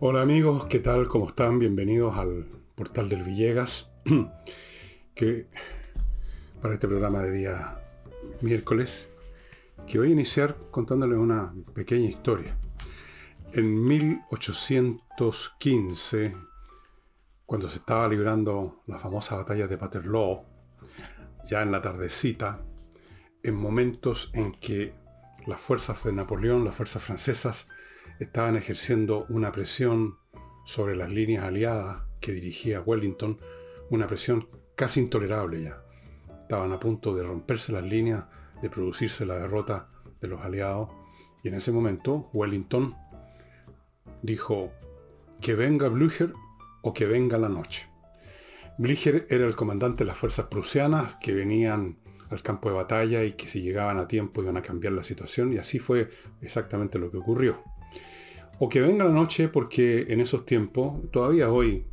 Hola 0.00 0.22
amigos, 0.22 0.66
¿qué 0.66 0.78
tal? 0.78 1.08
¿Cómo 1.08 1.26
están? 1.28 1.58
Bienvenidos 1.58 2.16
al 2.16 2.46
portal 2.74 3.08
del 3.08 3.22
Villegas, 3.22 3.90
que 5.14 5.48
para 6.62 6.74
este 6.74 6.86
programa 6.88 7.22
de 7.22 7.32
día 7.32 7.82
miércoles, 8.40 9.08
que 9.86 9.98
voy 9.98 10.08
a 10.08 10.12
iniciar 10.12 10.56
contándoles 10.70 11.18
una 11.18 11.52
pequeña 11.74 12.08
historia. 12.08 12.56
En 13.52 13.84
1815, 13.84 16.34
cuando 17.44 17.68
se 17.68 17.76
estaba 17.78 18.08
librando 18.08 18.82
la 18.86 18.98
famosa 18.98 19.36
batalla 19.36 19.66
de 19.66 19.76
Waterloo, 19.76 20.44
ya 21.44 21.60
en 21.62 21.72
la 21.72 21.82
tardecita, 21.82 22.64
en 23.42 23.54
momentos 23.54 24.30
en 24.34 24.52
que 24.52 24.94
las 25.46 25.60
fuerzas 25.60 26.04
de 26.04 26.12
Napoleón, 26.12 26.64
las 26.64 26.74
fuerzas 26.74 27.02
francesas, 27.02 27.68
estaban 28.18 28.56
ejerciendo 28.56 29.26
una 29.28 29.52
presión 29.52 30.18
sobre 30.64 30.96
las 30.96 31.10
líneas 31.10 31.44
aliadas 31.44 32.02
que 32.20 32.32
dirigía 32.32 32.80
Wellington, 32.80 33.38
una 33.90 34.06
presión 34.06 34.48
casi 34.74 35.00
intolerable 35.00 35.62
ya. 35.62 35.82
Estaban 36.40 36.72
a 36.72 36.80
punto 36.80 37.14
de 37.14 37.22
romperse 37.22 37.72
las 37.72 37.84
líneas, 37.84 38.24
de 38.60 38.70
producirse 38.70 39.24
la 39.24 39.36
derrota 39.36 39.90
de 40.20 40.28
los 40.28 40.40
aliados, 40.42 40.90
y 41.42 41.48
en 41.48 41.54
ese 41.54 41.72
momento 41.72 42.28
Wellington 42.32 42.96
dijo 44.22 44.72
que 45.40 45.54
venga 45.54 45.88
Blücher 45.88 46.32
o 46.82 46.92
que 46.92 47.06
venga 47.06 47.38
la 47.38 47.48
noche. 47.48 47.88
Blücher 48.78 49.26
era 49.30 49.46
el 49.46 49.56
comandante 49.56 49.98
de 49.98 50.06
las 50.06 50.16
fuerzas 50.16 50.46
prusianas 50.46 51.16
que 51.20 51.32
venían 51.32 51.98
al 52.30 52.42
campo 52.42 52.68
de 52.68 52.76
batalla 52.76 53.24
y 53.24 53.32
que 53.32 53.48
si 53.48 53.62
llegaban 53.62 53.98
a 53.98 54.08
tiempo 54.08 54.42
iban 54.42 54.56
a 54.56 54.62
cambiar 54.62 54.92
la 54.92 55.02
situación 55.02 55.52
y 55.52 55.58
así 55.58 55.78
fue 55.78 56.10
exactamente 56.40 56.98
lo 56.98 57.10
que 57.10 57.18
ocurrió. 57.18 57.62
O 58.58 58.68
que 58.68 58.80
venga 58.80 59.04
la 59.04 59.12
noche 59.12 59.48
porque 59.48 60.06
en 60.08 60.20
esos 60.20 60.44
tiempos, 60.44 61.10
todavía 61.12 61.50
hoy, 61.50 61.86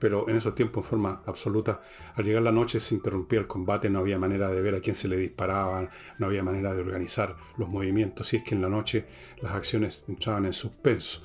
pero 0.00 0.28
en 0.28 0.36
esos 0.36 0.54
tiempos 0.54 0.84
en 0.84 0.90
forma 0.90 1.22
absoluta, 1.24 1.80
al 2.14 2.24
llegar 2.24 2.42
la 2.42 2.52
noche 2.52 2.80
se 2.80 2.94
interrumpía 2.94 3.38
el 3.38 3.46
combate, 3.46 3.88
no 3.88 4.00
había 4.00 4.18
manera 4.18 4.48
de 4.50 4.60
ver 4.60 4.74
a 4.74 4.80
quién 4.80 4.96
se 4.96 5.08
le 5.08 5.16
disparaba, 5.16 5.88
no 6.18 6.26
había 6.26 6.42
manera 6.42 6.74
de 6.74 6.80
organizar 6.80 7.36
los 7.56 7.68
movimientos, 7.68 8.32
y 8.32 8.38
es 8.38 8.42
que 8.42 8.54
en 8.54 8.60
la 8.60 8.68
noche 8.68 9.06
las 9.40 9.52
acciones 9.52 10.02
entraban 10.08 10.46
en 10.46 10.52
suspenso. 10.52 11.22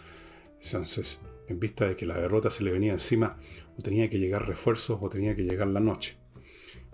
Entonces, 0.62 1.20
en 1.48 1.60
vista 1.60 1.88
de 1.88 1.96
que 1.96 2.06
la 2.06 2.20
derrota 2.20 2.52
se 2.52 2.64
le 2.64 2.72
venía 2.72 2.94
encima, 2.94 3.38
o 3.78 3.82
tenía 3.82 4.10
que 4.10 4.20
llegar 4.20 4.48
refuerzos 4.48 5.00
o 5.02 5.10
tenía 5.10 5.36
que 5.36 5.44
llegar 5.44 5.68
la 5.68 5.80
noche. 5.80 6.18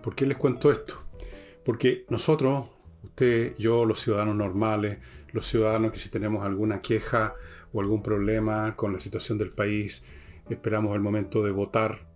¿Por 0.02 0.16
qué 0.16 0.26
les 0.26 0.38
cuento 0.38 0.72
esto? 0.72 1.05
Porque 1.66 2.06
nosotros, 2.10 2.70
usted, 3.04 3.56
yo, 3.58 3.86
los 3.86 4.00
ciudadanos 4.00 4.36
normales, 4.36 5.00
los 5.34 5.48
ciudadanos 5.48 5.92
que 5.92 6.00
si 6.00 6.10
tenemos 6.10 6.46
alguna 6.46 6.82
queja, 6.82 7.36
o 7.74 7.82
algún 7.82 8.02
problema 8.02 8.76
con 8.78 8.94
la 8.94 9.00
situación 9.00 9.38
del 9.38 9.52
país, 9.52 10.02
esperamos 10.50 10.96
el 10.96 11.02
momento 11.02 11.44
de 11.44 11.52
votar 11.52 12.08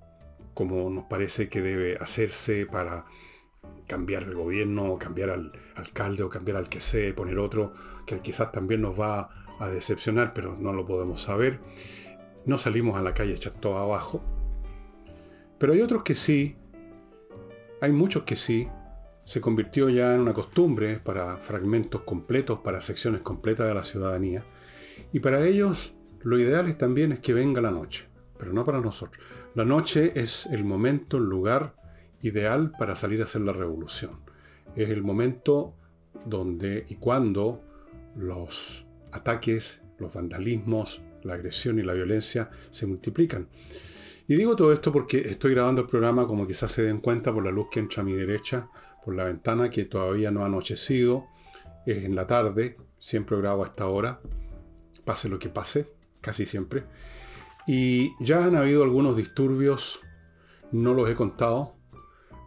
como 0.53 0.89
nos 0.89 1.06
parece 1.06 1.50
que 1.50 1.61
debe 1.61 1.97
hacerse 2.00 2.66
para 2.66 3.06
cambiar 3.88 4.23
el 4.23 4.36
gobierno, 4.36 4.97
cambiar 4.97 5.30
al 5.30 5.52
alcalde, 5.75 6.23
o 6.23 6.30
cambiar 6.30 6.58
al 6.58 6.69
que 6.69 6.80
sea, 6.80 7.16
poner 7.16 7.39
otro, 7.39 7.73
que 8.06 8.19
quizás 8.19 8.52
también 8.52 8.81
nos 8.81 9.00
va 9.00 9.30
a 9.59 9.67
decepcionar, 9.67 10.34
pero 10.34 10.56
no 10.58 10.73
lo 10.73 10.86
podemos 10.86 11.22
saber. 11.22 11.59
No 12.45 12.58
salimos 12.58 12.97
a 12.97 13.02
la 13.02 13.13
calle 13.13 13.34
echar 13.34 13.53
todo 13.53 13.78
abajo. 13.78 14.22
Pero 15.58 15.73
hay 15.73 15.81
otros 15.81 16.03
que 16.03 16.16
sí, 16.16 16.56
hay 17.81 17.91
muchos 17.91 18.23
que 18.23 18.36
sí, 18.36 18.67
se 19.25 19.42
convirtió 19.42 19.89
ya 19.89 20.16
en 20.16 20.22
una 20.22 20.34
costumbre 20.34 21.00
para 21.03 21.38
fragmentos 21.38 22.02
completos, 22.02 22.59
para 22.59 22.81
secciones 22.81 23.22
completas 23.22 23.67
de 23.67 23.73
la 23.73 23.84
ciudadanía, 23.84 24.44
y 25.14 25.20
para 25.20 25.45
ellos 25.45 25.94
lo 26.22 26.38
ideal 26.38 26.75
también 26.78 27.12
es 27.12 27.20
que 27.20 27.34
venga 27.34 27.62
la 27.62 27.72
noche, 27.72 28.06
pero 28.38 28.53
no 28.53 28.66
para 28.66 28.81
nosotros. 28.81 29.24
La 29.56 29.66
noche 29.66 30.12
es 30.16 30.46
el 30.47 30.63
momento, 30.63 31.18
el 31.18 31.24
lugar 31.24 31.75
ideal 32.22 32.72
para 32.78 32.96
salir 32.96 33.22
a 33.22 33.25
hacer 33.25 33.41
la 33.41 33.53
revolución. 33.53 34.19
Es 34.75 34.90
el 34.90 35.02
momento 35.02 35.75
donde 36.25 36.85
y 36.90 36.96
cuando 36.96 37.63
los 38.16 38.85
ataques, 39.12 39.81
los 39.97 40.13
vandalismos, 40.13 41.02
la 41.24 41.34
agresión 41.35 41.79
y 41.79 41.84
la 41.84 41.94
violencia 41.94 42.50
se 42.69 42.85
multiplican. 42.85 43.47
Y 44.28 44.35
digo 44.35 44.56
todo 44.56 44.72
esto 44.72 44.91
porque 44.91 45.18
estoy 45.19 45.53
grabando 45.53 45.81
el 45.81 45.88
programa, 45.88 46.28
como 46.28 46.46
quizás 46.46 46.72
se 46.72 46.84
den 46.84 47.00
cuenta 47.00 47.34
por 47.34 47.44
la 47.44 47.52
luz 47.52 47.68
que 47.72 47.79
entra 47.79 48.02
a 48.02 48.06
mi 48.06 48.13
derecha, 48.13 48.69
por 49.03 49.15
la 49.15 49.25
ventana 49.25 49.69
que 49.69 49.85
todavía 49.85 50.31
no 50.31 50.41
ha 50.41 50.45
anochecido, 50.45 51.25
es 51.85 52.03
en 52.03 52.15
la 52.15 52.27
tarde, 52.27 52.77
siempre 52.99 53.37
grabo 53.37 53.63
a 53.63 53.67
esta 53.67 53.87
hora 53.87 54.19
pase 55.09 55.27
lo 55.27 55.39
que 55.39 55.49
pase, 55.49 55.87
casi 56.21 56.45
siempre. 56.45 56.83
Y 57.65 58.11
ya 58.19 58.45
han 58.45 58.55
habido 58.55 58.83
algunos 58.83 59.17
disturbios, 59.17 60.01
no 60.71 60.93
los 60.93 61.09
he 61.09 61.15
contado. 61.15 61.73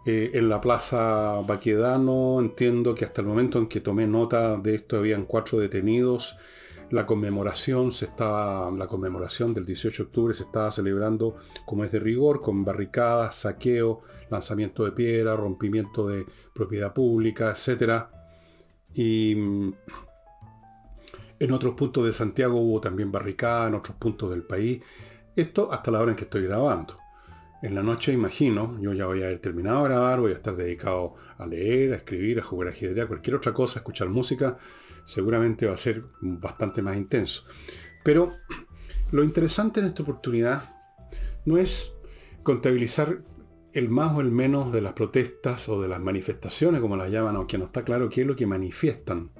Eh, 0.06 0.30
en 0.34 0.48
la 0.48 0.60
Plaza 0.60 1.40
Baquedano 1.44 2.38
entiendo 2.38 2.94
que 2.94 3.04
hasta 3.04 3.20
el 3.20 3.26
momento 3.26 3.58
en 3.58 3.66
que 3.66 3.80
tomé 3.80 4.06
nota 4.06 4.56
de 4.58 4.76
esto 4.76 4.96
habían 4.96 5.24
cuatro 5.24 5.58
detenidos. 5.58 6.36
La 6.92 7.06
conmemoración 7.06 7.90
se 7.90 8.10
la 8.18 8.86
conmemoración 8.86 9.54
del 9.54 9.64
18 9.64 10.02
de 10.02 10.06
octubre 10.08 10.34
se 10.34 10.42
estaba 10.42 10.70
celebrando 10.70 11.36
como 11.64 11.84
es 11.84 11.90
de 11.90 11.98
rigor, 11.98 12.42
con 12.42 12.66
barricadas, 12.66 13.34
saqueo, 13.34 14.02
lanzamiento 14.28 14.84
de 14.84 14.92
piedra, 14.92 15.34
rompimiento 15.34 16.06
de 16.06 16.26
propiedad 16.52 16.92
pública, 16.92 17.50
etc. 17.50 18.08
Y 18.92 19.32
en 19.32 19.74
otros 21.50 21.72
puntos 21.76 22.04
de 22.04 22.12
Santiago 22.12 22.60
hubo 22.60 22.78
también 22.78 23.10
barricada, 23.10 23.68
en 23.68 23.74
otros 23.76 23.96
puntos 23.96 24.28
del 24.28 24.42
país. 24.42 24.82
Esto 25.34 25.72
hasta 25.72 25.90
la 25.90 26.02
hora 26.02 26.10
en 26.10 26.16
que 26.18 26.24
estoy 26.24 26.42
grabando. 26.42 26.98
En 27.62 27.74
la 27.74 27.82
noche, 27.82 28.12
imagino, 28.12 28.78
yo 28.82 28.92
ya 28.92 29.06
voy 29.06 29.22
a 29.22 29.28
haber 29.28 29.38
terminado 29.38 29.84
de 29.84 29.88
grabar, 29.88 30.20
voy 30.20 30.32
a 30.32 30.34
estar 30.34 30.56
dedicado 30.56 31.14
a 31.38 31.46
leer, 31.46 31.94
a 31.94 31.96
escribir, 31.96 32.38
a 32.38 32.42
jugar 32.42 32.68
ajedrez, 32.68 33.06
a 33.06 33.08
cualquier 33.08 33.36
otra 33.36 33.54
cosa, 33.54 33.78
a 33.78 33.80
escuchar 33.80 34.10
música. 34.10 34.58
Seguramente 35.04 35.66
va 35.66 35.74
a 35.74 35.78
ser 35.78 36.04
bastante 36.20 36.82
más 36.82 36.96
intenso. 36.96 37.44
Pero 38.04 38.32
lo 39.10 39.22
interesante 39.22 39.80
en 39.80 39.86
esta 39.86 40.02
oportunidad 40.02 40.74
no 41.44 41.56
es 41.56 41.92
contabilizar 42.42 43.22
el 43.72 43.88
más 43.88 44.12
o 44.12 44.20
el 44.20 44.30
menos 44.30 44.72
de 44.72 44.80
las 44.80 44.92
protestas 44.92 45.68
o 45.68 45.80
de 45.80 45.88
las 45.88 46.00
manifestaciones, 46.00 46.80
como 46.80 46.96
las 46.96 47.10
llaman, 47.10 47.36
aunque 47.36 47.58
no 47.58 47.64
está 47.64 47.84
claro 47.84 48.08
qué 48.08 48.22
es 48.22 48.26
lo 48.26 48.36
que 48.36 48.46
manifiestan 48.46 49.30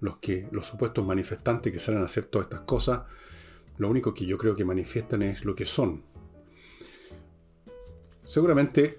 los, 0.00 0.18
que, 0.18 0.48
los 0.52 0.66
supuestos 0.66 1.04
manifestantes 1.04 1.72
que 1.72 1.80
salen 1.80 2.02
a 2.02 2.06
hacer 2.06 2.24
todas 2.26 2.46
estas 2.46 2.60
cosas, 2.60 3.02
lo 3.78 3.88
único 3.88 4.14
que 4.14 4.26
yo 4.26 4.38
creo 4.38 4.54
que 4.54 4.64
manifiestan 4.64 5.22
es 5.22 5.44
lo 5.44 5.54
que 5.54 5.66
son. 5.66 6.02
Seguramente 8.24 8.98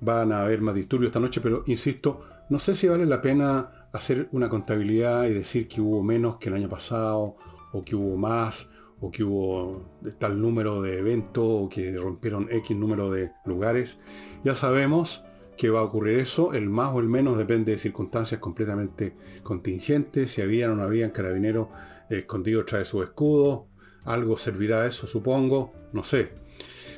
van 0.00 0.32
a 0.32 0.42
haber 0.42 0.60
más 0.60 0.74
disturbios 0.74 1.10
esta 1.10 1.20
noche, 1.20 1.40
pero 1.40 1.62
insisto, 1.66 2.24
no 2.50 2.58
sé 2.58 2.74
si 2.74 2.88
vale 2.88 3.06
la 3.06 3.20
pena 3.20 3.77
hacer 3.92 4.28
una 4.32 4.48
contabilidad 4.48 5.24
y 5.24 5.34
decir 5.34 5.68
que 5.68 5.80
hubo 5.80 6.02
menos 6.02 6.36
que 6.36 6.48
el 6.48 6.54
año 6.54 6.68
pasado, 6.68 7.36
o 7.72 7.84
que 7.84 7.96
hubo 7.96 8.16
más, 8.16 8.70
o 9.00 9.10
que 9.10 9.24
hubo 9.24 9.90
tal 10.18 10.40
número 10.40 10.82
de 10.82 10.98
eventos, 10.98 11.44
o 11.44 11.68
que 11.68 11.96
rompieron 11.96 12.48
X 12.50 12.76
número 12.76 13.10
de 13.10 13.32
lugares. 13.44 13.98
Ya 14.44 14.54
sabemos 14.54 15.24
que 15.56 15.70
va 15.70 15.80
a 15.80 15.84
ocurrir 15.84 16.18
eso, 16.18 16.54
el 16.54 16.68
más 16.68 16.94
o 16.94 17.00
el 17.00 17.08
menos 17.08 17.36
depende 17.36 17.72
de 17.72 17.78
circunstancias 17.78 18.40
completamente 18.40 19.16
contingentes, 19.42 20.32
si 20.32 20.42
habían 20.42 20.70
o 20.70 20.76
no 20.76 20.84
habían 20.84 21.10
carabineros 21.10 21.68
escondidos 22.08 22.66
tras 22.66 22.80
de 22.80 22.84
su 22.84 23.02
escudo, 23.02 23.66
algo 24.04 24.36
servirá 24.38 24.82
a 24.82 24.86
eso, 24.86 25.06
supongo, 25.06 25.72
no 25.92 26.04
sé. 26.04 26.30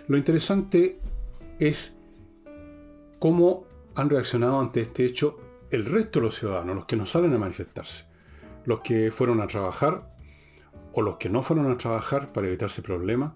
Lo 0.08 0.16
interesante 0.16 1.00
es 1.58 1.96
cómo 3.18 3.64
han 3.94 4.10
reaccionado 4.10 4.60
ante 4.60 4.82
este 4.82 5.04
hecho 5.04 5.38
el 5.70 5.86
resto 5.86 6.18
de 6.18 6.26
los 6.26 6.36
ciudadanos, 6.36 6.74
los 6.74 6.84
que 6.86 6.96
no 6.96 7.06
salen 7.06 7.32
a 7.34 7.38
manifestarse, 7.38 8.04
los 8.64 8.80
que 8.80 9.10
fueron 9.10 9.40
a 9.40 9.46
trabajar 9.46 10.12
o 10.92 11.02
los 11.02 11.16
que 11.16 11.28
no 11.28 11.42
fueron 11.42 11.70
a 11.70 11.78
trabajar 11.78 12.32
para 12.32 12.48
evitarse 12.48 12.82
problemas, 12.82 13.32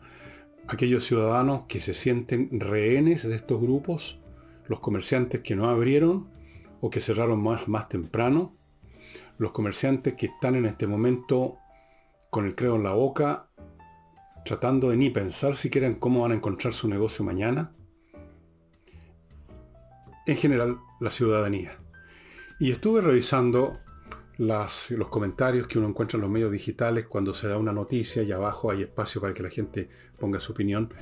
aquellos 0.67 1.05
ciudadanos 1.05 1.63
que 1.69 1.81
se 1.81 1.95
sienten 1.95 2.49
rehenes 2.59 3.23
de 3.29 3.37
estos 3.37 3.61
grupos, 3.61 4.19
los 4.67 4.81
comerciantes 4.81 5.43
que 5.43 5.55
no 5.55 5.69
abrieron 5.69 6.29
o 6.81 6.91
que 6.91 7.01
cerraron 7.01 7.43
más, 7.43 7.69
más 7.69 7.89
temprano, 7.89 8.57
los 9.39 9.53
comerciantes 9.53 10.15
que 10.15 10.27
están 10.27 10.57
en 10.57 10.67
este 10.67 10.87
momento 10.87 11.59
con 12.31 12.47
el 12.47 12.55
credo 12.55 12.77
en 12.77 12.83
la 12.83 12.93
boca, 12.93 13.49
tratando 14.45 14.91
de 14.91 14.97
ni 14.97 15.11
pensar 15.11 15.55
siquiera 15.55 15.87
en 15.87 15.95
cómo 15.95 16.23
van 16.23 16.33
a 16.33 16.35
encontrar 16.35 16.73
su 16.73 16.89
negocio 16.89 17.25
mañana. 17.25 17.73
En 20.27 20.37
general, 20.37 20.79
la 21.01 21.11
ciudadanía. 21.11 21.84
Y 22.59 22.71
estuve 22.71 23.01
revisando 23.01 23.81
los 24.39 25.09
comentarios 25.11 25.67
que 25.67 25.79
uno 25.79 25.89
encuentra 25.89 26.17
en 26.17 26.23
los 26.23 26.31
medios 26.31 26.53
digitales 26.53 27.07
cuando 27.07 27.35
se 27.35 27.49
da 27.49 27.59
una 27.59 27.73
noticia 27.73 28.23
y 28.23 28.33
abajo 28.33 28.71
hay 28.71 28.83
espacio 28.83 29.21
para 29.21 29.35
que 29.35 29.43
la 29.43 29.51
gente 29.51 29.89
ponga 30.19 30.39
su 30.41 30.53
opinión. 30.53 30.93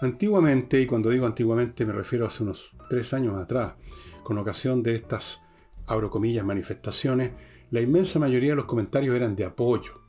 Antiguamente, 0.00 0.80
y 0.80 0.86
cuando 0.86 1.10
digo 1.10 1.26
antiguamente 1.26 1.84
me 1.84 1.92
refiero 1.92 2.24
a 2.24 2.28
hace 2.28 2.42
unos 2.42 2.72
tres 2.88 3.12
años 3.12 3.36
atrás, 3.36 3.74
con 4.22 4.38
ocasión 4.38 4.82
de 4.82 4.94
estas 4.94 5.40
abro 5.86 6.10
comillas, 6.10 6.44
manifestaciones, 6.44 7.32
la 7.70 7.80
inmensa 7.80 8.18
mayoría 8.18 8.50
de 8.50 8.56
los 8.56 8.64
comentarios 8.64 9.14
eran 9.16 9.34
de 9.34 9.44
apoyo, 9.44 10.00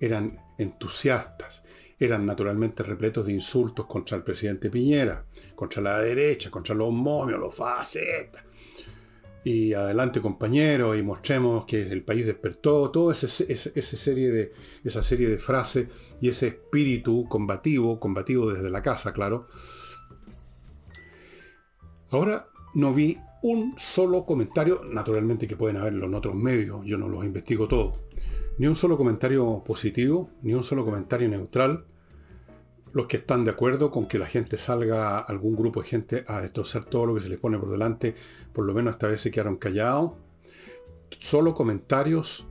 eran 0.00 0.38
entusiastas, 0.58 1.62
eran 1.98 2.24
naturalmente 2.24 2.82
repletos 2.82 3.26
de 3.26 3.32
insultos 3.32 3.86
contra 3.86 4.16
el 4.16 4.22
presidente 4.22 4.70
Piñera, 4.70 5.24
contra 5.54 5.82
la 5.82 5.98
derecha, 6.00 6.50
contra 6.50 6.74
los 6.74 6.92
momios, 6.92 7.38
los 7.38 7.54
fascistas. 7.54 8.47
Y 9.44 9.72
adelante 9.72 10.20
compañeros, 10.20 10.98
y 10.98 11.02
mostremos 11.02 11.64
que 11.64 11.80
el 11.82 12.02
país 12.02 12.26
despertó, 12.26 12.90
toda 12.90 13.14
esa, 13.14 13.28
serie 13.28 14.30
de, 14.30 14.52
esa 14.84 15.02
serie 15.02 15.28
de 15.28 15.38
frases 15.38 15.88
y 16.20 16.28
ese 16.28 16.48
espíritu 16.48 17.26
combativo, 17.28 17.98
combativo 17.98 18.50
desde 18.50 18.68
la 18.68 18.82
casa, 18.82 19.12
claro. 19.12 19.46
Ahora 22.10 22.48
no 22.74 22.92
vi 22.92 23.18
un 23.42 23.74
solo 23.76 24.24
comentario, 24.24 24.82
naturalmente 24.84 25.46
que 25.46 25.56
pueden 25.56 25.76
haberlo 25.76 26.06
en 26.06 26.14
otros 26.14 26.34
medios, 26.34 26.84
yo 26.84 26.98
no 26.98 27.08
los 27.08 27.24
investigo 27.24 27.68
todos, 27.68 28.00
ni 28.58 28.66
un 28.66 28.76
solo 28.76 28.96
comentario 28.96 29.62
positivo, 29.64 30.30
ni 30.42 30.54
un 30.54 30.64
solo 30.64 30.84
comentario 30.84 31.28
neutral. 31.28 31.84
Los 32.92 33.06
que 33.06 33.18
están 33.18 33.44
de 33.44 33.50
acuerdo 33.50 33.90
con 33.90 34.06
que 34.06 34.18
la 34.18 34.26
gente 34.26 34.56
salga, 34.56 35.18
algún 35.18 35.56
grupo 35.56 35.82
de 35.82 35.88
gente, 35.88 36.24
a 36.26 36.40
destrozar 36.40 36.84
todo 36.84 37.06
lo 37.06 37.14
que 37.14 37.20
se 37.20 37.28
les 37.28 37.38
pone 37.38 37.58
por 37.58 37.70
delante, 37.70 38.14
por 38.52 38.64
lo 38.64 38.74
menos 38.74 38.92
esta 38.92 39.08
vez 39.08 39.20
se 39.20 39.30
quedaron 39.30 39.56
callados. 39.56 40.12
Solo 41.18 41.54
comentarios 41.54 42.46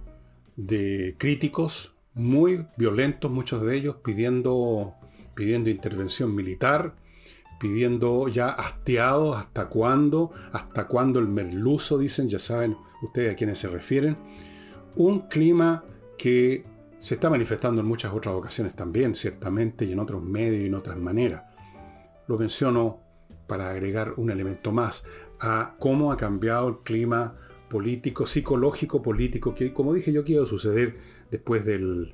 de 0.56 1.16
críticos 1.18 1.96
muy 2.14 2.68
violentos, 2.78 3.32
muchos 3.32 3.62
de 3.62 3.76
ellos 3.76 3.98
pidiendo, 4.04 4.96
pidiendo 5.36 5.70
intervención 5.70 6.34
militar, 6.36 6.96
pidiendo 7.60 8.28
ya 8.28 8.50
hastiados 8.50 9.38
hasta 9.38 9.68
cuándo, 9.68 10.32
hasta 10.52 10.88
cuándo 10.88 11.20
el 11.20 11.28
merluzo, 11.28 11.98
dicen, 11.98 12.30
ya 12.30 12.40
saben 12.40 12.76
ustedes 13.02 13.34
a 13.34 13.36
quiénes 13.36 13.60
se 13.60 13.68
refieren. 13.68 14.18
Un 14.96 15.28
clima 15.28 15.84
que 16.18 16.66
se 17.08 17.14
está 17.14 17.30
manifestando 17.30 17.80
en 17.80 17.88
muchas 17.88 18.12
otras 18.12 18.36
ocasiones 18.36 18.76
también, 18.76 19.16
ciertamente, 19.16 19.86
y 19.86 19.94
en 19.94 20.00
otros 20.00 20.22
medios 20.22 20.62
y 20.62 20.66
en 20.66 20.74
otras 20.74 20.98
maneras. 20.98 21.42
Lo 22.28 22.38
menciono 22.38 23.00
para 23.48 23.70
agregar 23.70 24.16
un 24.18 24.30
elemento 24.30 24.74
más 24.74 25.06
a 25.40 25.78
cómo 25.80 26.12
ha 26.12 26.18
cambiado 26.18 26.68
el 26.68 26.78
clima 26.80 27.34
político, 27.70 28.28
psicológico, 28.28 29.02
político, 29.02 29.56
que 29.56 29.72
como 29.72 29.94
dije 29.94 30.12
yo, 30.12 30.26
quiero 30.26 30.46
suceder 30.46 30.98
después 31.32 31.64
del 31.64 32.14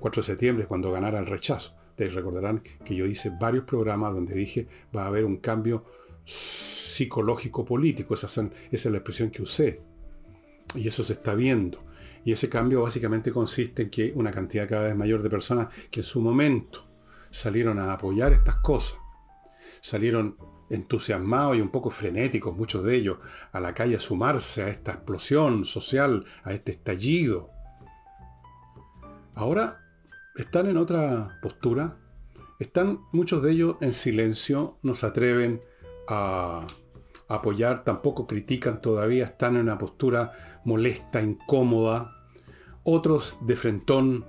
4 0.00 0.22
de 0.22 0.26
septiembre, 0.26 0.66
cuando 0.66 0.90
ganara 0.90 1.20
el 1.20 1.26
rechazo. 1.26 1.76
Ustedes 1.90 2.14
recordarán 2.14 2.64
que 2.84 2.96
yo 2.96 3.06
hice 3.06 3.30
varios 3.40 3.62
programas 3.62 4.12
donde 4.12 4.34
dije 4.34 4.66
va 4.92 5.04
a 5.04 5.06
haber 5.06 5.24
un 5.24 5.36
cambio 5.36 5.84
psicológico 6.24 7.64
político, 7.64 8.14
esa, 8.14 8.26
esa 8.26 8.50
es 8.72 8.86
la 8.86 8.98
expresión 8.98 9.30
que 9.30 9.42
usé. 9.42 9.82
Y 10.74 10.88
eso 10.88 11.04
se 11.04 11.12
está 11.12 11.36
viendo. 11.36 11.91
Y 12.24 12.32
ese 12.32 12.48
cambio 12.48 12.82
básicamente 12.82 13.32
consiste 13.32 13.82
en 13.82 13.90
que 13.90 14.12
una 14.14 14.30
cantidad 14.30 14.68
cada 14.68 14.84
vez 14.84 14.96
mayor 14.96 15.22
de 15.22 15.30
personas 15.30 15.68
que 15.90 16.00
en 16.00 16.04
su 16.04 16.20
momento 16.20 16.86
salieron 17.30 17.78
a 17.78 17.92
apoyar 17.92 18.32
estas 18.32 18.56
cosas, 18.56 18.98
salieron 19.80 20.36
entusiasmados 20.70 21.56
y 21.56 21.60
un 21.60 21.68
poco 21.68 21.90
frenéticos, 21.90 22.56
muchos 22.56 22.84
de 22.84 22.96
ellos, 22.96 23.18
a 23.52 23.60
la 23.60 23.74
calle 23.74 23.96
a 23.96 24.00
sumarse 24.00 24.62
a 24.62 24.68
esta 24.68 24.92
explosión 24.92 25.64
social, 25.64 26.24
a 26.44 26.52
este 26.52 26.72
estallido. 26.72 27.50
Ahora 29.34 29.80
están 30.34 30.66
en 30.66 30.76
otra 30.76 31.38
postura, 31.42 31.98
están 32.58 33.00
muchos 33.12 33.42
de 33.42 33.52
ellos 33.52 33.76
en 33.80 33.92
silencio, 33.92 34.78
no 34.82 34.94
se 34.94 35.06
atreven 35.06 35.62
a 36.08 36.66
apoyar, 37.28 37.84
tampoco 37.84 38.26
critican 38.26 38.80
todavía, 38.80 39.24
están 39.24 39.56
en 39.56 39.62
una 39.62 39.78
postura 39.78 40.32
molesta, 40.64 41.22
incómoda. 41.22 42.16
Otros 42.84 43.38
de 43.42 43.56
frentón 43.56 44.24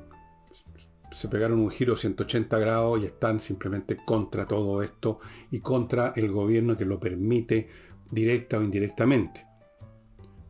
se 1.11 1.27
pegaron 1.27 1.59
un 1.59 1.69
giro 1.69 1.95
180 1.95 2.57
grados 2.59 3.01
y 3.01 3.05
están 3.05 3.39
simplemente 3.39 3.97
contra 4.03 4.47
todo 4.47 4.81
esto 4.81 5.19
y 5.51 5.59
contra 5.59 6.13
el 6.15 6.31
gobierno 6.31 6.75
que 6.75 6.85
lo 6.85 6.99
permite 6.99 7.69
directa 8.11 8.57
o 8.57 8.63
indirectamente. 8.63 9.45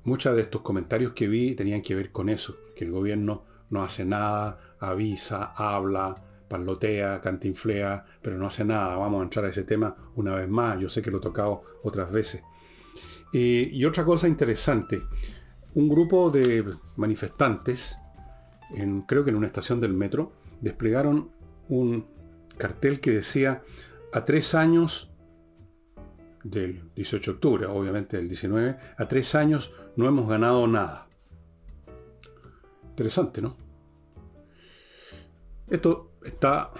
Muchos 0.06 0.35
de 0.35 0.41
estos 0.41 0.62
comentarios 0.62 1.13
que 1.13 1.27
vi 1.27 1.56
tenían 1.56 1.81
que 1.81 1.95
ver 1.95 2.12
con 2.12 2.29
eso, 2.29 2.57
que 2.75 2.86
el 2.86 2.91
gobierno 2.91 3.45
no 3.69 3.83
hace 3.83 4.06
nada, 4.06 4.75
avisa, 4.79 5.53
habla, 5.56 6.15
parlotea, 6.47 7.21
cantinflea, 7.21 8.06
pero 8.21 8.38
no 8.38 8.47
hace 8.47 8.65
nada. 8.65 8.97
Vamos 8.97 9.21
a 9.21 9.24
entrar 9.24 9.45
a 9.45 9.50
ese 9.50 9.63
tema 9.63 9.95
una 10.15 10.36
vez 10.36 10.50
más. 10.50 10.79
Yo 10.79 10.89
sé 10.89 11.01
que 11.01 11.12
lo 11.12 11.18
he 11.18 11.21
tocado 11.21 11.63
otras 11.83 12.12
veces. 12.12 12.41
y 13.31 13.83
otra 13.86 14.06
cosa 14.06 14.27
interesante, 14.27 15.01
un 15.75 15.89
grupo 15.89 16.29
de 16.29 16.65
manifestantes, 16.95 17.97
en, 18.75 19.01
creo 19.01 19.23
que 19.23 19.31
en 19.31 19.35
una 19.35 19.47
estación 19.47 19.81
del 19.81 19.93
metro, 19.93 20.33
desplegaron 20.61 21.31
un 21.69 22.05
cartel 22.57 22.99
que 22.99 23.11
decía 23.11 23.63
a 24.11 24.25
tres 24.25 24.53
años 24.55 25.11
del 26.43 26.91
18 26.95 27.31
de 27.31 27.35
octubre, 27.35 27.65
obviamente 27.65 28.17
del 28.17 28.27
19, 28.27 28.77
a 28.97 29.07
tres 29.07 29.33
años 29.35 29.71
no 29.95 30.07
hemos 30.07 30.27
ganado 30.27 30.67
nada. 30.67 31.07
Interesante, 32.89 33.41
¿no? 33.41 33.57
Esto 35.69 36.11
está 36.23 36.71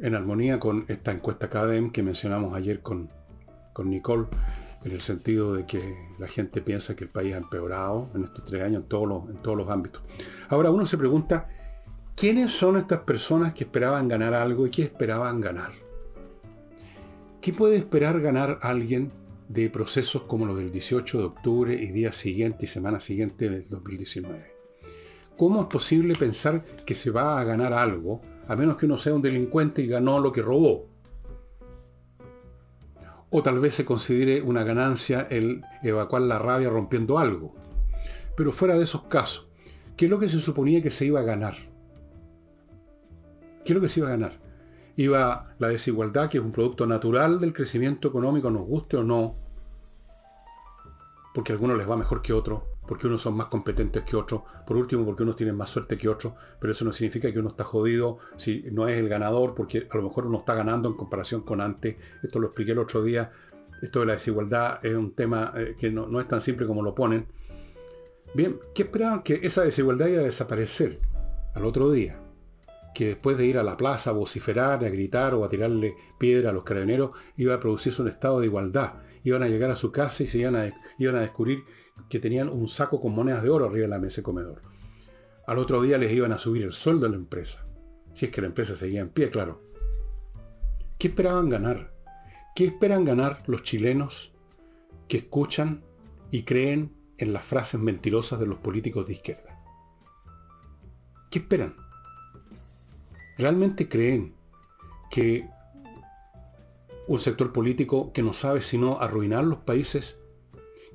en 0.00 0.14
armonía 0.14 0.58
con 0.58 0.84
esta 0.88 1.12
encuesta 1.12 1.50
CADEM 1.50 1.90
que 1.90 2.02
mencionamos 2.02 2.54
ayer 2.54 2.80
con, 2.80 3.10
con 3.72 3.90
Nicole, 3.90 4.28
en 4.84 4.92
el 4.92 5.00
sentido 5.00 5.54
de 5.54 5.66
que 5.66 6.08
la 6.18 6.26
gente 6.26 6.62
piensa 6.62 6.96
que 6.96 7.04
el 7.04 7.10
país 7.10 7.34
ha 7.34 7.38
empeorado 7.38 8.08
en 8.14 8.24
estos 8.24 8.44
tres 8.44 8.62
años 8.62 8.82
en 8.82 8.88
todos 8.88 9.56
los, 9.56 9.68
ámbitos. 9.68 10.02
Ahora 10.48 10.70
uno 10.70 10.86
se 10.86 10.96
pregunta, 10.96 11.48
¿quiénes 12.16 12.52
son 12.52 12.76
estas 12.76 13.00
personas 13.00 13.52
que 13.52 13.64
esperaban 13.64 14.08
ganar 14.08 14.34
algo 14.34 14.66
y 14.66 14.70
qué 14.70 14.82
esperaban 14.82 15.40
ganar? 15.40 15.72
¿Qué 17.40 17.52
puede 17.52 17.76
esperar 17.76 18.20
ganar 18.20 18.58
alguien 18.62 19.12
de 19.48 19.68
procesos 19.68 20.22
como 20.22 20.46
los 20.46 20.56
del 20.56 20.70
18 20.70 21.18
de 21.18 21.24
octubre 21.24 21.74
y 21.74 21.90
día 21.90 22.12
siguiente 22.12 22.64
y 22.64 22.68
semana 22.68 23.00
siguiente 23.00 23.48
del 23.48 23.68
2019? 23.68 24.50
¿Cómo 25.36 25.62
es 25.62 25.66
posible 25.68 26.14
pensar 26.14 26.62
que 26.84 26.94
se 26.94 27.10
va 27.10 27.40
a 27.40 27.44
ganar 27.44 27.72
algo 27.72 28.20
a 28.46 28.56
menos 28.56 28.76
que 28.76 28.86
uno 28.86 28.98
sea 28.98 29.14
un 29.14 29.22
delincuente 29.22 29.80
y 29.80 29.86
ganó 29.86 30.20
lo 30.20 30.32
que 30.32 30.42
robó? 30.42 30.89
O 33.30 33.42
tal 33.42 33.60
vez 33.60 33.74
se 33.74 33.84
considere 33.84 34.42
una 34.42 34.64
ganancia 34.64 35.26
el 35.30 35.62
evacuar 35.82 36.22
la 36.22 36.38
rabia 36.38 36.68
rompiendo 36.68 37.18
algo. 37.18 37.54
Pero 38.36 38.52
fuera 38.52 38.76
de 38.76 38.84
esos 38.84 39.04
casos, 39.04 39.48
¿qué 39.96 40.06
es 40.06 40.10
lo 40.10 40.18
que 40.18 40.28
se 40.28 40.40
suponía 40.40 40.82
que 40.82 40.90
se 40.90 41.06
iba 41.06 41.20
a 41.20 41.24
ganar? 41.24 41.54
¿Qué 43.64 43.72
es 43.72 43.74
lo 43.74 43.80
que 43.80 43.88
se 43.88 44.00
iba 44.00 44.08
a 44.08 44.12
ganar? 44.12 44.32
Iba 44.96 45.54
la 45.58 45.68
desigualdad, 45.68 46.28
que 46.28 46.38
es 46.38 46.44
un 46.44 46.52
producto 46.52 46.86
natural 46.86 47.38
del 47.40 47.52
crecimiento 47.52 48.08
económico, 48.08 48.50
nos 48.50 48.66
guste 48.66 48.96
o 48.96 49.04
no, 49.04 49.34
porque 51.34 51.52
a 51.52 51.54
algunos 51.54 51.78
les 51.78 51.88
va 51.88 51.96
mejor 51.96 52.22
que 52.22 52.32
otros, 52.32 52.62
porque 52.90 53.06
unos 53.06 53.22
son 53.22 53.36
más 53.36 53.46
competentes 53.46 54.02
que 54.02 54.16
otros, 54.16 54.42
por 54.66 54.76
último 54.76 55.04
porque 55.06 55.22
unos 55.22 55.36
tienen 55.36 55.54
más 55.54 55.70
suerte 55.70 55.96
que 55.96 56.08
otros, 56.08 56.32
pero 56.58 56.72
eso 56.72 56.84
no 56.84 56.90
significa 56.90 57.32
que 57.32 57.38
uno 57.38 57.50
está 57.50 57.62
jodido 57.62 58.18
si 58.34 58.64
no 58.72 58.88
es 58.88 58.98
el 58.98 59.08
ganador, 59.08 59.54
porque 59.54 59.86
a 59.88 59.96
lo 59.96 60.02
mejor 60.02 60.26
uno 60.26 60.38
está 60.38 60.56
ganando 60.56 60.88
en 60.88 60.96
comparación 60.96 61.42
con 61.42 61.60
antes. 61.60 61.94
Esto 62.20 62.40
lo 62.40 62.48
expliqué 62.48 62.72
el 62.72 62.80
otro 62.80 63.04
día. 63.04 63.30
Esto 63.80 64.00
de 64.00 64.06
la 64.06 64.14
desigualdad 64.14 64.84
es 64.84 64.96
un 64.96 65.14
tema 65.14 65.52
eh, 65.56 65.76
que 65.78 65.92
no, 65.92 66.18
es 66.18 66.26
tan 66.26 66.40
simple 66.40 66.66
como 66.66 66.82
lo 66.82 66.92
ponen. 66.92 67.28
Bien, 68.34 68.58
¿qué 68.74 68.82
esperaban? 68.82 69.22
Que 69.22 69.34
esa 69.34 69.62
desigualdad 69.62 70.08
iba 70.08 70.22
a 70.22 70.24
desaparecer 70.24 70.98
al 71.54 71.66
otro 71.66 71.92
día. 71.92 72.20
Que 72.92 73.06
después 73.06 73.38
de 73.38 73.46
ir 73.46 73.56
a 73.56 73.62
la 73.62 73.76
plaza 73.76 74.10
a 74.10 74.14
vociferar, 74.14 74.84
a 74.84 74.88
gritar 74.88 75.32
o 75.34 75.44
a 75.44 75.48
tirarle 75.48 75.94
piedra 76.18 76.50
a 76.50 76.52
los 76.52 76.64
carabineros, 76.64 77.12
iba 77.36 77.54
a 77.54 77.60
producirse 77.60 78.02
un 78.02 78.08
estado 78.08 78.40
de 78.40 78.46
igualdad. 78.46 78.94
Iban 79.22 79.44
a 79.44 79.48
llegar 79.48 79.70
a 79.70 79.76
su 79.76 79.92
casa 79.92 80.24
y 80.24 80.26
se 80.26 80.38
iban 80.38 80.56
a, 80.56 80.74
iban 80.98 81.14
a 81.14 81.20
descubrir 81.20 81.62
que 82.08 82.20
tenían 82.20 82.48
un 82.48 82.68
saco 82.68 83.00
con 83.00 83.14
monedas 83.14 83.42
de 83.42 83.50
oro 83.50 83.66
arriba 83.66 83.82
de 83.82 83.88
la 83.88 83.98
mesa 83.98 84.16
de 84.16 84.22
comedor. 84.22 84.62
Al 85.46 85.58
otro 85.58 85.82
día 85.82 85.98
les 85.98 86.12
iban 86.12 86.32
a 86.32 86.38
subir 86.38 86.62
el 86.62 86.72
sueldo 86.72 87.06
de 87.06 87.10
la 87.10 87.16
empresa. 87.16 87.66
Si 88.14 88.26
es 88.26 88.32
que 88.32 88.40
la 88.40 88.46
empresa 88.46 88.76
seguía 88.76 89.00
en 89.00 89.08
pie, 89.08 89.30
claro. 89.30 89.62
¿Qué 90.98 91.08
esperaban 91.08 91.48
ganar? 91.48 91.92
¿Qué 92.54 92.66
esperan 92.66 93.04
ganar 93.04 93.42
los 93.46 93.62
chilenos 93.62 94.32
que 95.08 95.16
escuchan 95.16 95.82
y 96.30 96.42
creen 96.42 96.94
en 97.18 97.32
las 97.32 97.44
frases 97.44 97.80
mentirosas 97.80 98.38
de 98.38 98.46
los 98.46 98.58
políticos 98.58 99.06
de 99.06 99.14
izquierda? 99.14 99.60
¿Qué 101.30 101.40
esperan? 101.40 101.74
¿Realmente 103.38 103.88
creen 103.88 104.34
que 105.10 105.48
un 107.08 107.18
sector 107.18 107.52
político 107.52 108.12
que 108.12 108.22
no 108.22 108.32
sabe 108.32 108.62
sino 108.62 109.00
arruinar 109.00 109.42
los 109.42 109.58
países 109.58 110.19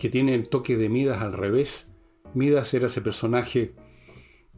que 0.06 0.12
tiene 0.12 0.36
el 0.36 0.50
toque 0.50 0.78
de 0.78 0.88
Midas 0.88 1.24
al 1.24 1.34
revés. 1.34 1.88
Midas 2.36 2.72
era 2.76 2.86
ese 2.86 3.02
personaje 3.02 3.74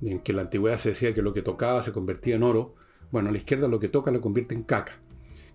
en 0.01 0.19
que 0.19 0.33
en 0.33 0.35
la 0.35 0.41
antigüedad 0.41 0.77
se 0.77 0.89
decía 0.89 1.15
que 1.15 1.21
lo 1.21 1.33
que 1.33 1.41
tocaba 1.41 1.81
se 1.81 1.93
convertía 1.93 2.35
en 2.35 2.43
oro. 2.43 2.75
Bueno, 3.13 3.31
la 3.31 3.37
izquierda 3.37 3.69
lo 3.69 3.79
que 3.79 3.87
toca 3.87 4.11
lo 4.11 4.19
convierte 4.19 4.55
en 4.55 4.63
caca. 4.63 4.99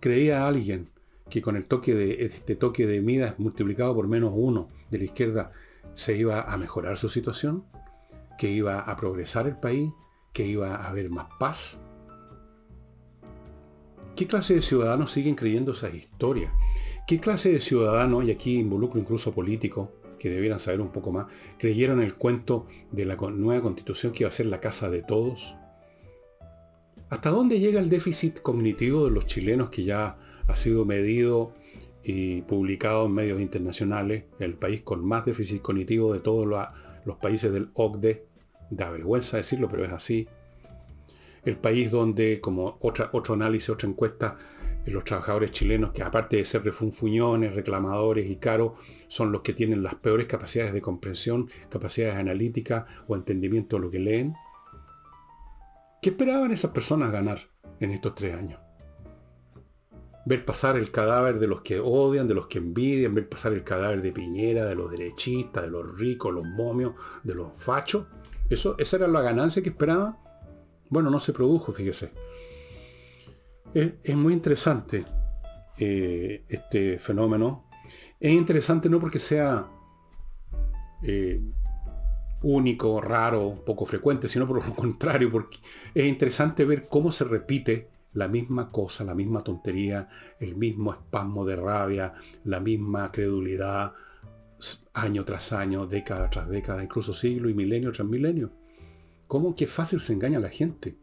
Creía 0.01 0.49
alguien 0.49 0.89
que 1.29 1.43
con 1.43 1.57
el 1.57 1.67
toque 1.67 1.95
de 1.95 2.25
este 2.25 2.57
toque 2.57 2.87
de 2.87 3.03
Midas 3.03 3.35
multiplicado 3.39 3.95
por 3.95 4.09
menos 4.09 4.33
uno 4.35 4.69
de 4.91 4.97
la 4.97 5.05
izquierda 5.05 5.53
se 5.93 6.17
iba 6.17 6.41
a 6.41 6.57
mejorar 6.57 6.97
su 6.97 7.11
situación, 7.11 7.67
que 8.39 8.49
iba 8.49 8.81
a 8.81 8.97
progresar 8.97 9.47
el 9.47 9.59
país, 9.59 9.91
que 10.33 10.47
iba 10.47 10.75
a 10.75 10.89
haber 10.89 11.11
más 11.11 11.27
paz. 11.39 11.79
¿Qué 14.17 14.27
clase 14.27 14.55
de 14.55 14.63
ciudadanos 14.63 15.13
siguen 15.13 15.35
creyendo 15.35 15.73
esas 15.73 15.93
historias? 15.93 16.51
¿Qué 17.13 17.21
clase 17.21 17.53
de 17.53 17.61
ciudadanos, 17.61 18.25
y 18.25 18.31
aquí 18.31 18.59
involucro 18.59 18.99
incluso 18.99 19.35
políticos, 19.35 19.91
que 20.19 20.31
debieran 20.31 20.59
saber 20.59 20.81
un 20.81 20.93
poco 20.93 21.13
más, 21.13 21.27
creyeron 21.59 22.01
el 22.01 22.15
cuento 22.15 22.67
de 22.91 23.05
la 23.05 23.17
nueva 23.17 23.61
constitución 23.61 24.13
que 24.13 24.23
iba 24.23 24.29
a 24.31 24.33
ser 24.33 24.47
la 24.47 24.61
casa 24.61 24.89
de 24.89 25.03
todos? 25.03 25.55
¿Hasta 27.11 27.29
dónde 27.29 27.61
llega 27.61 27.81
el 27.81 27.91
déficit 27.91 28.41
cognitivo 28.41 29.05
de 29.05 29.11
los 29.11 29.27
chilenos 29.27 29.69
que 29.69 29.85
ya 29.85 30.17
ha 30.47 30.57
sido 30.57 30.87
medido 30.87 31.53
y 32.03 32.41
publicado 32.41 33.05
en 33.05 33.13
medios 33.13 33.43
internacionales? 33.43 34.25
El 34.39 34.55
país 34.55 34.81
con 34.81 35.05
más 35.05 35.27
déficit 35.27 35.61
cognitivo 35.61 36.15
de 36.15 36.21
todos 36.21 36.47
los 37.05 37.17
países 37.19 37.53
del 37.53 37.69
OCDE. 37.75 38.25
Da 38.71 38.91
vergüenza 38.91 39.37
decirlo, 39.37 39.69
pero 39.69 39.85
es 39.85 39.93
así. 39.93 40.29
El 41.45 41.59
país 41.59 41.91
donde, 41.91 42.41
como 42.41 42.79
otra, 42.81 43.11
otro 43.13 43.35
análisis, 43.35 43.69
otra 43.69 43.91
encuesta, 43.91 44.39
los 44.91 45.05
trabajadores 45.05 45.53
chilenos, 45.53 45.93
que 45.93 46.03
aparte 46.03 46.37
de 46.37 46.45
ser 46.45 46.65
refunfuñones, 46.65 47.55
reclamadores 47.55 48.29
y 48.29 48.37
caros, 48.37 48.73
son 49.07 49.31
los 49.31 49.43
que 49.43 49.53
tienen 49.53 49.83
las 49.83 49.95
peores 49.95 50.27
capacidades 50.27 50.73
de 50.73 50.81
comprensión, 50.81 51.49
capacidades 51.69 52.17
analíticas 52.17 52.85
o 53.07 53.15
entendimiento 53.15 53.77
de 53.77 53.83
lo 53.83 53.91
que 53.91 54.01
leen. 54.01 54.35
¿Qué 56.01 56.11
esperaban 56.11 56.51
esas 56.51 56.73
personas 56.73 57.13
ganar 57.13 57.49
en 57.79 57.93
estos 57.93 58.17
tres 58.17 58.35
años? 58.35 58.59
Ver 60.25 60.45
pasar 60.45 60.77
el 60.77 60.91
cadáver 60.91 61.39
de 61.39 61.47
los 61.47 61.63
que 61.63 61.79
odian, 61.81 62.27
de 62.27 62.35
los 62.35 62.49
que 62.49 62.59
envidian, 62.59 63.15
ver 63.15 63.29
pasar 63.29 63.53
el 63.53 63.63
cadáver 63.63 64.03
de 64.03 64.13
Piñera, 64.13 64.65
de 64.65 64.75
los 64.75 64.91
derechistas, 64.91 65.63
de 65.63 65.71
los 65.71 65.99
ricos, 65.99 66.35
los 66.35 66.45
momios, 66.45 66.95
de 67.23 67.35
los 67.35 67.53
fachos. 67.57 68.07
¿Eso, 68.51 68.77
¿Esa 68.79 68.97
era 68.97 69.09
la 69.09 69.21
ganancia 69.21 69.63
que 69.63 69.71
esperaban? 69.71 70.17
Bueno, 70.89 71.09
no 71.09 71.21
se 71.21 71.33
produjo, 71.33 71.73
fíjese. 71.73 72.13
Es, 73.75 74.17
muy 74.17 74.35
interesante 74.35 75.05
eh, 75.79 76.45
este 76.49 76.99
fenómeno. 76.99 77.69
Es 78.21 78.33
interesante 78.33 78.89
no 78.89 79.01
porque 79.01 79.19
sea 79.19 79.67
eh, 81.03 81.41
único, 82.43 83.01
raro, 83.01 83.63
poco 83.65 83.87
frecuente, 83.87 84.29
sino 84.29 84.47
por 84.47 84.65
lo 84.65 84.75
contrario, 84.77 85.31
porque 85.31 85.59
es 85.95 86.07
interesante 86.07 86.65
ver 86.65 86.87
cómo 86.89 87.13
se 87.13 87.25
repite 87.25 87.89
la 88.15 88.29
misma 88.29 88.69
cosa, 88.69 89.05
la 89.05 89.15
misma 89.15 89.43
tontería, 89.43 90.09
el 90.39 90.57
mismo 90.57 90.93
espasmo 90.93 91.47
de 91.47 91.57
rabia, 91.57 92.15
la 92.45 92.61
misma 92.61 93.11
credulidad, 93.11 93.95
año 94.93 95.25
tras 95.25 95.53
año, 95.53 95.87
década 95.87 96.29
tras 96.29 96.49
década, 96.49 96.85
incluso 96.85 97.15
siglo 97.15 97.49
y 97.49 97.55
milenio 97.55 97.91
tras 97.91 98.07
milenio. 98.07 98.53
¿Cómo 99.27 99.57
que 99.57 99.67
fácil 99.67 100.03
se 100.03 100.13
engaña 100.13 100.37
a 100.37 100.43
la 100.43 100.51
gente? 100.51 100.99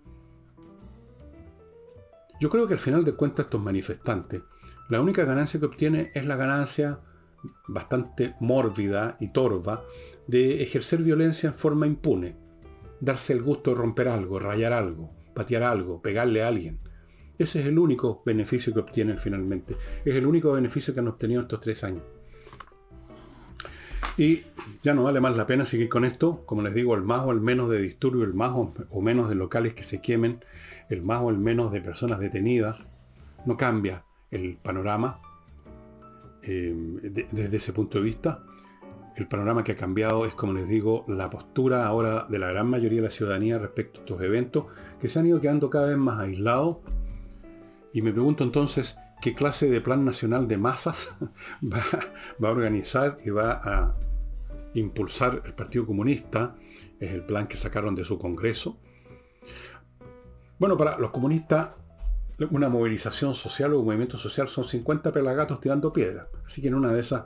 Yo 2.39 2.50
creo 2.50 2.67
que 2.67 2.74
al 2.74 2.79
final 2.79 3.03
de 3.03 3.13
cuentas 3.13 3.46
estos 3.46 3.62
manifestantes, 3.62 4.41
la 4.89 5.01
única 5.01 5.25
ganancia 5.25 5.60
que 5.60 5.65
obtienen 5.65 6.10
es 6.13 6.25
la 6.25 6.36
ganancia 6.36 7.01
bastante 7.67 8.36
mórbida 8.39 9.17
y 9.19 9.31
torva 9.31 9.84
de 10.27 10.63
ejercer 10.63 11.01
violencia 11.03 11.50
en 11.50 11.55
forma 11.55 11.86
impune, 11.86 12.38
darse 13.01 13.34
el 13.34 13.41
gusto 13.41 13.72
de 13.72 13.77
romper 13.77 14.08
algo, 14.08 14.39
rayar 14.39 14.74
algo, 14.74 15.12
patear 15.34 15.63
algo, 15.63 16.01
pegarle 16.01 16.43
a 16.43 16.48
alguien. 16.48 16.79
Ese 17.38 17.62
es 17.62 17.67
el 17.67 17.79
único 17.79 18.22
beneficio 18.25 18.74
que 18.74 18.79
obtienen 18.79 19.17
finalmente. 19.17 19.77
Es 20.03 20.15
el 20.15 20.25
único 20.25 20.51
beneficio 20.51 20.93
que 20.93 21.00
han 21.00 21.08
obtenido 21.08 21.41
estos 21.41 21.62
tres 21.62 21.84
años. 21.84 22.03
Y 24.17 24.41
ya 24.84 24.93
no 24.93 25.03
vale 25.03 25.22
más 25.22 25.38
la 25.38 25.46
pena 25.46 25.65
seguir 25.65 25.88
con 25.88 26.03
esto. 26.03 26.43
Como 26.46 26.62
les 26.62 26.74
digo, 26.74 26.93
el 26.96 27.03
más 27.03 27.22
o 27.22 27.31
el 27.31 27.39
menos 27.39 27.69
de 27.69 27.81
disturbios, 27.81 28.27
el 28.27 28.34
más 28.34 28.51
o 28.53 29.01
menos 29.01 29.29
de 29.29 29.36
locales 29.36 29.74
que 29.74 29.84
se 29.84 30.01
quemen, 30.01 30.43
el 30.89 31.03
más 31.03 31.22
o 31.22 31.29
el 31.29 31.38
menos 31.38 31.72
de 31.72 31.81
personas 31.81 32.19
detenidas, 32.19 32.77
no 33.46 33.55
cambia 33.55 34.05
el 34.31 34.58
panorama 34.58 35.22
eh, 36.43 36.74
desde 37.31 37.58
ese 37.58 37.74
punto 37.74 38.00
de 38.00 38.03
vista. 38.03 38.43
El 39.15 39.27
panorama 39.27 39.63
que 39.63 39.74
ha 39.74 39.75
cambiado 39.75 40.25
es, 40.25 40.34
como 40.34 40.53
les 40.53 40.67
digo, 40.67 41.05
la 41.08 41.29
postura 41.29 41.86
ahora 41.86 42.25
de 42.29 42.39
la 42.39 42.48
gran 42.48 42.69
mayoría 42.69 43.01
de 43.01 43.08
la 43.08 43.12
ciudadanía 43.12 43.60
respecto 43.60 44.00
a 44.00 44.03
estos 44.03 44.22
eventos 44.22 44.65
que 45.00 45.10
se 45.10 45.19
han 45.19 45.27
ido 45.27 45.41
quedando 45.41 45.69
cada 45.69 45.88
vez 45.88 45.98
más 45.98 46.19
aislados. 46.19 46.77
Y 47.91 48.01
me 48.01 48.12
pregunto 48.12 48.43
entonces, 48.43 48.98
¿qué 49.22 49.36
clase 49.36 49.69
de 49.69 49.81
plan 49.81 50.05
nacional 50.05 50.48
de 50.48 50.58
masas 50.58 51.15
va, 51.62 51.84
va 52.43 52.50
a 52.50 52.51
organizar 52.51 53.17
y 53.24 53.29
va 53.29 53.60
a 53.63 53.96
impulsar 54.74 55.41
el 55.46 55.53
Partido 55.53 55.86
Comunista? 55.86 56.55
Es 57.00 57.12
el 57.12 57.25
plan 57.25 57.48
que 57.48 57.58
sacaron 57.58 57.96
de 57.96 58.05
su 58.05 58.17
Congreso 58.17 58.79
bueno, 60.59 60.77
para 60.77 60.97
los 60.99 61.11
comunistas, 61.11 61.69
una 62.51 62.69
movilización 62.69 63.33
social 63.33 63.73
o 63.73 63.79
un 63.79 63.85
movimiento 63.85 64.17
social 64.17 64.47
son 64.47 64.65
50 64.65 65.11
pelagatos 65.11 65.59
tirando 65.59 65.91
piedras. 65.91 66.27
Así 66.45 66.61
que 66.61 66.67
en 66.67 66.75
una 66.75 66.91
de 66.91 67.01
esas 67.01 67.23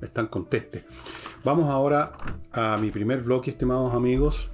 están 0.00 0.26
contestes. 0.28 0.84
Vamos 1.44 1.68
ahora 1.68 2.12
a 2.52 2.76
mi 2.76 2.90
primer 2.90 3.22
bloque, 3.22 3.50
estimados 3.50 3.94
amigos. 3.94 4.50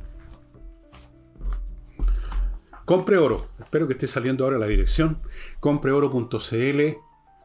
Compre 2.84 3.16
oro. 3.16 3.46
Espero 3.58 3.86
que 3.86 3.94
esté 3.94 4.06
saliendo 4.06 4.44
ahora 4.44 4.58
la 4.58 4.66
dirección. 4.66 5.18
Compreoro.cl. 5.60 6.80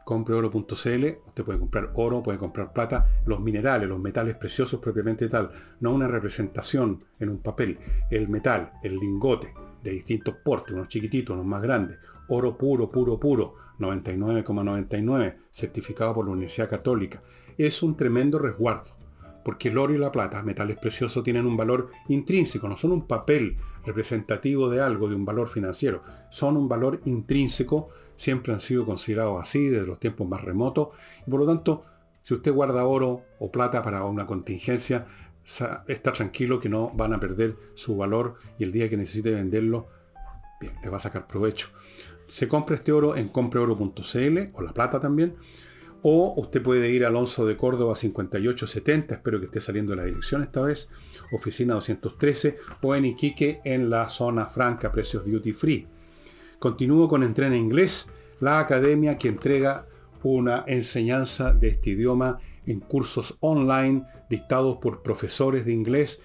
Compreoro.cl. 0.03 1.06
Usted 1.25 1.44
puede 1.44 1.60
comprar 1.60 1.91
oro, 1.96 2.24
puede 2.24 2.38
comprar 2.38 2.74
plata, 2.74 3.22
los 3.25 3.39
minerales, 3.39 3.88
los 3.89 4.00
metales 4.00 4.36
preciosos 4.36 4.79
propiamente 4.79 5.27
tal. 5.27 5.51
No 5.79 5.91
una 5.91 6.08
representación 6.08 7.03
en 7.20 7.29
un 7.29 7.39
papel. 7.39 7.79
El 8.10 8.29
metal, 8.29 8.72
el 8.84 8.98
lingote, 8.98 9.53
de 9.89 9.96
distintos 9.96 10.36
portes, 10.44 10.74
unos 10.74 10.88
chiquititos, 10.88 11.34
unos 11.34 11.46
más 11.46 11.62
grandes, 11.62 11.98
oro 12.27 12.58
puro, 12.58 12.91
puro, 12.91 13.20
puro, 13.20 13.56
99,99, 13.79 15.38
certificado 15.51 16.13
por 16.13 16.25
la 16.25 16.32
Universidad 16.32 16.70
Católica. 16.70 17.22
Es 17.58 17.82
un 17.84 17.96
tremendo 17.96 18.39
resguardo, 18.39 18.91
porque 19.44 19.70
el 19.70 19.77
oro 19.77 19.94
y 19.94 19.98
la 19.98 20.12
plata, 20.12 20.44
metales 20.44 20.77
preciosos, 20.77 21.24
tienen 21.24 21.46
un 21.46 21.58
valor 21.58 21.91
intrínseco, 22.10 22.67
no 22.67 22.75
son 22.75 22.91
un 22.91 23.08
papel 23.08 23.58
representativo 23.86 24.70
de 24.70 24.82
algo, 24.82 25.08
de 25.08 25.15
un 25.15 25.25
valor 25.25 25.48
financiero, 25.48 26.03
son 26.29 26.58
un 26.58 26.67
valor 26.67 27.01
intrínseco, 27.06 27.89
siempre 28.15 28.53
han 28.53 28.60
sido 28.60 28.86
considerados 28.86 29.41
así 29.41 29.67
desde 29.70 29.88
los 29.88 30.00
tiempos 30.00 30.27
más 30.27 30.41
remotos, 30.41 30.89
y 31.25 31.29
por 31.29 31.39
lo 31.39 31.46
tanto, 31.46 31.84
si 32.22 32.34
usted 32.34 32.51
guarda 32.51 32.84
oro 32.84 33.24
o 33.39 33.50
plata 33.50 33.82
para 33.82 34.03
una 34.03 34.25
contingencia, 34.25 35.08
está 35.48 36.13
tranquilo 36.13 36.60
que 36.60 36.70
no 36.70 36.92
van 36.94 37.13
a 37.13 37.20
perder 37.20 37.56
su 37.74 37.96
valor 37.96 38.36
y 38.60 38.63
el 38.63 38.72
día 38.72 38.89
que 38.89 38.98
necesite 38.98 39.32
venderlo, 39.32 39.88
bien, 40.60 40.74
le 40.84 40.89
va 40.89 40.98
a 40.98 41.01
sacar 41.01 41.25
provecho. 41.25 41.70
Se 42.27 42.48
compra 42.48 42.75
este 42.75 42.92
oro 42.92 43.16
en 43.16 43.30
compreoro.cl 43.30 44.38
o 44.54 44.62
la 44.62 44.74
plata 44.74 45.00
también. 45.00 45.36
O 46.04 46.34
usted 46.38 46.62
puede 46.62 46.92
ir 46.92 47.04
a 47.04 47.08
Alonso 47.08 47.46
de 47.46 47.58
Córdoba 47.58 47.96
5870, 47.96 49.16
espero 49.16 49.39
que 49.39 49.46
esté 49.46 49.60
saliendo 49.60 49.96
la 49.96 50.06
dirección 50.06 50.44
esta 50.44 50.62
vez, 50.62 50.89
oficina 51.32 51.74
213, 51.74 52.58
o 52.82 52.94
en 52.94 53.06
Iquique 53.06 53.62
en 53.66 53.89
la 53.89 54.08
zona 54.08 54.46
franca, 54.46 54.92
precios 54.92 55.25
duty 55.25 55.54
free. 55.54 55.88
Continúo 56.60 57.08
con 57.08 57.24
Entrena 57.24 57.58
Inglés, 57.58 58.08
la 58.39 58.60
academia 58.60 59.18
que 59.18 59.27
entrega 59.27 59.88
una 60.22 60.66
enseñanza 60.68 61.54
de 61.54 61.70
este 61.70 61.92
idioma 61.92 62.39
en 62.68 62.80
cursos 62.80 63.38
online 63.40 64.06
dictados 64.30 64.78
por 64.78 65.02
profesores 65.02 65.66
de 65.66 65.74
inglés. 65.74 66.20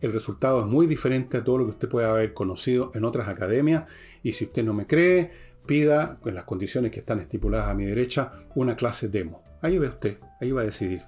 El 0.00 0.12
resultado 0.12 0.60
es 0.60 0.66
muy 0.66 0.86
diferente 0.86 1.36
a 1.36 1.44
todo 1.44 1.58
lo 1.58 1.64
que 1.64 1.72
usted 1.72 1.88
puede 1.88 2.06
haber 2.06 2.32
conocido 2.32 2.90
en 2.94 3.04
otras 3.04 3.28
academias. 3.28 3.84
Y 4.22 4.32
si 4.32 4.44
usted 4.44 4.64
no 4.64 4.72
me 4.72 4.86
cree, 4.86 5.30
pida, 5.66 6.18
con 6.20 6.34
las 6.34 6.44
condiciones 6.44 6.90
que 6.90 7.00
están 7.00 7.20
estipuladas 7.20 7.68
a 7.68 7.74
mi 7.74 7.84
derecha, 7.84 8.32
una 8.54 8.76
clase 8.76 9.08
demo. 9.08 9.42
Ahí 9.60 9.78
ve 9.78 9.88
usted, 9.88 10.18
ahí 10.40 10.52
va 10.52 10.62
a 10.62 10.64
decidir. 10.64 11.02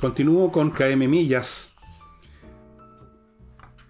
Continúo 0.00 0.52
con 0.52 0.70
KM 0.70 1.08
Millas 1.08 1.69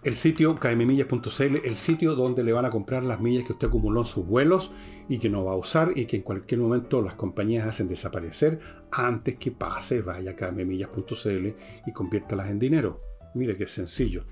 el 0.03 0.17
sitio 0.17 0.59
kmmillas.cl, 0.59 1.57
el 1.65 1.77
sitio 1.77 2.15
donde 2.15 2.43
le 2.43 2.53
van 2.53 2.65
a 2.65 2.71
comprar 2.71 3.03
las 3.03 3.21
millas 3.21 3.45
que 3.45 3.53
usted 3.53 3.69
acumuló 3.69 4.01
en 4.01 4.07
sus 4.07 4.27
vuelos 4.27 4.73
y 5.09 5.19
que 5.19 5.29
no 5.29 5.45
va 5.45 5.53
a 5.53 5.57
usar 5.57 5.93
y 5.95 6.07
que 6.07 6.17
en 6.17 6.23
cualquier 6.23 6.61
momento 6.61 7.03
las 7.03 7.15
compañías 7.15 7.67
hacen 7.67 7.89
desaparecer 7.89 8.61
antes 8.91 9.37
que 9.37 9.51
pase, 9.51 10.01
vaya 10.01 10.31
a 10.33 10.37
kmmillas.cl 10.37 11.47
y 11.87 11.93
conviértalas 11.93 12.49
en 12.51 12.59
dinero. 12.59 13.03
Mire 13.35 13.57
qué 13.57 13.69
sencillo. 13.69 14.25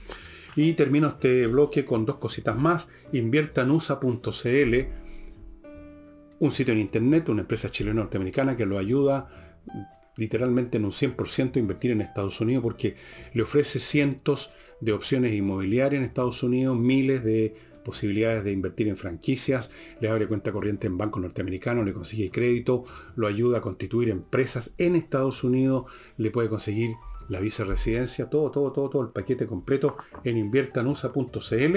Y 0.56 0.72
termino 0.72 1.08
este 1.08 1.46
bloque 1.46 1.84
con 1.84 2.04
dos 2.04 2.16
cositas 2.16 2.56
más. 2.56 2.88
Inviertanusa.cl, 3.12 4.75
un 6.40 6.50
sitio 6.50 6.72
en 6.72 6.80
internet, 6.80 7.28
una 7.28 7.42
empresa 7.42 7.70
chilena 7.70 8.00
norteamericana 8.00 8.56
que 8.56 8.66
lo 8.66 8.78
ayuda 8.78 9.28
literalmente 10.18 10.76
en 10.76 10.84
un 10.84 10.90
100% 10.90 11.56
a 11.56 11.58
invertir 11.58 11.92
en 11.92 12.02
Estados 12.02 12.40
Unidos 12.40 12.62
porque 12.62 12.96
le 13.32 13.42
ofrece 13.42 13.80
cientos 13.80 14.50
de 14.80 14.92
opciones 14.92 15.32
inmobiliarias 15.32 16.00
en 16.00 16.06
Estados 16.06 16.42
Unidos, 16.42 16.78
miles 16.78 17.25
de 17.25 17.54
posibilidades 17.84 18.44
de 18.44 18.52
invertir 18.52 18.88
en 18.88 18.98
franquicias, 18.98 19.70
le 20.00 20.10
abre 20.10 20.28
cuenta 20.28 20.52
corriente 20.52 20.87
en 20.87 20.98
bancos 20.98 21.22
norteamericanos, 21.22 21.87
le 21.87 21.94
consigue 21.94 22.30
crédito, 22.30 22.84
lo 23.16 23.26
ayuda 23.26 23.58
a 23.58 23.60
constituir 23.62 24.10
empresas 24.10 24.72
en 24.76 24.94
Estados 24.94 25.42
Unidos, 25.42 25.87
le 26.18 26.30
puede 26.30 26.50
conseguir 26.50 26.90
la 27.28 27.40
viceresidencia, 27.40 28.28
todo, 28.28 28.50
todo, 28.50 28.72
todo, 28.72 28.90
todo 28.90 29.02
el 29.02 29.08
paquete 29.08 29.46
completo 29.46 29.96
en 30.25 30.37
inviertanusa.cl. 30.37 31.76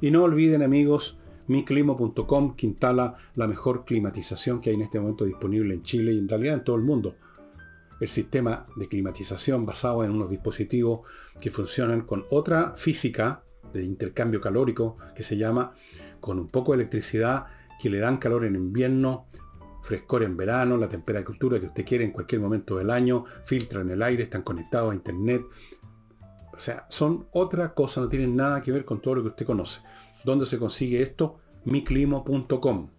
Y 0.00 0.10
no 0.10 0.24
olviden 0.24 0.62
amigos, 0.62 1.18
miclimo.com 1.46 2.56
que 2.56 2.66
instala 2.66 3.16
la 3.34 3.46
mejor 3.46 3.84
climatización 3.84 4.60
que 4.60 4.70
hay 4.70 4.76
en 4.76 4.82
este 4.82 5.00
momento 5.00 5.24
disponible 5.24 5.74
en 5.74 5.82
Chile 5.82 6.12
y 6.12 6.18
en 6.18 6.28
realidad 6.28 6.54
en 6.54 6.64
todo 6.64 6.76
el 6.76 6.82
mundo. 6.82 7.16
El 8.00 8.08
sistema 8.08 8.66
de 8.76 8.88
climatización 8.88 9.66
basado 9.66 10.04
en 10.04 10.12
unos 10.12 10.30
dispositivos 10.30 11.00
que 11.40 11.50
funcionan 11.50 12.02
con 12.02 12.24
otra 12.30 12.74
física 12.76 13.42
de 13.72 13.82
intercambio 13.82 14.40
calórico 14.40 14.96
que 15.14 15.22
se 15.22 15.36
llama 15.36 15.74
con 16.20 16.38
un 16.38 16.48
poco 16.48 16.72
de 16.72 16.76
electricidad 16.76 17.46
que 17.80 17.90
le 17.90 17.98
dan 17.98 18.18
calor 18.18 18.44
en 18.44 18.56
invierno, 18.56 19.26
frescor 19.82 20.22
en 20.22 20.36
verano, 20.36 20.76
la 20.76 20.88
temperatura 20.88 21.60
que 21.60 21.66
usted 21.66 21.84
quiere 21.84 22.04
en 22.04 22.10
cualquier 22.10 22.40
momento 22.40 22.76
del 22.76 22.90
año, 22.90 23.24
filtran 23.44 23.90
el 23.90 24.02
aire, 24.02 24.24
están 24.24 24.42
conectados 24.42 24.92
a 24.92 24.96
internet. 24.96 25.42
O 26.52 26.58
sea, 26.58 26.86
son 26.88 27.28
otra 27.32 27.72
cosa, 27.72 28.00
no 28.00 28.08
tienen 28.08 28.34
nada 28.34 28.60
que 28.60 28.72
ver 28.72 28.84
con 28.84 29.00
todo 29.00 29.16
lo 29.16 29.22
que 29.22 29.28
usted 29.28 29.46
conoce. 29.46 29.80
¿Dónde 30.24 30.46
se 30.46 30.58
consigue 30.58 31.00
esto? 31.00 31.38
miclimo.com. 31.64 32.90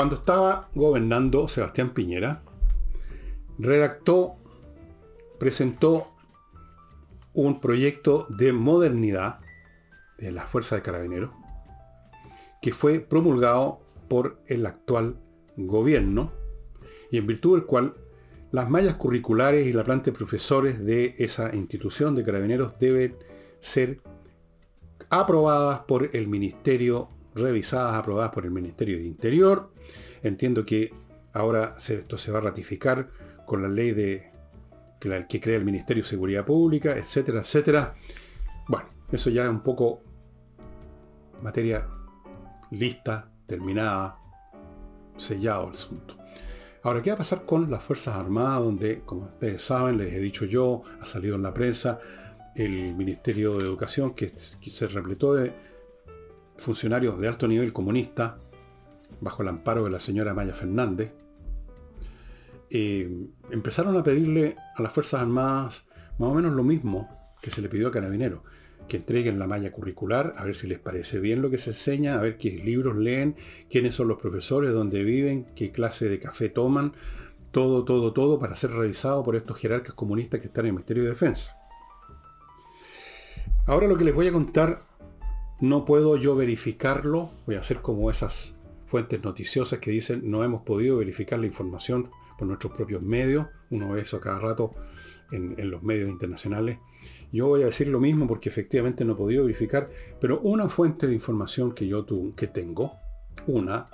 Cuando 0.00 0.16
estaba 0.16 0.70
gobernando 0.74 1.46
Sebastián 1.46 1.90
Piñera, 1.90 2.42
redactó, 3.58 4.36
presentó 5.38 6.14
un 7.34 7.60
proyecto 7.60 8.26
de 8.30 8.54
modernidad 8.54 9.40
de 10.16 10.32
la 10.32 10.46
Fuerza 10.46 10.76
de 10.76 10.80
Carabineros 10.80 11.32
que 12.62 12.72
fue 12.72 13.00
promulgado 13.00 13.80
por 14.08 14.40
el 14.46 14.64
actual 14.64 15.20
gobierno 15.58 16.32
y 17.10 17.18
en 17.18 17.26
virtud 17.26 17.58
del 17.58 17.66
cual 17.66 17.94
las 18.52 18.70
mallas 18.70 18.94
curriculares 18.94 19.66
y 19.66 19.74
la 19.74 19.84
planta 19.84 20.06
de 20.06 20.16
profesores 20.16 20.82
de 20.82 21.14
esa 21.18 21.54
institución 21.54 22.14
de 22.14 22.24
carabineros 22.24 22.78
deben 22.78 23.18
ser 23.58 24.00
aprobadas 25.10 25.80
por 25.80 26.08
el 26.16 26.26
Ministerio, 26.26 27.10
revisadas, 27.34 27.96
aprobadas 27.96 28.30
por 28.30 28.46
el 28.46 28.50
Ministerio 28.50 28.96
de 28.96 29.04
Interior. 29.04 29.69
Entiendo 30.22 30.64
que 30.64 30.92
ahora 31.32 31.76
esto 31.78 32.18
se 32.18 32.30
va 32.30 32.38
a 32.38 32.42
ratificar 32.42 33.08
con 33.46 33.62
la 33.62 33.68
ley 33.68 33.92
de 33.92 34.30
que, 34.98 35.40
crea 35.40 35.56
el 35.56 35.64
Ministerio 35.64 36.02
de 36.02 36.08
Seguridad 36.08 36.44
Pública, 36.44 36.96
etcétera, 36.96 37.40
etcétera. 37.40 37.94
Bueno, 38.68 38.88
eso 39.10 39.30
ya 39.30 39.44
es 39.44 39.50
un 39.50 39.62
poco 39.62 40.02
materia 41.42 41.88
lista, 42.70 43.30
terminada, 43.46 44.18
sellado 45.16 45.68
el 45.68 45.74
asunto. 45.74 46.16
Ahora, 46.82 47.02
¿qué 47.02 47.10
va 47.10 47.14
a 47.14 47.18
pasar 47.18 47.44
con 47.44 47.70
las 47.70 47.82
Fuerzas 47.82 48.16
Armadas? 48.16 48.62
Donde, 48.62 49.00
como 49.00 49.22
ustedes 49.22 49.62
saben, 49.62 49.98
les 49.98 50.12
he 50.14 50.20
dicho 50.20 50.44
yo, 50.44 50.82
ha 51.00 51.06
salido 51.06 51.36
en 51.36 51.42
la 51.42 51.52
prensa, 51.52 51.98
el 52.54 52.94
Ministerio 52.94 53.58
de 53.58 53.64
Educación, 53.64 54.14
que, 54.14 54.32
se 54.36 54.88
repletó 54.88 55.34
de 55.34 55.52
funcionarios 56.56 57.18
de 57.18 57.28
alto 57.28 57.48
nivel 57.48 57.72
comunista, 57.72 58.38
bajo 59.20 59.42
el 59.42 59.48
amparo 59.48 59.84
de 59.84 59.90
la 59.90 59.98
señora 59.98 60.34
Maya 60.34 60.54
Fernández, 60.54 61.12
eh, 62.70 63.28
empezaron 63.50 63.96
a 63.96 64.02
pedirle 64.02 64.56
a 64.76 64.82
las 64.82 64.92
Fuerzas 64.92 65.22
Armadas 65.22 65.86
más 66.18 66.30
o 66.30 66.34
menos 66.34 66.52
lo 66.52 66.62
mismo 66.62 67.08
que 67.40 67.50
se 67.50 67.62
le 67.62 67.68
pidió 67.68 67.88
a 67.88 67.90
Carabineros 67.90 68.42
que 68.90 68.96
entreguen 68.98 69.38
la 69.38 69.46
malla 69.46 69.70
curricular, 69.70 70.34
a 70.36 70.44
ver 70.44 70.56
si 70.56 70.66
les 70.66 70.80
parece 70.80 71.20
bien 71.20 71.40
lo 71.40 71.48
que 71.48 71.58
se 71.58 71.70
enseña, 71.70 72.18
a 72.18 72.22
ver 72.22 72.36
qué 72.36 72.50
libros 72.50 72.96
leen, 72.96 73.36
quiénes 73.70 73.94
son 73.94 74.08
los 74.08 74.18
profesores, 74.18 74.72
dónde 74.72 75.04
viven, 75.04 75.46
qué 75.54 75.70
clase 75.70 76.08
de 76.08 76.18
café 76.18 76.48
toman, 76.48 76.92
todo, 77.52 77.84
todo, 77.84 78.12
todo 78.12 78.38
para 78.40 78.56
ser 78.56 78.72
revisado 78.72 79.22
por 79.22 79.36
estos 79.36 79.56
jerarcas 79.58 79.94
comunistas 79.94 80.40
que 80.40 80.48
están 80.48 80.64
en 80.64 80.70
el 80.70 80.72
Ministerio 80.74 81.04
de 81.04 81.10
Defensa. 81.10 81.56
Ahora 83.66 83.86
lo 83.86 83.96
que 83.96 84.04
les 84.04 84.14
voy 84.14 84.26
a 84.26 84.32
contar, 84.32 84.80
no 85.60 85.84
puedo 85.84 86.16
yo 86.16 86.34
verificarlo, 86.34 87.30
voy 87.46 87.54
a 87.54 87.60
hacer 87.60 87.82
como 87.82 88.10
esas 88.10 88.56
fuentes 88.90 89.22
noticiosas 89.22 89.78
que 89.78 89.92
dicen 89.92 90.28
no 90.28 90.42
hemos 90.42 90.62
podido 90.62 90.96
verificar 90.96 91.38
la 91.38 91.46
información 91.46 92.10
por 92.36 92.48
nuestros 92.48 92.72
propios 92.72 93.02
medios, 93.02 93.46
uno 93.70 93.90
ve 93.90 94.00
eso 94.00 94.18
cada 94.20 94.40
rato 94.40 94.74
en, 95.30 95.54
en 95.58 95.70
los 95.70 95.84
medios 95.84 96.10
internacionales, 96.10 96.78
yo 97.30 97.46
voy 97.46 97.62
a 97.62 97.66
decir 97.66 97.86
lo 97.86 98.00
mismo 98.00 98.26
porque 98.26 98.48
efectivamente 98.48 99.04
no 99.04 99.12
he 99.12 99.16
podido 99.16 99.44
verificar, 99.44 99.90
pero 100.20 100.40
una 100.40 100.68
fuente 100.68 101.06
de 101.06 101.14
información 101.14 101.72
que 101.72 101.86
yo 101.86 102.04
que 102.34 102.48
tengo, 102.48 102.94
una, 103.46 103.88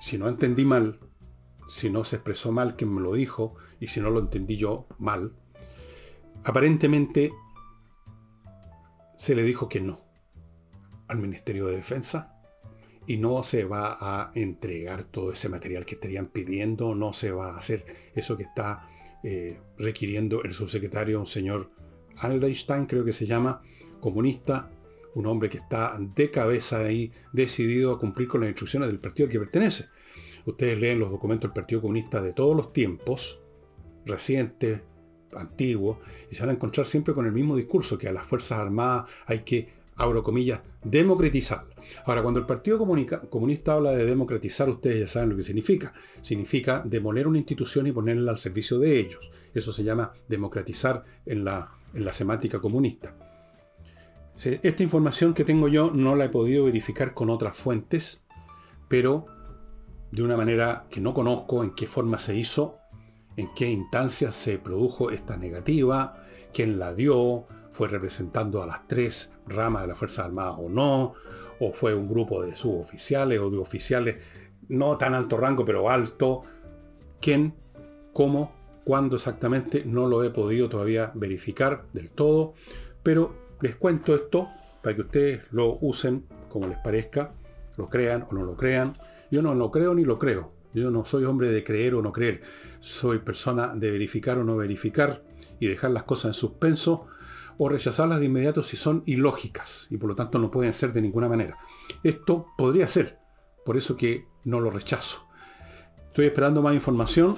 si 0.00 0.16
no 0.16 0.26
entendí 0.26 0.64
mal, 0.64 0.98
si 1.68 1.90
no 1.90 2.02
se 2.04 2.16
expresó 2.16 2.52
mal 2.52 2.76
quien 2.76 2.94
me 2.94 3.02
lo 3.02 3.12
dijo 3.12 3.56
y 3.78 3.88
si 3.88 4.00
no 4.00 4.08
lo 4.08 4.20
entendí 4.20 4.56
yo 4.56 4.86
mal, 4.98 5.34
aparentemente 6.44 7.30
se 9.18 9.34
le 9.34 9.42
dijo 9.42 9.68
que 9.68 9.82
no 9.82 9.98
al 11.08 11.18
Ministerio 11.18 11.66
de 11.66 11.76
Defensa 11.76 12.35
y 13.06 13.18
no 13.18 13.42
se 13.42 13.64
va 13.64 13.96
a 14.00 14.30
entregar 14.34 15.04
todo 15.04 15.32
ese 15.32 15.48
material 15.48 15.84
que 15.84 15.94
estarían 15.94 16.26
pidiendo, 16.26 16.94
no 16.94 17.12
se 17.12 17.30
va 17.30 17.54
a 17.54 17.58
hacer 17.58 17.84
eso 18.14 18.36
que 18.36 18.42
está 18.44 18.88
eh, 19.22 19.58
requiriendo 19.78 20.42
el 20.42 20.52
subsecretario, 20.52 21.20
un 21.20 21.26
señor 21.26 21.70
Alderstein, 22.18 22.86
creo 22.86 23.04
que 23.04 23.12
se 23.12 23.26
llama, 23.26 23.62
comunista, 24.00 24.70
un 25.14 25.26
hombre 25.26 25.48
que 25.48 25.58
está 25.58 25.98
de 25.98 26.30
cabeza 26.30 26.78
ahí, 26.78 27.12
decidido 27.32 27.92
a 27.92 27.98
cumplir 27.98 28.28
con 28.28 28.40
las 28.40 28.50
instrucciones 28.50 28.88
del 28.88 28.98
partido 28.98 29.26
al 29.26 29.32
que 29.32 29.38
pertenece. 29.38 29.86
Ustedes 30.44 30.78
leen 30.78 31.00
los 31.00 31.10
documentos 31.10 31.48
del 31.48 31.54
Partido 31.54 31.80
Comunista 31.80 32.20
de 32.20 32.32
todos 32.32 32.54
los 32.56 32.72
tiempos, 32.72 33.40
recientes, 34.04 34.80
antiguos, 35.34 35.98
y 36.30 36.34
se 36.34 36.40
van 36.42 36.50
a 36.50 36.52
encontrar 36.52 36.86
siempre 36.86 37.14
con 37.14 37.26
el 37.26 37.32
mismo 37.32 37.56
discurso, 37.56 37.98
que 37.98 38.08
a 38.08 38.12
las 38.12 38.26
Fuerzas 38.26 38.60
Armadas 38.60 39.10
hay 39.26 39.40
que, 39.40 39.68
abro 39.96 40.22
comillas, 40.22 40.62
democratizar. 40.84 41.62
Ahora, 42.04 42.22
cuando 42.22 42.40
el 42.40 42.46
Partido 42.46 42.78
Comunista 42.78 43.72
habla 43.72 43.90
de 43.90 44.04
democratizar, 44.04 44.68
ustedes 44.68 45.00
ya 45.00 45.08
saben 45.08 45.30
lo 45.30 45.36
que 45.36 45.42
significa. 45.42 45.92
Significa 46.20 46.82
demoler 46.84 47.26
una 47.26 47.38
institución 47.38 47.86
y 47.86 47.92
ponerla 47.92 48.30
al 48.32 48.38
servicio 48.38 48.78
de 48.78 48.98
ellos. 48.98 49.30
Eso 49.54 49.72
se 49.72 49.84
llama 49.84 50.12
democratizar 50.28 51.04
en 51.24 51.44
la 51.44 51.72
en 51.96 52.04
la 52.04 52.12
semántica 52.12 52.60
comunista. 52.60 53.14
Esta 54.44 54.82
información 54.82 55.32
que 55.32 55.44
tengo 55.44 55.66
yo 55.66 55.90
no 55.90 56.14
la 56.14 56.26
he 56.26 56.28
podido 56.28 56.64
verificar 56.64 57.14
con 57.14 57.30
otras 57.30 57.56
fuentes, 57.56 58.22
pero 58.86 59.26
de 60.12 60.22
una 60.22 60.36
manera 60.36 60.86
que 60.90 61.00
no 61.00 61.14
conozco 61.14 61.64
en 61.64 61.70
qué 61.70 61.86
forma 61.86 62.18
se 62.18 62.36
hizo, 62.36 62.76
en 63.38 63.48
qué 63.54 63.70
instancia 63.70 64.32
se 64.32 64.58
produjo 64.58 65.10
esta 65.10 65.38
negativa, 65.38 66.22
quién 66.52 66.78
la 66.78 66.94
dio, 66.94 67.46
fue 67.76 67.88
representando 67.88 68.62
a 68.62 68.66
las 68.66 68.88
tres 68.88 69.34
ramas 69.46 69.82
de 69.82 69.88
las 69.88 69.98
Fuerzas 69.98 70.24
Armadas 70.24 70.56
o 70.58 70.70
no, 70.70 71.12
o 71.60 71.72
fue 71.74 71.94
un 71.94 72.08
grupo 72.08 72.42
de 72.42 72.56
suboficiales 72.56 73.38
o 73.38 73.50
de 73.50 73.58
oficiales 73.58 74.16
no 74.68 74.96
tan 74.96 75.12
alto 75.12 75.36
rango, 75.36 75.66
pero 75.66 75.90
alto, 75.90 76.40
quién, 77.20 77.54
cómo 78.14 78.54
cuándo 78.82 79.16
exactamente 79.16 79.84
no 79.84 80.06
lo 80.06 80.24
he 80.24 80.30
podido 80.30 80.70
todavía 80.70 81.12
verificar 81.14 81.84
del 81.92 82.10
todo, 82.10 82.54
pero 83.02 83.34
les 83.60 83.76
cuento 83.76 84.14
esto 84.14 84.48
para 84.82 84.96
que 84.96 85.02
ustedes 85.02 85.42
lo 85.50 85.76
usen 85.82 86.26
como 86.48 86.68
les 86.68 86.78
parezca, 86.78 87.34
lo 87.76 87.88
crean 87.88 88.24
o 88.30 88.34
no 88.34 88.44
lo 88.44 88.56
crean. 88.56 88.94
Yo 89.30 89.42
no 89.42 89.54
lo 89.54 89.70
creo 89.70 89.94
ni 89.94 90.04
lo 90.04 90.18
creo. 90.18 90.52
Yo 90.72 90.90
no 90.90 91.04
soy 91.04 91.24
hombre 91.24 91.50
de 91.50 91.62
creer 91.62 91.94
o 91.94 92.00
no 92.00 92.12
creer. 92.12 92.40
Soy 92.80 93.18
persona 93.18 93.74
de 93.74 93.90
verificar 93.90 94.38
o 94.38 94.44
no 94.44 94.56
verificar 94.56 95.22
y 95.60 95.66
dejar 95.66 95.90
las 95.90 96.04
cosas 96.04 96.30
en 96.30 96.34
suspenso 96.34 97.08
o 97.58 97.68
rechazarlas 97.68 98.20
de 98.20 98.26
inmediato 98.26 98.62
si 98.62 98.76
son 98.76 99.02
ilógicas 99.06 99.86
y 99.90 99.96
por 99.96 100.08
lo 100.08 100.14
tanto 100.14 100.38
no 100.38 100.50
pueden 100.50 100.72
ser 100.72 100.92
de 100.92 101.02
ninguna 101.02 101.28
manera. 101.28 101.58
Esto 102.02 102.46
podría 102.56 102.88
ser, 102.88 103.18
por 103.64 103.76
eso 103.76 103.96
que 103.96 104.26
no 104.44 104.60
lo 104.60 104.70
rechazo. 104.70 105.26
Estoy 106.08 106.26
esperando 106.26 106.62
más 106.62 106.74
información 106.74 107.36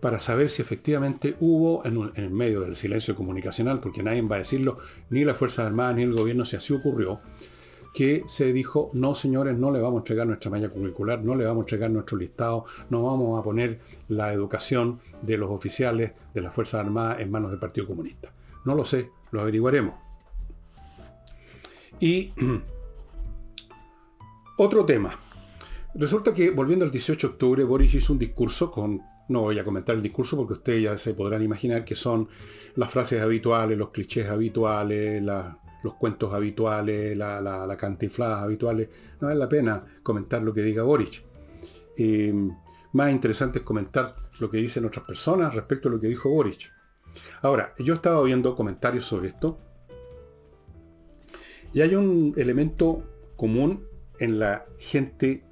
para 0.00 0.18
saber 0.20 0.50
si 0.50 0.62
efectivamente 0.62 1.36
hubo 1.40 1.84
en, 1.84 2.10
el 2.14 2.30
medio 2.30 2.62
del 2.62 2.74
silencio 2.74 3.14
comunicacional, 3.14 3.80
porque 3.80 4.02
nadie 4.02 4.22
va 4.22 4.36
a 4.36 4.40
decirlo, 4.40 4.78
ni 5.10 5.24
la 5.24 5.34
Fuerza 5.34 5.66
Armada 5.66 5.92
ni 5.92 6.02
el 6.02 6.14
gobierno, 6.14 6.44
si 6.44 6.56
así 6.56 6.72
ocurrió, 6.72 7.20
que 7.92 8.24
se 8.28 8.52
dijo, 8.52 8.90
no 8.94 9.14
señores, 9.14 9.58
no 9.58 9.70
le 9.70 9.80
vamos 9.80 9.98
a 9.98 10.00
entregar 10.00 10.26
nuestra 10.26 10.50
malla 10.50 10.70
curricular, 10.70 11.22
no 11.22 11.34
le 11.34 11.44
vamos 11.44 11.62
a 11.62 11.64
entregar 11.64 11.90
nuestro 11.90 12.16
listado, 12.16 12.64
no 12.88 13.02
vamos 13.02 13.38
a 13.38 13.42
poner 13.42 13.80
la 14.08 14.32
educación 14.32 15.00
de 15.22 15.36
los 15.36 15.50
oficiales 15.50 16.12
de 16.32 16.40
las 16.40 16.54
Fuerzas 16.54 16.80
Armadas 16.80 17.20
en 17.20 17.30
manos 17.30 17.50
del 17.50 17.60
Partido 17.60 17.86
Comunista. 17.86 18.32
No 18.64 18.74
lo 18.74 18.84
sé, 18.84 19.10
lo 19.30 19.40
averiguaremos. 19.40 19.94
Y 21.98 22.32
otro 24.58 24.84
tema. 24.84 25.14
Resulta 25.94 26.32
que, 26.32 26.50
volviendo 26.50 26.84
al 26.84 26.90
18 26.90 27.26
de 27.26 27.32
octubre, 27.32 27.64
Boris 27.64 27.94
hizo 27.94 28.12
un 28.12 28.18
discurso 28.18 28.70
con 28.70 29.02
no 29.30 29.42
voy 29.42 29.58
a 29.58 29.64
comentar 29.64 29.94
el 29.94 30.02
discurso 30.02 30.36
porque 30.36 30.54
ustedes 30.54 30.82
ya 30.82 30.98
se 30.98 31.14
podrán 31.14 31.42
imaginar 31.42 31.84
que 31.84 31.94
son 31.94 32.28
las 32.74 32.90
frases 32.90 33.22
habituales, 33.22 33.78
los 33.78 33.90
clichés 33.90 34.26
habituales, 34.26 35.22
los 35.22 35.94
cuentos 35.94 36.34
habituales, 36.34 37.16
la, 37.16 37.40
la, 37.40 37.64
la 37.64 37.76
cantinflada 37.76 38.42
habituales. 38.42 38.88
No 39.20 39.28
vale 39.28 39.38
la 39.38 39.48
pena 39.48 39.84
comentar 40.02 40.42
lo 40.42 40.52
que 40.52 40.62
diga 40.62 40.82
Boric. 40.82 41.22
Eh, 41.96 42.34
más 42.92 43.12
interesante 43.12 43.60
es 43.60 43.64
comentar 43.64 44.12
lo 44.40 44.50
que 44.50 44.56
dicen 44.56 44.84
otras 44.84 45.06
personas 45.06 45.54
respecto 45.54 45.88
a 45.88 45.92
lo 45.92 46.00
que 46.00 46.08
dijo 46.08 46.28
Boric. 46.28 46.72
Ahora, 47.42 47.74
yo 47.78 47.94
he 47.94 47.96
estado 47.96 48.24
viendo 48.24 48.54
comentarios 48.54 49.04
sobre 49.06 49.28
esto 49.28 49.58
y 51.72 51.80
hay 51.82 51.94
un 51.94 52.34
elemento 52.36 53.02
común 53.36 53.86
en 54.18 54.38
la 54.38 54.66
gente 54.78 55.44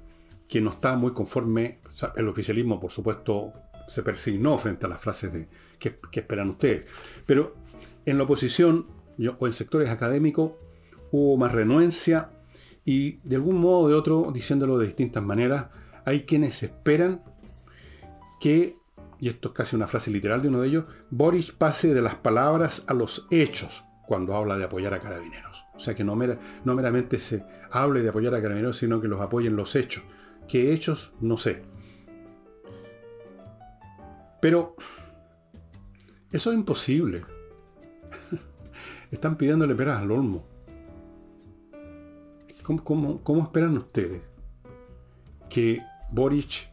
que 0.47 0.61
no 0.61 0.71
está 0.71 0.95
muy 0.95 1.13
conforme, 1.13 1.79
el 2.15 2.27
oficialismo 2.27 2.79
por 2.79 2.91
supuesto 2.91 3.53
se 3.87 4.03
persignó 4.03 4.57
frente 4.57 4.85
a 4.85 4.89
las 4.89 5.01
frases 5.01 5.33
de 5.33 5.47
¿qué, 5.79 5.99
esperan 6.11 6.49
ustedes? 6.49 6.85
Pero 7.25 7.55
en 8.05 8.17
la 8.17 8.23
oposición 8.23 8.87
o 9.39 9.47
en 9.47 9.53
sectores 9.53 9.89
académicos 9.89 10.51
hubo 11.11 11.37
más 11.37 11.51
renuencia 11.51 12.31
y 12.85 13.17
de 13.27 13.35
algún 13.35 13.59
modo 13.59 13.79
o 13.79 13.89
de 13.89 13.95
otro, 13.95 14.31
diciéndolo 14.33 14.77
de 14.77 14.87
distintas 14.87 15.23
maneras, 15.23 15.67
hay 16.05 16.23
quienes 16.23 16.63
esperan 16.63 17.23
que, 18.39 18.73
y 19.19 19.27
esto 19.27 19.49
es 19.49 19.53
casi 19.53 19.75
una 19.75 19.87
frase 19.87 20.11
literal 20.11 20.41
de 20.41 20.47
uno 20.47 20.61
de 20.61 20.69
ellos, 20.69 20.85
Boris 21.09 21.51
pase 21.51 21.93
de 21.93 22.01
las 22.01 22.15
palabras 22.15 22.83
a 22.87 22.93
los 22.93 23.27
hechos 23.31 23.83
cuando 24.07 24.35
habla 24.35 24.57
de 24.57 24.63
apoyar 24.63 24.93
a 24.93 24.99
carabineros. 24.99 25.65
O 25.75 25.79
sea 25.79 25.93
que 25.93 26.03
no, 26.03 26.15
meramente 26.15 27.19
se 27.19 27.45
hable 27.71 28.01
de 28.01 28.09
apoyar 28.09 28.33
a 28.33 28.41
carabineros, 28.41 28.77
sino 28.77 29.01
que 29.01 29.07
los 29.07 29.21
apoyen 29.21 29.55
los 29.55 29.75
hechos. 29.75 30.03
¿Qué 30.47 30.73
hechos? 30.73 31.13
No 31.19 31.37
sé. 31.37 31.63
Pero 34.41 34.75
eso 36.31 36.51
es 36.51 36.57
imposible. 36.57 37.23
Están 39.11 39.37
pidiéndole 39.37 39.75
peras 39.75 40.01
al 40.01 40.11
olmo. 40.11 40.47
¿Cómo, 42.83 43.23
cómo 43.23 43.41
esperan 43.41 43.77
ustedes 43.77 44.21
que 45.49 45.81
Boric 46.11 46.68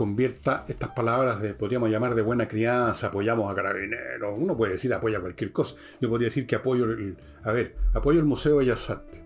convierta 0.00 0.64
estas 0.66 0.92
palabras 0.92 1.42
de, 1.42 1.52
podríamos 1.52 1.90
llamar 1.90 2.14
de 2.14 2.22
buena 2.22 2.48
crianza, 2.48 3.08
apoyamos 3.08 3.52
a 3.52 3.54
carabineros, 3.54 4.34
uno 4.34 4.56
puede 4.56 4.72
decir 4.72 4.94
apoya 4.94 5.20
cualquier 5.20 5.52
cosa. 5.52 5.74
Yo 6.00 6.08
podría 6.08 6.28
decir 6.28 6.46
que 6.46 6.56
apoyo 6.56 6.86
el, 6.86 7.18
a 7.42 7.52
ver, 7.52 7.76
apoyo 7.92 8.18
el 8.18 8.24
Museo 8.24 8.52
de 8.52 8.58
Bellas 8.60 8.88
Artes. 8.88 9.20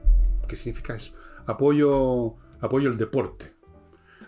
¿Qué 0.49 0.57
significa 0.57 0.97
eso? 0.97 1.13
Apoyo, 1.47 2.35
apoyo 2.61 2.91
el 2.91 2.99
deporte. 2.99 3.55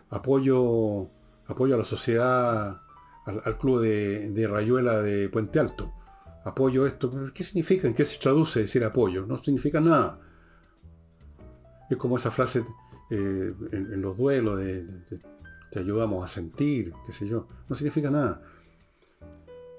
Apoyo, 0.09 1.11
apoyo 1.49 1.75
a 1.75 1.79
la 1.79 1.85
sociedad, 1.85 2.81
al, 3.25 3.59
club 3.59 3.81
de, 3.81 4.49
Rayuela 4.49 5.03
de 5.03 5.29
Puente 5.29 5.59
Alto. 5.59 5.93
Apoyo 6.45 6.87
esto. 6.87 7.11
¿Qué 7.35 7.43
significa? 7.43 7.89
¿En 7.89 7.95
qué 7.95 8.05
se 8.05 8.21
traduce 8.21 8.61
decir 8.61 8.85
apoyo? 8.85 9.27
No 9.27 9.37
significa 9.37 9.81
nada. 9.81 10.21
Es 11.91 11.97
como 11.97 12.19
esa 12.19 12.31
frase 12.31 12.65
eh, 13.11 13.53
en, 13.73 14.01
los 14.01 14.17
duelos 14.17 14.61
de 14.61 14.87
te 15.71 15.81
ayudamos 15.81 16.25
a 16.25 16.29
sentir, 16.29 16.93
qué 17.05 17.13
sé 17.13 17.27
yo. 17.27 17.47
No 17.69 17.75
significa 17.75 18.11
nada. 18.11 18.43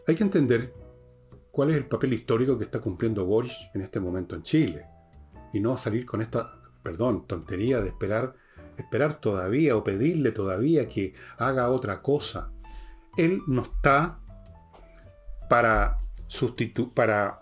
Hay 0.07 0.15
que 0.15 0.23
entender 0.23 0.73
cuál 1.51 1.71
es 1.71 1.77
el 1.77 1.85
papel 1.85 2.13
histórico 2.13 2.57
que 2.57 2.63
está 2.63 2.79
cumpliendo 2.79 3.25
Boris 3.25 3.69
en 3.73 3.81
este 3.81 3.99
momento 3.99 4.35
en 4.35 4.43
Chile. 4.43 4.85
Y 5.53 5.59
no 5.59 5.77
salir 5.77 6.05
con 6.05 6.21
esta, 6.21 6.61
perdón, 6.83 7.25
tontería 7.25 7.81
de 7.81 7.87
esperar, 7.87 8.35
esperar 8.77 9.19
todavía 9.19 9.75
o 9.75 9.83
pedirle 9.83 10.31
todavía 10.31 10.87
que 10.87 11.13
haga 11.37 11.69
otra 11.69 12.01
cosa. 12.01 12.51
Él 13.17 13.41
no 13.47 13.63
está 13.63 14.19
para 15.49 15.99
sustituir, 16.27 16.89
para... 16.93 17.39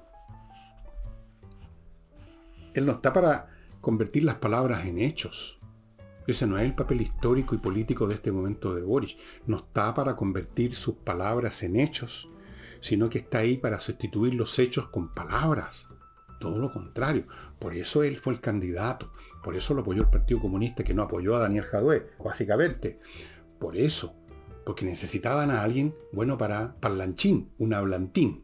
Él 2.74 2.86
no 2.86 2.94
está 2.94 3.12
para 3.14 3.50
convertir 3.82 4.24
las 4.24 4.36
palabras 4.36 4.86
en 4.86 5.00
hechos. 5.00 5.55
Ese 6.28 6.48
no 6.48 6.58
es 6.58 6.66
el 6.66 6.74
papel 6.74 7.02
histórico 7.02 7.54
y 7.54 7.60
político 7.60 8.08
de 8.08 8.16
este 8.16 8.32
momento 8.32 8.74
de 8.74 8.82
Boris. 8.82 9.16
No 9.46 9.58
está 9.58 9.94
para 9.94 10.16
convertir 10.16 10.74
sus 10.74 10.96
palabras 10.96 11.62
en 11.64 11.76
hechos, 11.76 12.30
sino 12.80 13.10
que 13.10 13.20
está 13.20 13.40
ahí 13.40 13.58
para 13.58 13.80
sustituir 13.80 14.34
los 14.34 14.58
hechos 14.58 14.88
con 14.88 15.14
palabras. 15.14 15.88
Todo 16.40 16.58
lo 16.58 16.72
contrario. 16.72 17.26
Por 17.60 17.76
eso 17.76 18.04
él 18.04 18.18
fue 18.20 18.34
el 18.34 18.42
candidato. 18.42 19.12
Por 19.44 19.56
eso 19.56 19.74
lo 19.74 19.82
apoyó 19.82 20.02
el 20.02 20.10
Partido 20.10 20.40
Comunista, 20.40 20.84
que 20.84 20.94
no 20.94 21.04
apoyó 21.04 21.36
a 21.36 21.40
Daniel 21.40 21.66
Jadue, 21.66 22.10
básicamente. 22.24 23.00
Por 23.60 23.78
eso. 23.78 24.16
Porque 24.66 24.86
necesitaban 24.86 25.52
a 25.52 25.62
alguien 25.62 25.94
bueno 26.12 26.38
para 26.38 26.76
parlanchín, 26.80 27.52
un 27.60 27.74
hablantín. 27.74 28.44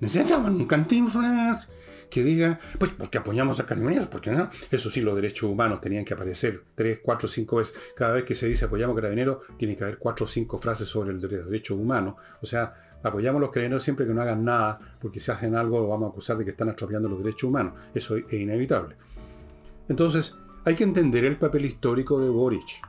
Necesitaban 0.00 0.56
un 0.56 0.66
cantinflas 0.66 1.66
que 2.10 2.22
diga, 2.22 2.58
pues 2.78 2.92
porque 2.92 3.18
apoyamos 3.18 3.60
a 3.60 3.66
carabineros, 3.66 4.08
porque 4.08 4.30
no. 4.30 4.50
Eso 4.70 4.90
sí, 4.90 5.00
los 5.00 5.14
derechos 5.14 5.48
humanos 5.48 5.80
tenían 5.80 6.04
que 6.04 6.14
aparecer 6.14 6.64
tres, 6.74 7.00
cuatro, 7.02 7.28
cinco 7.28 7.56
veces. 7.56 7.74
Cada 7.96 8.14
vez 8.14 8.24
que 8.24 8.34
se 8.34 8.46
dice 8.46 8.66
apoyamos 8.66 8.94
a 8.94 9.00
carabineros, 9.00 9.38
tiene 9.56 9.76
que 9.76 9.84
haber 9.84 9.98
cuatro 9.98 10.24
o 10.24 10.28
cinco 10.28 10.58
frases 10.58 10.88
sobre 10.88 11.12
el 11.12 11.20
derecho 11.20 11.76
humano. 11.76 12.16
O 12.42 12.46
sea, 12.46 12.74
apoyamos 13.02 13.38
a 13.38 13.42
los 13.42 13.50
carabineros 13.50 13.82
siempre 13.82 14.06
que 14.06 14.12
no 14.12 14.20
hagan 14.20 14.44
nada, 14.44 14.78
porque 15.00 15.20
si 15.20 15.30
hacen 15.30 15.54
algo 15.54 15.80
lo 15.80 15.88
vamos 15.88 16.08
a 16.08 16.10
acusar 16.10 16.36
de 16.36 16.44
que 16.44 16.50
están 16.50 16.68
estropeando 16.68 17.08
los 17.08 17.22
derechos 17.22 17.44
humanos. 17.44 17.74
Eso 17.94 18.16
es 18.16 18.32
inevitable. 18.32 18.96
Entonces, 19.88 20.34
hay 20.64 20.74
que 20.74 20.84
entender 20.84 21.24
el 21.24 21.36
papel 21.36 21.64
histórico 21.64 22.20
de 22.20 22.28
Boric. 22.28 22.82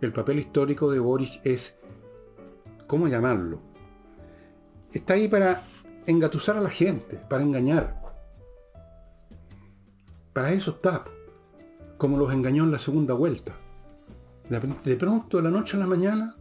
El 0.00 0.12
papel 0.12 0.38
histórico 0.38 0.90
de 0.90 0.98
Boric 0.98 1.40
es, 1.44 1.76
¿cómo 2.86 3.08
llamarlo? 3.08 3.62
Está 4.92 5.14
ahí 5.14 5.28
para 5.28 5.62
engatusar 6.06 6.56
a 6.56 6.60
la 6.60 6.70
gente, 6.70 7.16
para 7.16 7.42
engañar. 7.42 7.99
Para 10.32 10.52
eso 10.52 10.72
está. 10.72 11.04
Como 11.98 12.16
los 12.16 12.32
engañó 12.32 12.64
en 12.64 12.70
la 12.70 12.78
segunda 12.78 13.14
vuelta. 13.14 13.56
De 14.48 14.96
pronto, 14.96 15.36
de 15.36 15.44
la 15.44 15.50
noche 15.50 15.76
a 15.76 15.80
la 15.80 15.86
mañana, 15.86 16.36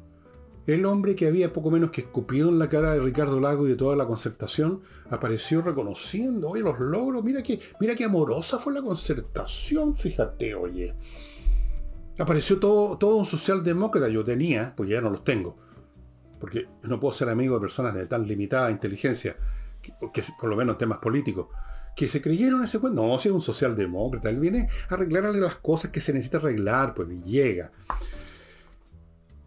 el 0.66 0.86
hombre 0.86 1.16
que 1.16 1.28
había 1.28 1.54
poco 1.54 1.72
menos 1.72 1.92
que 1.92 2.02
escupido 2.02 2.50
en 2.50 2.60
la 2.60 2.70
cara 2.70 2.94
de 2.94 3.00
Ricardo 3.00 3.40
Lago 3.40 3.68
y 3.68 3.72
de 3.72 3.76
toda 3.76 3.96
la 3.96 4.08
concertación 4.08 4.82
apareció 5.10 5.62
reconociendo, 5.62 6.50
oye, 6.50 6.62
los 6.62 6.80
logros, 6.80 7.24
mira 7.24 7.42
que, 7.44 7.60
mira 7.80 7.96
qué 7.96 8.06
amorosa 8.06 8.58
fue 8.60 8.74
la 8.74 8.82
concertación, 8.82 9.96
fíjate, 9.96 10.56
oye. 10.56 10.96
Apareció 12.18 12.60
todo, 12.60 12.98
todo 12.98 13.16
un 13.16 13.26
socialdemócrata, 13.26 14.10
yo 14.10 14.24
tenía, 14.24 14.74
pues 14.76 14.90
ya 14.90 15.02
no 15.02 15.10
los 15.10 15.24
tengo, 15.24 15.58
porque 16.40 16.68
no 16.84 17.00
puedo 17.00 17.14
ser 17.14 17.30
amigo 17.30 17.56
de 17.56 17.62
personas 17.62 17.96
de 17.96 18.06
tan 18.06 18.28
limitada 18.28 18.72
inteligencia, 18.72 19.38
que, 19.82 19.94
que 20.12 20.24
por 20.40 20.50
lo 20.50 20.56
menos 20.56 20.78
temas 20.78 20.98
políticos 20.98 21.48
que 22.00 22.08
se 22.08 22.22
creyeron 22.22 22.64
ese 22.64 22.80
cuento. 22.80 23.06
No, 23.06 23.20
si 23.20 23.28
es 23.28 23.36
un 23.36 23.42
socialdemócrata, 23.42 24.30
él 24.30 24.40
viene 24.40 24.70
a 24.88 24.94
arreglarle 24.94 25.38
las 25.38 25.58
cosas 25.58 25.92
que 25.92 26.00
se 26.00 26.14
necesita 26.14 26.38
arreglar, 26.38 26.94
pues 26.94 27.10
llega. 27.26 27.74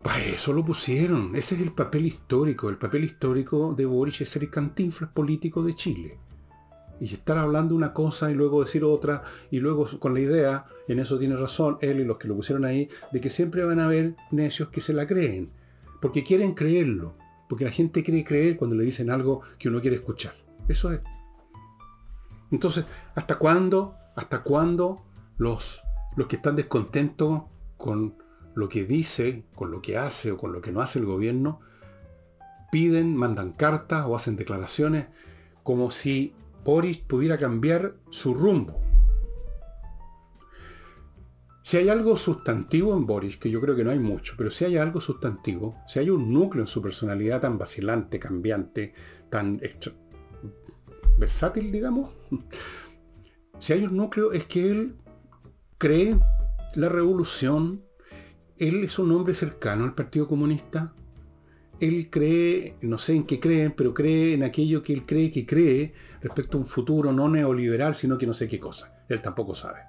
Para 0.02 0.22
eso 0.22 0.52
lo 0.52 0.62
pusieron. 0.62 1.34
Ese 1.34 1.54
es 1.54 1.62
el 1.62 1.72
papel 1.72 2.04
histórico. 2.04 2.68
El 2.68 2.76
papel 2.76 3.04
histórico 3.04 3.72
de 3.72 3.86
Boris 3.86 4.20
es 4.20 4.28
ser 4.28 4.42
el 4.42 4.50
cantinflas 4.50 5.10
político 5.12 5.62
de 5.62 5.74
Chile. 5.74 6.18
Y 7.00 7.06
estar 7.06 7.38
hablando 7.38 7.74
una 7.74 7.94
cosa 7.94 8.30
y 8.30 8.34
luego 8.34 8.62
decir 8.62 8.84
otra, 8.84 9.22
y 9.50 9.58
luego 9.58 9.88
con 9.98 10.12
la 10.12 10.20
idea, 10.20 10.66
en 10.88 10.98
eso 10.98 11.18
tiene 11.18 11.36
razón 11.36 11.78
él 11.80 12.00
y 12.00 12.04
los 12.04 12.18
que 12.18 12.28
lo 12.28 12.36
pusieron 12.36 12.66
ahí, 12.66 12.86
de 13.12 13.20
que 13.22 13.30
siempre 13.30 13.64
van 13.64 13.80
a 13.80 13.86
haber 13.86 14.14
necios 14.30 14.68
que 14.68 14.82
se 14.82 14.92
la 14.92 15.06
creen. 15.06 15.48
Porque 16.02 16.22
quieren 16.22 16.52
creerlo. 16.52 17.16
Porque 17.48 17.64
la 17.64 17.70
gente 17.70 18.02
quiere 18.02 18.22
creer 18.22 18.58
cuando 18.58 18.76
le 18.76 18.84
dicen 18.84 19.08
algo 19.08 19.40
que 19.58 19.70
uno 19.70 19.80
quiere 19.80 19.96
escuchar. 19.96 20.34
Eso 20.68 20.92
es. 20.92 21.00
Entonces, 22.52 22.84
¿hasta 23.14 23.38
cuándo, 23.38 23.96
hasta 24.14 24.42
cuándo 24.42 25.02
los, 25.38 25.82
los 26.16 26.28
que 26.28 26.36
están 26.36 26.54
descontentos 26.54 27.44
con 27.76 28.16
lo 28.54 28.68
que 28.68 28.84
dice, 28.84 29.46
con 29.54 29.70
lo 29.70 29.80
que 29.80 29.96
hace 29.96 30.30
o 30.30 30.36
con 30.36 30.52
lo 30.52 30.60
que 30.60 30.70
no 30.70 30.82
hace 30.82 30.98
el 30.98 31.06
gobierno, 31.06 31.60
piden, 32.70 33.16
mandan 33.16 33.52
cartas 33.52 34.04
o 34.06 34.14
hacen 34.14 34.36
declaraciones 34.36 35.08
como 35.62 35.90
si 35.90 36.34
Boris 36.64 36.98
pudiera 36.98 37.38
cambiar 37.38 37.94
su 38.10 38.34
rumbo? 38.34 38.80
Si 41.64 41.78
hay 41.78 41.88
algo 41.88 42.16
sustantivo 42.16 42.94
en 42.94 43.06
Boris, 43.06 43.38
que 43.38 43.50
yo 43.50 43.60
creo 43.60 43.74
que 43.74 43.84
no 43.84 43.92
hay 43.92 43.98
mucho, 43.98 44.34
pero 44.36 44.50
si 44.50 44.66
hay 44.66 44.76
algo 44.76 45.00
sustantivo, 45.00 45.76
si 45.86 46.00
hay 46.00 46.10
un 46.10 46.30
núcleo 46.30 46.64
en 46.64 46.68
su 46.68 46.82
personalidad 46.82 47.40
tan 47.40 47.56
vacilante, 47.56 48.18
cambiante, 48.18 48.92
tan 49.30 49.58
versátil, 51.18 51.70
digamos, 51.70 52.10
si 53.58 53.72
hay 53.72 53.84
un 53.84 53.96
núcleo 53.96 54.32
es 54.32 54.46
que 54.46 54.70
él 54.70 54.96
cree 55.78 56.18
la 56.74 56.88
revolución, 56.88 57.84
él 58.58 58.82
es 58.84 58.98
un 58.98 59.12
hombre 59.12 59.34
cercano 59.34 59.84
al 59.84 59.94
Partido 59.94 60.26
Comunista, 60.26 60.94
él 61.80 62.10
cree, 62.10 62.76
no 62.82 62.98
sé 62.98 63.14
en 63.14 63.24
qué 63.24 63.40
cree, 63.40 63.70
pero 63.70 63.92
cree 63.92 64.34
en 64.34 64.44
aquello 64.44 64.82
que 64.82 64.92
él 64.92 65.04
cree 65.04 65.30
que 65.30 65.44
cree 65.44 65.92
respecto 66.20 66.56
a 66.56 66.60
un 66.60 66.66
futuro 66.66 67.12
no 67.12 67.28
neoliberal, 67.28 67.94
sino 67.94 68.18
que 68.18 68.26
no 68.26 68.32
sé 68.32 68.48
qué 68.48 68.60
cosa. 68.60 69.04
Él 69.08 69.20
tampoco 69.20 69.54
sabe. 69.54 69.80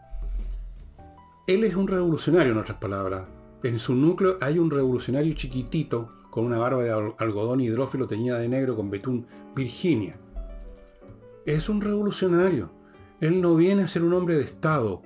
Él 1.46 1.64
es 1.64 1.76
un 1.76 1.88
revolucionario, 1.88 2.52
en 2.52 2.58
otras 2.58 2.80
palabras. 2.80 3.26
En 3.64 3.80
su 3.80 3.94
núcleo 3.96 4.38
hay 4.42 4.58
un 4.58 4.72
revolucionario 4.72 5.34
chiquitito 5.34 6.12
con 6.32 6.46
una 6.46 6.58
barba 6.58 6.84
de 6.84 7.14
algodón 7.20 7.62
hidrófilo 7.62 8.08
teñida 8.08 8.40
de 8.40 8.50
negro 8.50 8.76
con 8.76 8.90
betún 8.90 9.28
Virginia 9.56 10.20
es 11.46 11.70
un 11.70 11.82
revolucionario. 11.82 12.72
Él 13.20 13.42
no 13.42 13.56
viene 13.56 13.84
a 13.84 13.88
ser 13.88 14.04
un 14.04 14.14
hombre 14.14 14.36
de 14.36 14.44
Estado, 14.44 15.02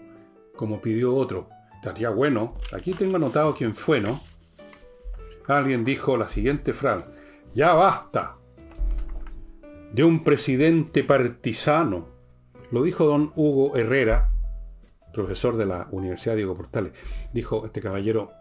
como 0.56 0.82
pidió 0.82 1.15
otro. 1.15 1.50
Estaría 1.76 2.10
bueno. 2.10 2.54
Aquí 2.73 2.93
tengo 2.93 3.15
anotado 3.17 3.56
quién 3.56 3.76
fue, 3.76 4.02
¿no? 4.02 4.19
alguien 5.47 5.86
dijo 5.86 6.17
la 6.17 6.28
siguiente 6.28 6.73
frase, 6.73 7.06
ya 7.54 7.73
basta 7.73 8.38
de 9.93 10.04
un 10.04 10.23
presidente 10.23 11.04
partisano. 11.04 12.10
Lo 12.71 12.84
dijo 12.84 13.06
don 13.06 13.32
Hugo 13.36 13.78
Herrera, 13.78 14.32
profesor 15.13 15.56
de 15.56 15.65
la 15.65 15.88
Universidad 15.91 16.36
Diego 16.36 16.56
Portales. 16.56 16.91
Dijo 17.34 17.65
este 17.65 17.82
caballero, 17.82 18.32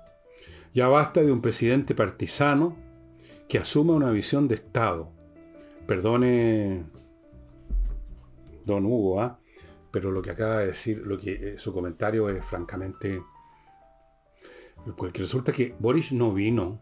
ya 0.74 0.88
basta 0.88 1.22
de 1.22 1.30
un 1.30 1.40
presidente 1.40 1.94
partisano 1.94 2.76
que 3.48 3.58
asuma 3.58 3.94
una 3.94 4.10
visión 4.10 4.48
de 4.48 4.56
Estado. 4.56 5.12
Perdone, 5.86 6.84
don 8.66 8.84
Hugo, 8.84 9.20
¿ah? 9.22 9.40
pero 9.90 10.10
lo 10.10 10.20
que 10.20 10.30
acaba 10.30 10.58
de 10.58 10.66
decir, 10.66 11.02
lo 11.06 11.18
que 11.18 11.32
eh, 11.32 11.58
su 11.58 11.72
comentario 11.72 12.28
es 12.28 12.44
francamente... 12.44 13.22
Porque 14.96 15.20
resulta 15.20 15.52
que 15.52 15.74
Boris 15.78 16.12
no 16.12 16.32
vino 16.32 16.80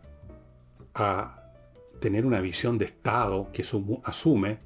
a 0.94 1.44
tener 2.00 2.26
una 2.26 2.40
visión 2.40 2.76
de 2.76 2.86
Estado 2.86 3.50
que 3.52 3.64
asume 4.02 4.58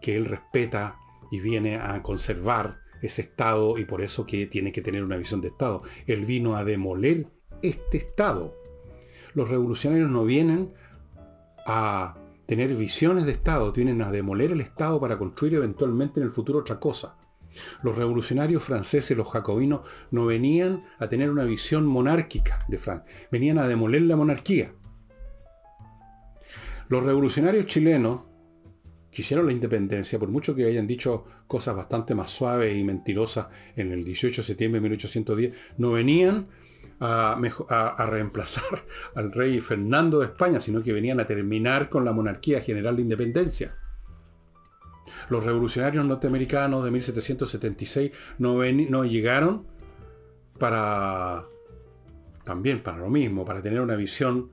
que 0.00 0.16
él 0.16 0.26
respeta 0.26 0.98
y 1.30 1.40
viene 1.40 1.76
a 1.76 2.02
conservar 2.02 2.78
ese 3.02 3.22
Estado 3.22 3.78
y 3.78 3.84
por 3.84 4.00
eso 4.00 4.26
que 4.26 4.46
tiene 4.46 4.70
que 4.70 4.82
tener 4.82 5.02
una 5.02 5.16
visión 5.16 5.40
de 5.40 5.48
Estado. 5.48 5.82
Él 6.06 6.24
vino 6.24 6.56
a 6.56 6.64
demoler 6.64 7.26
este 7.62 7.96
Estado. 7.96 8.54
Los 9.34 9.48
revolucionarios 9.48 10.10
no 10.10 10.24
vienen 10.24 10.72
a 11.66 12.16
tener 12.46 12.74
visiones 12.74 13.24
de 13.24 13.32
Estado, 13.32 13.72
vienen 13.72 14.02
a 14.02 14.10
demoler 14.10 14.52
el 14.52 14.60
Estado 14.60 15.00
para 15.00 15.18
construir 15.18 15.54
eventualmente 15.54 16.20
en 16.20 16.26
el 16.26 16.32
futuro 16.32 16.60
otra 16.60 16.78
cosa. 16.78 17.16
Los 17.82 17.96
revolucionarios 17.96 18.62
franceses, 18.62 19.16
los 19.16 19.30
jacobinos, 19.30 19.82
no 20.10 20.26
venían 20.26 20.84
a 20.98 21.08
tener 21.08 21.30
una 21.30 21.44
visión 21.44 21.86
monárquica 21.86 22.64
de 22.68 22.78
Francia, 22.78 23.12
venían 23.30 23.58
a 23.58 23.68
demoler 23.68 24.02
la 24.02 24.16
monarquía. 24.16 24.74
Los 26.88 27.02
revolucionarios 27.02 27.66
chilenos 27.66 28.22
quisieron 29.10 29.46
la 29.46 29.52
independencia, 29.52 30.18
por 30.18 30.28
mucho 30.28 30.54
que 30.54 30.66
hayan 30.66 30.86
dicho 30.86 31.24
cosas 31.46 31.76
bastante 31.76 32.14
más 32.14 32.30
suaves 32.30 32.76
y 32.76 32.82
mentirosas 32.82 33.46
en 33.76 33.92
el 33.92 34.04
18 34.04 34.42
de 34.42 34.46
septiembre 34.46 34.80
de 34.80 34.88
1810, 34.88 35.54
no 35.78 35.92
venían 35.92 36.48
a, 37.04 38.06
reemplazar 38.08 38.84
al 39.14 39.32
rey 39.32 39.60
Fernando 39.60 40.20
de 40.20 40.26
España, 40.26 40.60
sino 40.60 40.82
que 40.82 40.92
venían 40.92 41.20
a 41.20 41.26
terminar 41.26 41.88
con 41.88 42.04
la 42.04 42.12
monarquía 42.12 42.60
general 42.60 42.96
de 42.96 43.02
independencia. 43.02 43.76
Los 45.28 45.44
revolucionarios 45.44 46.04
norteamericanos 46.04 46.84
de 46.84 46.90
1776 46.90 48.12
no, 48.38 48.58
no 48.88 49.04
llegaron 49.04 49.66
para 50.58 51.44
también 52.44 52.82
para 52.82 52.98
lo 52.98 53.10
mismo, 53.10 53.44
para 53.44 53.62
tener 53.62 53.80
una 53.80 53.96
visión 53.96 54.50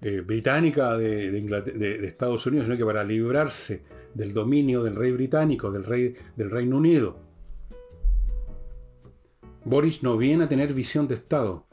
eh, 0.00 0.20
británica 0.20 0.98
de, 0.98 2.06
Estados 2.06 2.44
Unidos, 2.46 2.66
sino 2.66 2.76
que 2.76 2.84
para 2.84 3.04
librarse 3.04 3.84
del 4.14 4.34
dominio 4.34 4.82
del 4.82 4.96
rey 4.96 5.12
británico, 5.12 5.70
del 5.70 5.84
rey 5.84 6.16
del 6.36 6.50
Reino 6.50 6.76
Unido. 6.76 7.20
Boris 9.64 10.02
no 10.02 10.16
viene 10.16 10.44
a 10.44 10.48
tener 10.48 10.74
visión 10.74 11.06
de 11.06 11.14
Estado. 11.14 11.66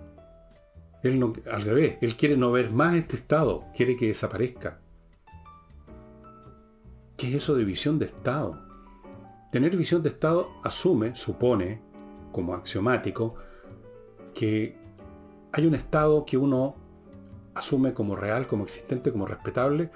Él 1.03 1.41
al 1.51 1.61
revés, 1.61 1.97
él 2.01 2.15
quiere 2.15 2.35
no 2.35 2.51
ver 2.51 2.71
más 2.71 2.95
este 2.95 3.15
Estado, 3.15 3.65
quiere 3.75 3.95
que 3.95 4.07
desaparezca. 4.07 4.79
¿Qué 7.15 7.29
es 7.29 7.35
eso 7.35 7.55
de 7.55 7.65
visión 7.65 7.99
de 7.99 8.05
Estado? 8.05 8.59
Tener 9.51 9.75
visión 9.75 10.03
de 10.03 10.09
Estado 10.09 10.49
asume, 10.63 11.15
supone, 11.15 11.81
como 12.31 12.53
axiomático, 12.53 13.35
que 14.33 14.77
hay 15.51 15.65
un 15.65 15.75
Estado 15.75 16.25
que 16.25 16.37
uno 16.37 16.75
asume 17.55 17.93
como 17.93 18.15
real, 18.15 18.47
como 18.47 18.63
existente, 18.63 19.11
como 19.11 19.25
respetable. 19.25 19.91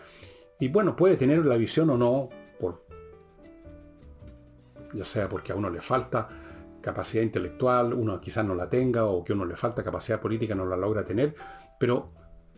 Y 0.60 0.70
bueno, 0.70 0.96
puede 0.96 1.18
tener 1.18 1.46
la 1.46 1.58
visión 1.58 1.90
o 1.90 1.98
no, 1.98 2.30
por, 2.60 2.86
ya 4.94 5.06
sea 5.06 5.30
porque 5.30 5.52
a 5.52 5.56
uno 5.56 5.70
le 5.70 5.82
falta 5.82 6.30
capacidad 6.84 7.24
intelectual, 7.24 7.94
uno 7.94 8.22
quizás 8.22 8.46
no 8.46 8.54
la 8.54 8.70
tenga, 8.70 9.06
o 9.06 9.24
que 9.24 9.34
uno 9.34 9.46
le 9.46 9.56
falta 9.56 9.84
capacidad 9.84 10.22
política, 10.22 10.54
no 10.54 10.68
la 10.68 10.78
logra 10.78 11.04
tener, 11.04 11.34
pero 11.80 12.12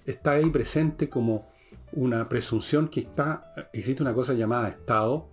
está 0.05 0.31
ahí 0.31 0.49
presente 0.49 1.07
como 1.07 1.49
una 1.93 2.27
presunción 2.27 2.89
que 2.89 3.01
está, 3.01 3.53
existe 3.71 4.03
una 4.03 4.13
cosa 4.13 4.33
llamada 4.33 4.67
Estado, 4.67 5.29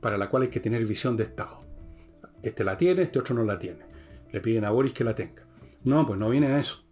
para 0.00 0.18
la 0.18 0.28
cual 0.28 0.42
hay 0.42 0.48
que 0.48 0.60
tener 0.60 0.84
visión 0.84 1.16
de 1.16 1.24
Estado. 1.24 1.60
Este 2.42 2.64
la 2.64 2.76
tiene, 2.76 3.02
este 3.02 3.20
otro 3.20 3.34
no 3.34 3.44
la 3.44 3.58
tiene. 3.58 3.86
Le 4.30 4.40
piden 4.40 4.64
a 4.64 4.70
Boris 4.70 4.92
que 4.92 5.04
la 5.04 5.14
tenga. 5.14 5.46
No, 5.84 6.06
pues 6.06 6.18
no 6.18 6.28
viene 6.28 6.48
a 6.48 6.58
eso 6.58 6.82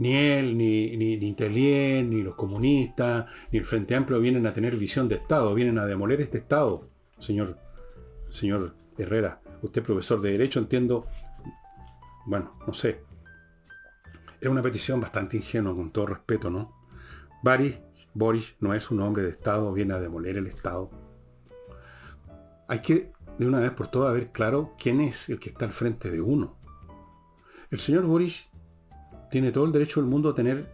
ni 0.00 0.14
él, 0.14 0.56
ni, 0.56 0.96
ni, 0.96 1.18
ni 1.18 1.32
ni 1.34 2.22
los 2.22 2.34
comunistas, 2.34 3.26
ni 3.52 3.58
el 3.58 3.66
Frente 3.66 3.94
Amplio 3.94 4.18
vienen 4.18 4.46
a 4.46 4.52
tener 4.54 4.74
visión 4.76 5.08
de 5.08 5.16
Estado, 5.16 5.54
vienen 5.54 5.78
a 5.78 5.84
demoler 5.84 6.22
este 6.22 6.38
Estado, 6.38 6.88
señor, 7.18 7.58
señor 8.30 8.76
Herrera. 8.96 9.42
Usted 9.62 9.82
profesor 9.82 10.20
de 10.20 10.32
Derecho, 10.32 10.58
entiendo, 10.58 11.06
bueno, 12.26 12.56
no 12.66 12.72
sé. 12.72 13.04
Es 14.40 14.48
una 14.48 14.62
petición 14.62 15.00
bastante 15.00 15.36
ingenua, 15.36 15.74
con 15.74 15.90
todo 15.90 16.06
respeto, 16.06 16.50
¿no? 16.50 16.74
Boris, 17.42 17.78
Boris 18.14 18.54
no 18.60 18.74
es 18.74 18.90
un 18.90 19.00
hombre 19.00 19.22
de 19.22 19.30
Estado, 19.30 19.72
viene 19.72 19.94
a 19.94 20.00
demoler 20.00 20.36
el 20.36 20.46
Estado. 20.46 20.90
Hay 22.68 22.80
que, 22.80 23.12
de 23.38 23.46
una 23.46 23.60
vez 23.60 23.72
por 23.72 23.88
todas, 23.88 24.14
ver 24.14 24.30
claro 24.32 24.74
quién 24.78 25.00
es 25.00 25.28
el 25.28 25.38
que 25.38 25.50
está 25.50 25.64
al 25.64 25.72
frente 25.72 26.10
de 26.10 26.20
uno. 26.20 26.56
El 27.70 27.78
señor 27.78 28.04
Boris 28.04 28.48
tiene 29.30 29.52
todo 29.52 29.64
el 29.64 29.72
derecho 29.72 30.00
del 30.00 30.10
mundo 30.10 30.30
a 30.30 30.34
tener 30.34 30.70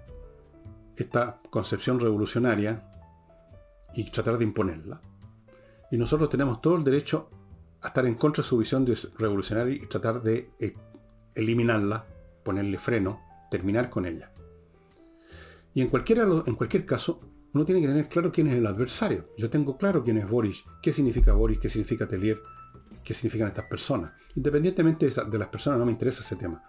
esta 0.97 1.41
concepción 1.51 2.01
revolucionaria 2.01 2.89
y 3.95 4.11
tratar 4.11 4.39
de 4.39 4.45
imponerla. 4.45 5.01
Y 5.91 5.97
nosotros 5.97 6.29
tenemos 6.29 6.61
todo 6.61 6.77
el 6.77 6.85
derecho 6.85 7.31
a 7.83 7.89
estar 7.89 8.07
en 8.07 8.15
contra 8.15 8.43
de 8.43 8.49
su 8.49 8.59
visión 8.59 8.87
revolucionaria 9.19 9.75
y 9.75 9.87
tratar 9.87 10.23
de 10.23 10.51
eh, 10.59 10.75
eliminarla, 11.35 12.07
ponerle 12.45 12.79
freno, 12.79 13.21
terminar 13.51 13.91
con 13.91 14.07
ella. 14.07 14.33
Y 15.75 15.83
en, 15.83 15.89
cualquiera, 15.89 16.27
en 16.47 16.55
cualquier 16.55 16.87
caso, 16.87 17.21
uno 17.53 17.65
tiene 17.65 17.81
que 17.81 17.89
tener 17.89 18.09
claro 18.09 18.33
quién 18.33 18.47
es 18.49 18.55
el 18.55 18.67
adversario. 18.67 19.31
Yo 19.37 19.51
tengo 19.51 19.77
claro 19.77 20.03
quién 20.03 20.19
es 20.19 20.29
Boris, 20.29 20.65
qué 20.83 20.93
significa 20.93 21.35
Boris, 21.35 21.59
qué 21.59 21.69
significa 21.69 22.09
Telier, 22.09 22.43
qué 23.05 23.15
significan 23.15 23.49
estas 23.49 23.67
personas. 23.67 24.13
Independientemente 24.35 25.09
de 25.11 25.39
las 25.39 25.49
personas, 25.49 25.79
no 25.79 25.87
me 25.87 25.93
interesa 25.93 26.23
ese 26.23 26.37
tema 26.37 26.63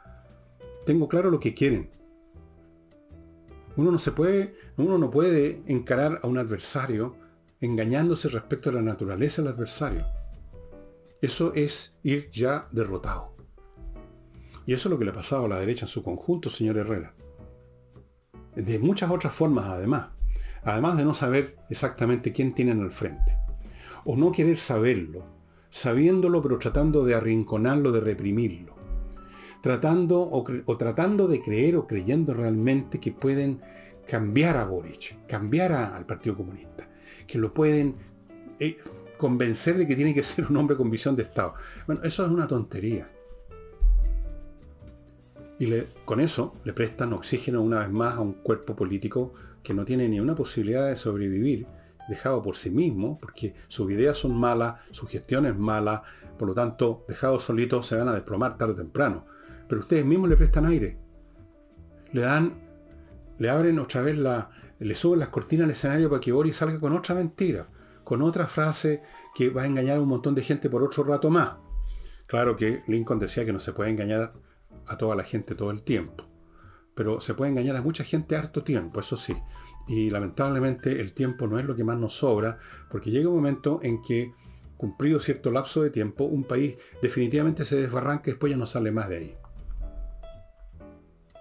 tengo 0.87 1.09
claro 1.09 1.29
lo 1.29 1.39
que 1.41 1.53
quieren. 1.53 1.89
Uno 3.75 3.91
no 3.91 3.99
se 3.99 4.13
puede, 4.13 4.55
uno 4.77 4.97
no 4.97 5.11
puede 5.11 5.61
encarar 5.67 6.21
a 6.23 6.27
un 6.27 6.37
adversario 6.37 7.17
engañándose 7.59 8.29
respecto 8.29 8.69
a 8.69 8.73
la 8.73 8.81
naturaleza 8.81 9.41
del 9.41 9.51
adversario. 9.51 10.05
Eso 11.21 11.53
es 11.53 11.95
ir 12.03 12.29
ya 12.29 12.67
derrotado. 12.71 13.35
Y 14.65 14.73
eso 14.73 14.89
es 14.89 14.91
lo 14.91 14.99
que 14.99 15.05
le 15.05 15.11
ha 15.11 15.15
pasado 15.15 15.45
a 15.45 15.47
la 15.47 15.59
derecha 15.59 15.85
en 15.85 15.89
su 15.89 16.03
conjunto, 16.03 16.49
señor 16.49 16.77
Herrera. 16.77 17.15
De 18.55 18.79
muchas 18.79 19.09
otras 19.09 19.33
formas, 19.33 19.65
además. 19.65 20.09
Además 20.63 20.97
de 20.97 21.05
no 21.05 21.13
saber 21.13 21.57
exactamente 21.69 22.33
quién 22.33 22.53
tienen 22.53 22.81
al 22.81 22.91
frente. 22.91 23.37
O 24.03 24.17
no 24.17 24.31
querer 24.31 24.57
saberlo, 24.57 25.23
sabiéndolo 25.69 26.41
pero 26.41 26.59
tratando 26.59 27.05
de 27.05 27.15
arrinconarlo, 27.15 27.91
de 27.91 28.01
reprimirlo 28.01 28.77
tratando 29.61 30.29
o, 30.31 30.77
tratando 30.77 31.27
de 31.27 31.41
creer 31.41 31.75
o 31.75 31.87
creyendo 31.87 32.33
realmente 32.33 32.99
que 32.99 33.11
pueden 33.11 33.61
cambiar 34.07 34.55
a 34.57 34.65
Boric, 34.65 35.27
cambiar 35.27 35.73
al 35.73 36.05
Partido 36.05 36.37
Comunista, 36.37 36.89
que 37.27 37.37
lo 37.37 37.53
pueden 37.53 37.95
eh, 38.59 38.77
convencer 39.17 39.77
de 39.77 39.87
que 39.87 39.95
tiene 39.95 40.13
que 40.13 40.23
ser 40.23 40.45
un 40.49 40.57
hombre 40.57 40.77
con 40.77 40.89
visión 40.89 41.15
de 41.15 41.23
Estado. 41.23 41.55
Bueno, 41.85 42.01
eso 42.03 42.25
es 42.25 42.31
una 42.31 42.47
tontería. 42.47 43.09
Y 45.59 45.73
con 46.05 46.19
eso 46.19 46.55
le 46.63 46.73
prestan 46.73 47.13
oxígeno 47.13 47.61
una 47.61 47.79
vez 47.79 47.89
más 47.89 48.15
a 48.15 48.21
un 48.21 48.33
cuerpo 48.33 48.75
político 48.75 49.33
que 49.63 49.73
no 49.73 49.85
tiene 49.85 50.07
ni 50.07 50.19
una 50.19 50.35
posibilidad 50.35 50.87
de 50.87 50.97
sobrevivir, 50.97 51.65
dejado 52.07 52.43
por 52.43 52.55
sí 52.55 52.69
mismo, 52.69 53.17
porque 53.19 53.55
sus 53.67 53.91
ideas 53.91 54.17
son 54.17 54.37
malas, 54.37 54.75
su 54.91 55.07
gestión 55.07 55.47
es 55.47 55.57
mala, 55.57 56.03
por 56.37 56.47
lo 56.47 56.53
tanto, 56.53 57.03
dejados 57.07 57.43
solitos 57.43 57.87
se 57.87 57.95
van 57.95 58.07
a 58.07 58.13
desplomar 58.13 58.55
tarde 58.57 58.73
o 58.73 58.75
temprano 58.75 59.37
pero 59.67 59.81
ustedes 59.81 60.05
mismos 60.05 60.29
le 60.29 60.37
prestan 60.37 60.65
aire. 60.65 60.97
Le 62.11 62.21
dan, 62.21 62.53
le 63.37 63.49
abren 63.49 63.79
otra 63.79 64.01
vez 64.01 64.17
la, 64.17 64.49
le 64.79 64.95
suben 64.95 65.19
las 65.19 65.29
cortinas 65.29 65.65
al 65.65 65.71
escenario 65.71 66.09
para 66.09 66.21
que 66.21 66.31
Boris 66.31 66.57
salga 66.57 66.79
con 66.79 66.93
otra 66.93 67.15
mentira, 67.15 67.67
con 68.07 68.21
otra 68.21 68.47
frase 68.47 69.01
que 69.35 69.49
va 69.49 69.63
a 69.63 69.65
engañar 69.65 69.97
a 69.97 70.01
un 70.01 70.07
montón 70.07 70.33
de 70.33 70.41
gente 70.41 70.69
por 70.69 70.81
otro 70.81 71.03
rato 71.03 71.29
más. 71.29 71.55
Claro 72.25 72.55
que 72.55 72.81
Lincoln 72.87 73.19
decía 73.19 73.43
que 73.43 73.51
no 73.51 73.59
se 73.59 73.73
puede 73.73 73.89
engañar 73.89 74.31
a 74.87 74.97
toda 74.97 75.13
la 75.13 75.23
gente 75.23 75.55
todo 75.55 75.71
el 75.71 75.83
tiempo, 75.83 76.23
pero 76.95 77.19
se 77.19 77.33
puede 77.33 77.51
engañar 77.51 77.75
a 77.75 77.81
mucha 77.81 78.05
gente 78.05 78.37
harto 78.37 78.63
tiempo, 78.63 79.01
eso 79.01 79.17
sí. 79.17 79.35
Y 79.89 80.09
lamentablemente 80.09 81.01
el 81.01 81.11
tiempo 81.11 81.47
no 81.47 81.59
es 81.59 81.65
lo 81.65 81.75
que 81.75 81.83
más 81.83 81.97
nos 81.97 82.13
sobra, 82.13 82.57
porque 82.89 83.11
llega 83.11 83.27
un 83.27 83.35
momento 83.35 83.81
en 83.83 84.01
que, 84.01 84.33
cumplido 84.77 85.19
cierto 85.19 85.51
lapso 85.51 85.83
de 85.83 85.89
tiempo, 85.89 86.23
un 86.23 86.45
país 86.45 86.77
definitivamente 87.01 87.65
se 87.65 87.75
desbarranca 87.75 88.29
y 88.29 88.33
después 88.33 88.51
ya 88.51 88.57
no 88.57 88.67
sale 88.67 88.93
más 88.93 89.09
de 89.09 89.17
ahí. 89.17 89.37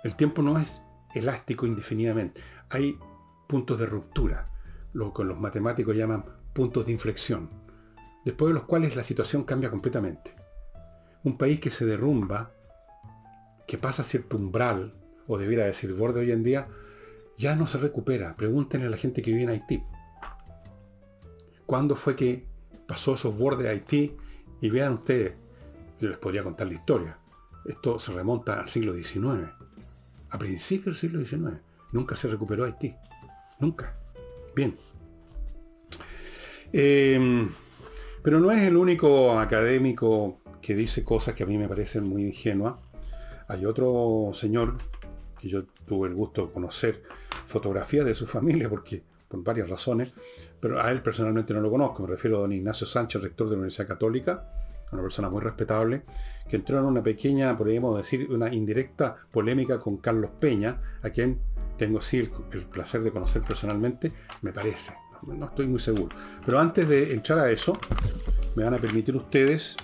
El 0.02 0.16
tiempo 0.16 0.42
no 0.42 0.59
es 0.59 0.83
elástico 1.14 1.64
indefinidamente. 1.64 2.40
Hay 2.70 2.98
puntos 3.46 3.79
de 3.79 3.87
ruptura, 3.87 4.50
lo 4.94 5.14
que 5.14 5.22
los 5.22 5.38
matemáticos 5.38 5.94
llaman 5.94 6.24
puntos 6.56 6.86
de 6.86 6.92
inflexión, 6.92 7.50
después 8.24 8.48
de 8.48 8.54
los 8.54 8.64
cuales 8.64 8.96
la 8.96 9.04
situación 9.04 9.44
cambia 9.44 9.70
completamente. 9.70 10.34
Un 11.22 11.36
país 11.36 11.60
que 11.60 11.68
se 11.68 11.84
derrumba, 11.84 12.50
que 13.66 13.76
pasa 13.76 14.02
cierto 14.02 14.38
umbral, 14.38 14.94
o 15.26 15.36
debiera 15.36 15.66
decir 15.66 15.92
borde 15.92 16.20
hoy 16.20 16.32
en 16.32 16.42
día, 16.42 16.68
ya 17.36 17.56
no 17.56 17.66
se 17.66 17.76
recupera. 17.76 18.36
Pregúntenle 18.36 18.86
a 18.86 18.90
la 18.90 18.96
gente 18.96 19.20
que 19.20 19.32
vive 19.32 19.42
en 19.42 19.50
Haití. 19.50 19.82
¿Cuándo 21.66 21.94
fue 21.94 22.16
que 22.16 22.46
pasó 22.88 23.16
esos 23.16 23.36
bordes 23.36 23.64
de 23.64 23.68
Haití? 23.68 24.16
Y 24.62 24.70
vean 24.70 24.94
ustedes, 24.94 25.34
yo 26.00 26.08
les 26.08 26.16
podría 26.16 26.42
contar 26.42 26.68
la 26.68 26.74
historia. 26.74 27.18
Esto 27.66 27.98
se 27.98 28.12
remonta 28.12 28.60
al 28.60 28.68
siglo 28.70 28.94
XIX. 28.94 29.50
A 30.30 30.38
principios 30.38 30.86
del 30.86 30.96
siglo 30.96 31.22
XIX. 31.22 31.60
Nunca 31.92 32.16
se 32.16 32.28
recuperó 32.28 32.64
Haití. 32.64 32.94
Nunca. 33.60 33.94
Bien. 34.54 34.86
Em, 36.78 37.48
pero 38.22 38.38
no 38.38 38.50
es 38.50 38.62
el 38.68 38.76
único 38.76 39.40
académico 39.40 40.40
que 40.60 40.74
dice 40.74 41.02
cosas 41.02 41.32
que 41.34 41.42
a 41.42 41.46
mí 41.46 41.56
me 41.56 41.68
parecen 41.68 42.06
muy 42.06 42.26
ingenuas. 42.26 42.74
Hay 43.48 43.64
otro 43.64 44.28
señor 44.34 44.76
que 45.40 45.48
yo 45.48 45.64
tuve 45.86 46.08
el 46.08 46.14
gusto 46.14 46.46
de 46.46 46.52
conocer 46.52 47.02
fotografías 47.46 48.04
de 48.04 48.14
su 48.14 48.26
familia, 48.36 48.68
porque 48.68 49.02
por 49.26 49.42
varias 49.42 49.70
razones, 49.70 50.12
pero 50.60 50.78
a 50.78 50.90
él 50.90 51.00
personalmente 51.02 51.54
no 51.54 51.62
lo 51.62 51.70
conozco. 51.70 52.02
Me 52.02 52.10
refiero 52.10 52.36
a 52.36 52.40
don 52.40 52.52
Ignacio 52.52 52.86
Sánchez, 52.86 53.22
rector 53.22 53.46
de 53.46 53.52
la 53.52 53.60
Universidad 53.60 53.88
Católica, 53.88 54.46
una 54.92 55.00
persona 55.00 55.30
muy 55.30 55.40
respetable, 55.40 56.02
que 56.46 56.56
entró 56.56 56.78
en 56.78 56.84
una 56.84 57.02
pequeña, 57.02 57.56
podríamos 57.56 57.96
decir, 57.96 58.30
una 58.30 58.52
indirecta 58.52 59.16
polémica 59.30 59.78
con 59.78 59.96
Carlos 59.96 60.32
Peña, 60.38 60.82
a 61.02 61.08
quien 61.08 61.40
tengo 61.78 62.02
sí 62.02 62.18
el, 62.18 62.66
placer 62.66 63.00
de 63.00 63.12
conocer 63.12 63.40
personalmente, 63.40 64.12
me 64.42 64.52
parece. 64.52 64.92
No, 65.22 65.46
estoy 65.46 65.66
muy 65.66 65.81
seguro. 65.81 66.14
Pero 66.44 66.59
antes 66.59 66.88
de 66.88 67.12
entrar 67.12 67.38
a 67.38 67.50
eso, 67.50 67.79
me 68.55 68.64
van 68.64 68.74
a 68.74 68.79
permitir 68.79 69.16
ustedes 69.16 69.76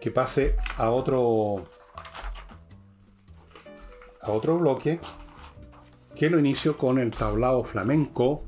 que 0.00 0.10
pase 0.10 0.56
a 0.76 0.90
otro 0.90 1.68
a 4.20 4.30
otro 4.30 4.58
bloque 4.58 5.00
que 6.14 6.30
lo 6.30 6.38
inicio 6.38 6.76
con 6.78 6.98
el 6.98 7.10
tablado 7.10 7.62
flamenco 7.64 8.42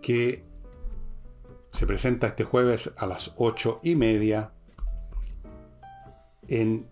que 0.00 0.44
se 1.72 1.86
presenta 1.86 2.28
este 2.28 2.44
jueves 2.44 2.92
a 2.96 3.06
las 3.06 3.32
ocho 3.36 3.80
y 3.82 3.96
media 3.96 4.52
en, 6.46 6.86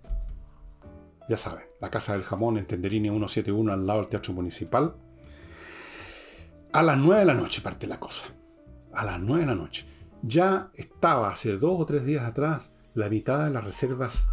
ya 1.29 1.37
saben, 1.37 1.65
la 1.81 1.91
Casa 1.91 2.15
del 2.15 2.25
Jamón 2.25 2.59
en 2.59 2.67
Tenderini 2.67 3.09
171 3.09 3.73
al 3.73 3.87
lado 3.87 4.01
del 4.01 4.11
Teatro 4.11 4.33
Municipal. 4.33 4.95
A 6.73 6.83
las 6.83 6.97
9 6.99 7.21
de 7.21 7.27
la 7.27 7.35
noche 7.35 7.61
parte 7.61 7.87
la 7.87 8.01
cosa. 8.01 8.27
A 8.93 9.05
las 9.05 9.21
9 9.21 9.41
de 9.41 9.47
la 9.47 9.55
noche. 9.55 9.87
Ya 10.23 10.71
estaba 10.75 11.31
hace 11.31 11.59
dos 11.59 11.81
o 11.81 11.87
tres 11.87 12.05
días 12.05 12.25
atrás 12.25 12.73
la 12.95 13.09
mitad 13.09 13.45
de 13.45 13.51
las 13.51 13.65
reservas 13.65 14.29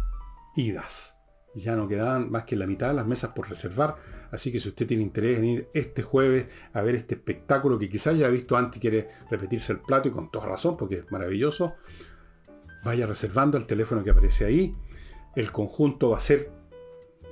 idas. 0.56 1.16
Ya 1.54 1.76
no 1.76 1.88
quedaban 1.88 2.30
más 2.30 2.44
que 2.44 2.56
la 2.56 2.66
mitad 2.66 2.88
de 2.88 2.94
las 2.94 3.06
mesas 3.06 3.30
por 3.30 3.48
reservar 3.48 3.96
Así 4.30 4.52
que 4.52 4.60
si 4.60 4.68
usted 4.68 4.86
tiene 4.86 5.02
interés 5.02 5.38
en 5.38 5.44
ir 5.44 5.68
este 5.74 6.02
jueves 6.02 6.46
a 6.72 6.82
ver 6.82 6.94
este 6.94 7.16
espectáculo 7.16 7.78
que 7.78 7.88
quizás 7.88 8.16
ya 8.16 8.26
ha 8.26 8.30
visto 8.30 8.56
antes 8.56 8.76
y 8.76 8.80
quiere 8.80 9.08
repetirse 9.30 9.72
el 9.72 9.80
plato 9.80 10.08
y 10.08 10.12
con 10.12 10.30
toda 10.30 10.46
razón 10.46 10.76
porque 10.76 10.96
es 10.96 11.10
maravilloso, 11.10 11.74
vaya 12.84 13.06
reservando 13.06 13.58
el 13.58 13.66
teléfono 13.66 14.04
que 14.04 14.10
aparece 14.10 14.44
ahí. 14.44 14.74
El 15.34 15.50
conjunto 15.50 16.10
va 16.10 16.18
a 16.18 16.20
ser 16.20 16.50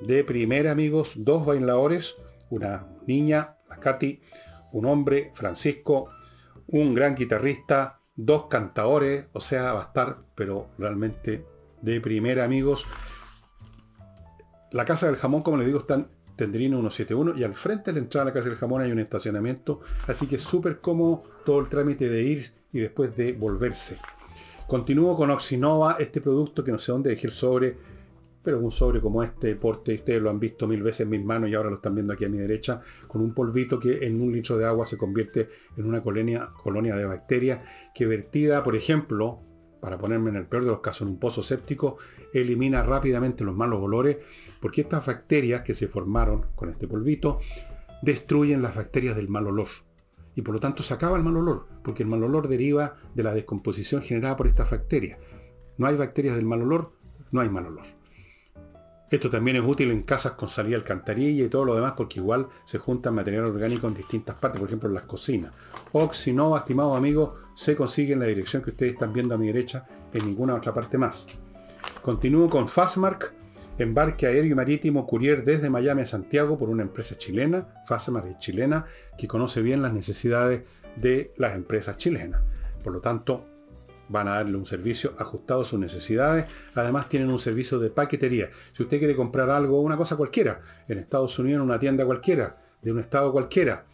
de 0.02 0.24
primera, 0.24 0.72
amigos, 0.72 1.14
dos 1.18 1.46
bailadores, 1.46 2.16
una 2.50 2.88
niña, 3.06 3.56
la 3.68 3.78
Katy, 3.78 4.20
un 4.72 4.86
hombre, 4.86 5.32
Francisco, 5.34 6.08
un 6.68 6.94
gran 6.94 7.14
guitarrista, 7.14 8.00
dos 8.14 8.46
cantadores, 8.46 9.26
o 9.32 9.40
sea, 9.40 9.72
va 9.72 9.80
a 9.80 9.84
estar, 9.86 10.18
pero 10.34 10.68
realmente 10.78 11.44
de 11.82 12.00
primera, 12.00 12.44
amigos. 12.44 12.84
La 14.72 14.84
Casa 14.84 15.06
del 15.06 15.16
Jamón, 15.16 15.42
como 15.42 15.56
les 15.56 15.66
digo, 15.66 15.78
están 15.78 16.10
Tendrino 16.36 16.78
171 16.78 17.34
y 17.36 17.44
al 17.44 17.54
frente 17.54 17.90
de 17.90 17.94
la 17.94 18.04
entrada 18.04 18.22
a 18.22 18.26
la 18.26 18.32
Casa 18.32 18.48
del 18.48 18.58
Jamón 18.58 18.82
hay 18.82 18.92
un 18.92 19.00
estacionamiento, 19.00 19.80
así 20.06 20.26
que 20.26 20.36
es 20.36 20.42
súper 20.42 20.80
cómodo 20.80 21.22
todo 21.44 21.60
el 21.60 21.68
trámite 21.68 22.08
de 22.08 22.22
ir 22.22 22.52
y 22.72 22.80
después 22.80 23.16
de 23.16 23.32
volverse. 23.32 23.98
Continúo 24.66 25.16
con 25.16 25.30
Oxinova, 25.30 25.96
este 25.98 26.20
producto 26.20 26.62
que 26.62 26.70
no 26.70 26.78
sé 26.78 26.92
dónde 26.92 27.10
dejé 27.10 27.28
sobre, 27.28 27.78
pero 28.42 28.58
un 28.60 28.70
sobre 28.70 29.00
como 29.00 29.22
este 29.22 29.54
porte, 29.56 29.94
ustedes 29.94 30.22
lo 30.22 30.30
han 30.30 30.40
visto 30.40 30.66
mil 30.66 30.82
veces 30.82 31.00
en 31.00 31.10
mis 31.10 31.24
manos 31.24 31.50
y 31.50 31.54
ahora 31.54 31.70
lo 31.70 31.76
están 31.76 31.94
viendo 31.94 32.12
aquí 32.12 32.24
a 32.24 32.28
mi 32.28 32.38
derecha, 32.38 32.80
con 33.06 33.20
un 33.20 33.34
polvito 33.34 33.78
que 33.78 34.06
en 34.06 34.20
un 34.20 34.32
litro 34.32 34.56
de 34.56 34.64
agua 34.64 34.86
se 34.86 34.96
convierte 34.96 35.48
en 35.76 35.86
una 35.86 36.02
colonia, 36.02 36.50
colonia 36.62 36.96
de 36.96 37.04
bacterias 37.04 37.60
que 37.94 38.06
vertida, 38.06 38.62
por 38.64 38.76
ejemplo, 38.76 39.40
para 39.80 39.98
ponerme 39.98 40.30
en 40.30 40.36
el 40.36 40.46
peor 40.46 40.64
de 40.64 40.70
los 40.70 40.80
casos 40.80 41.02
en 41.02 41.08
un 41.08 41.18
pozo 41.18 41.42
séptico, 41.42 41.98
elimina 42.32 42.82
rápidamente 42.82 43.44
los 43.44 43.54
malos 43.54 43.80
olores, 43.80 44.18
porque 44.60 44.80
estas 44.80 45.06
bacterias 45.06 45.62
que 45.62 45.74
se 45.74 45.88
formaron 45.88 46.46
con 46.54 46.68
este 46.68 46.88
polvito 46.88 47.40
destruyen 48.02 48.62
las 48.62 48.74
bacterias 48.74 49.16
del 49.16 49.28
mal 49.28 49.46
olor. 49.46 49.68
Y 50.34 50.42
por 50.42 50.54
lo 50.54 50.60
tanto 50.60 50.82
se 50.82 50.94
acaba 50.94 51.16
el 51.16 51.24
mal 51.24 51.36
olor, 51.36 51.66
porque 51.82 52.02
el 52.02 52.08
mal 52.08 52.22
olor 52.22 52.48
deriva 52.48 52.96
de 53.14 53.22
la 53.22 53.34
descomposición 53.34 54.02
generada 54.02 54.36
por 54.36 54.46
estas 54.46 54.70
bacterias. 54.70 55.18
No 55.78 55.86
hay 55.86 55.96
bacterias 55.96 56.36
del 56.36 56.46
mal 56.46 56.62
olor, 56.62 56.92
no 57.30 57.40
hay 57.40 57.48
mal 57.48 57.66
olor. 57.66 57.97
Esto 59.10 59.30
también 59.30 59.56
es 59.56 59.62
útil 59.62 59.90
en 59.90 60.02
casas 60.02 60.32
con 60.32 60.48
salida 60.48 60.76
alcantarilla 60.76 61.46
y 61.46 61.48
todo 61.48 61.64
lo 61.64 61.74
demás 61.74 61.94
porque 61.96 62.20
igual 62.20 62.48
se 62.66 62.76
juntan 62.76 63.14
material 63.14 63.46
orgánico 63.46 63.88
en 63.88 63.94
distintas 63.94 64.36
partes, 64.36 64.60
por 64.60 64.68
ejemplo 64.68 64.88
en 64.88 64.94
las 64.94 65.04
cocinas. 65.04 65.52
Oxinova, 65.92 66.58
estimados 66.58 66.96
amigos, 66.96 67.32
se 67.54 67.74
consigue 67.74 68.12
en 68.12 68.20
la 68.20 68.26
dirección 68.26 68.62
que 68.62 68.70
ustedes 68.70 68.92
están 68.92 69.14
viendo 69.14 69.34
a 69.34 69.38
mi 69.38 69.46
derecha, 69.46 69.86
en 70.12 70.26
ninguna 70.26 70.54
otra 70.54 70.74
parte 70.74 70.98
más. 70.98 71.26
Continúo 72.02 72.50
con 72.50 72.68
Fastmark, 72.68 73.32
embarque 73.78 74.26
aéreo 74.26 74.52
y 74.52 74.54
marítimo 74.54 75.06
courier 75.06 75.42
desde 75.42 75.70
Miami 75.70 76.02
a 76.02 76.06
Santiago 76.06 76.58
por 76.58 76.68
una 76.68 76.82
empresa 76.82 77.16
chilena, 77.16 77.82
Fastmark 77.86 78.26
es 78.26 78.38
chilena, 78.38 78.84
que 79.16 79.26
conoce 79.26 79.62
bien 79.62 79.80
las 79.80 79.94
necesidades 79.94 80.64
de 80.96 81.32
las 81.38 81.54
empresas 81.54 81.96
chilenas. 81.96 82.42
Por 82.84 82.92
lo 82.92 83.00
tanto, 83.00 83.47
van 84.08 84.28
a 84.28 84.34
darle 84.36 84.56
un 84.56 84.66
servicio 84.66 85.14
ajustado 85.18 85.62
a 85.62 85.64
sus 85.64 85.78
necesidades. 85.78 86.46
Además 86.74 87.08
tienen 87.08 87.30
un 87.30 87.38
servicio 87.38 87.78
de 87.78 87.90
paquetería. 87.90 88.50
Si 88.72 88.82
usted 88.82 88.98
quiere 88.98 89.16
comprar 89.16 89.50
algo, 89.50 89.80
una 89.80 89.96
cosa 89.96 90.16
cualquiera, 90.16 90.60
en 90.88 90.98
Estados 90.98 91.38
Unidos, 91.38 91.62
en 91.62 91.68
una 91.68 91.78
tienda 91.78 92.04
cualquiera, 92.04 92.62
de 92.82 92.92
un 92.92 93.00
estado 93.00 93.32
cualquiera, 93.32 93.86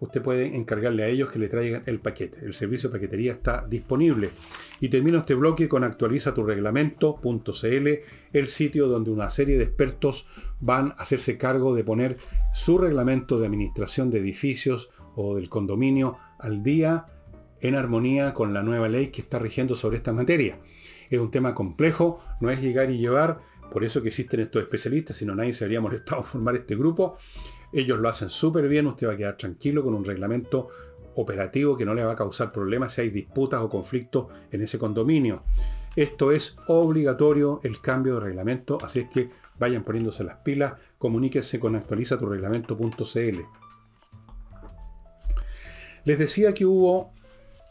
usted 0.00 0.22
puede 0.22 0.54
encargarle 0.54 1.04
a 1.04 1.08
ellos 1.08 1.30
que 1.30 1.38
le 1.38 1.48
traigan 1.48 1.82
el 1.86 2.00
paquete. 2.00 2.44
El 2.44 2.54
servicio 2.54 2.88
de 2.88 2.94
paquetería 2.94 3.32
está 3.32 3.66
disponible. 3.66 4.30
Y 4.80 4.88
termino 4.88 5.18
este 5.18 5.34
bloque 5.34 5.68
con 5.68 5.84
actualiza 5.84 6.34
tu 6.34 6.44
reglamento.cl, 6.44 7.88
el 8.32 8.48
sitio 8.48 8.88
donde 8.88 9.10
una 9.10 9.30
serie 9.30 9.56
de 9.56 9.64
expertos 9.64 10.26
van 10.60 10.90
a 10.90 11.02
hacerse 11.02 11.38
cargo 11.38 11.74
de 11.74 11.84
poner 11.84 12.16
su 12.52 12.78
reglamento 12.78 13.38
de 13.38 13.46
administración 13.46 14.10
de 14.10 14.18
edificios 14.18 14.90
o 15.14 15.36
del 15.36 15.48
condominio 15.48 16.18
al 16.38 16.62
día 16.62 17.06
en 17.64 17.76
armonía 17.76 18.34
con 18.34 18.52
la 18.52 18.62
nueva 18.62 18.88
ley 18.88 19.06
que 19.06 19.22
está 19.22 19.38
rigiendo 19.38 19.74
sobre 19.74 19.96
esta 19.96 20.12
materia. 20.12 20.58
Es 21.08 21.18
un 21.18 21.30
tema 21.30 21.54
complejo, 21.54 22.22
no 22.40 22.50
es 22.50 22.60
llegar 22.60 22.90
y 22.90 22.98
llevar, 22.98 23.40
por 23.72 23.84
eso 23.84 24.02
que 24.02 24.08
existen 24.08 24.40
estos 24.40 24.62
especialistas, 24.62 25.16
si 25.16 25.24
no 25.24 25.34
nadie 25.34 25.54
se 25.54 25.64
habría 25.64 25.80
molestado 25.80 26.22
formar 26.24 26.56
este 26.56 26.76
grupo. 26.76 27.16
Ellos 27.72 27.98
lo 27.98 28.10
hacen 28.10 28.28
súper 28.28 28.68
bien, 28.68 28.86
usted 28.86 29.08
va 29.08 29.14
a 29.14 29.16
quedar 29.16 29.38
tranquilo 29.38 29.82
con 29.82 29.94
un 29.94 30.04
reglamento 30.04 30.68
operativo 31.16 31.74
que 31.74 31.86
no 31.86 31.94
le 31.94 32.04
va 32.04 32.12
a 32.12 32.16
causar 32.16 32.52
problemas 32.52 32.92
si 32.92 33.00
hay 33.00 33.08
disputas 33.08 33.62
o 33.62 33.70
conflictos 33.70 34.26
en 34.52 34.60
ese 34.60 34.78
condominio. 34.78 35.44
Esto 35.96 36.32
es 36.32 36.56
obligatorio 36.66 37.60
el 37.62 37.80
cambio 37.80 38.16
de 38.16 38.20
reglamento, 38.20 38.76
así 38.82 39.00
es 39.00 39.08
que 39.08 39.30
vayan 39.58 39.84
poniéndose 39.84 40.22
las 40.22 40.36
pilas, 40.36 40.74
comuníquese 40.98 41.58
con 41.58 41.76
actualiza 41.76 42.18
tu 42.18 42.26
reglamento.cl. 42.26 43.40
Les 46.04 46.18
decía 46.18 46.52
que 46.52 46.66
hubo 46.66 47.14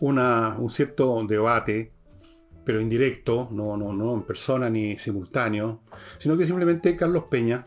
un 0.03 0.69
cierto 0.69 1.23
debate, 1.25 1.93
pero 2.65 2.81
indirecto, 2.81 3.47
no, 3.51 4.13
en 4.13 4.23
persona 4.23 4.69
ni 4.69 4.97
simultáneo, 4.97 5.81
sino 6.17 6.37
que 6.37 6.45
simplemente 6.45 6.95
Carlos 6.95 7.25
Peña, 7.29 7.65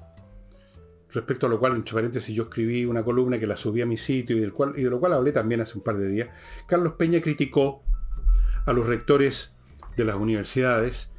respecto 1.10 1.46
a 1.46 1.48
lo 1.48 1.58
cual, 1.58 1.76
entre 1.76 1.94
paréntesis, 1.94 2.34
yo 2.34 2.44
escribí 2.44 2.84
una 2.84 3.02
columna 3.04 3.38
que 3.38 3.46
la 3.46 3.56
subí 3.56 3.80
a 3.80 3.86
mi 3.86 3.96
sitio 3.96 4.36
y, 4.36 4.40
del 4.40 4.52
cual, 4.52 4.74
y 4.76 4.82
de 4.82 4.90
lo 4.90 5.00
cual 5.00 5.14
hablé 5.14 5.32
también 5.32 5.62
hace 5.62 5.78
un 5.78 5.84
par 5.84 5.96
de 5.96 6.08
días, 6.08 6.28
Carlos 6.68 6.94
Peña 6.98 7.20
criticó 7.20 7.82
a 8.66 8.72
los 8.72 8.86
rectores 8.86 9.54
de 9.96 10.04
las 10.04 10.16
universidades 10.16 11.10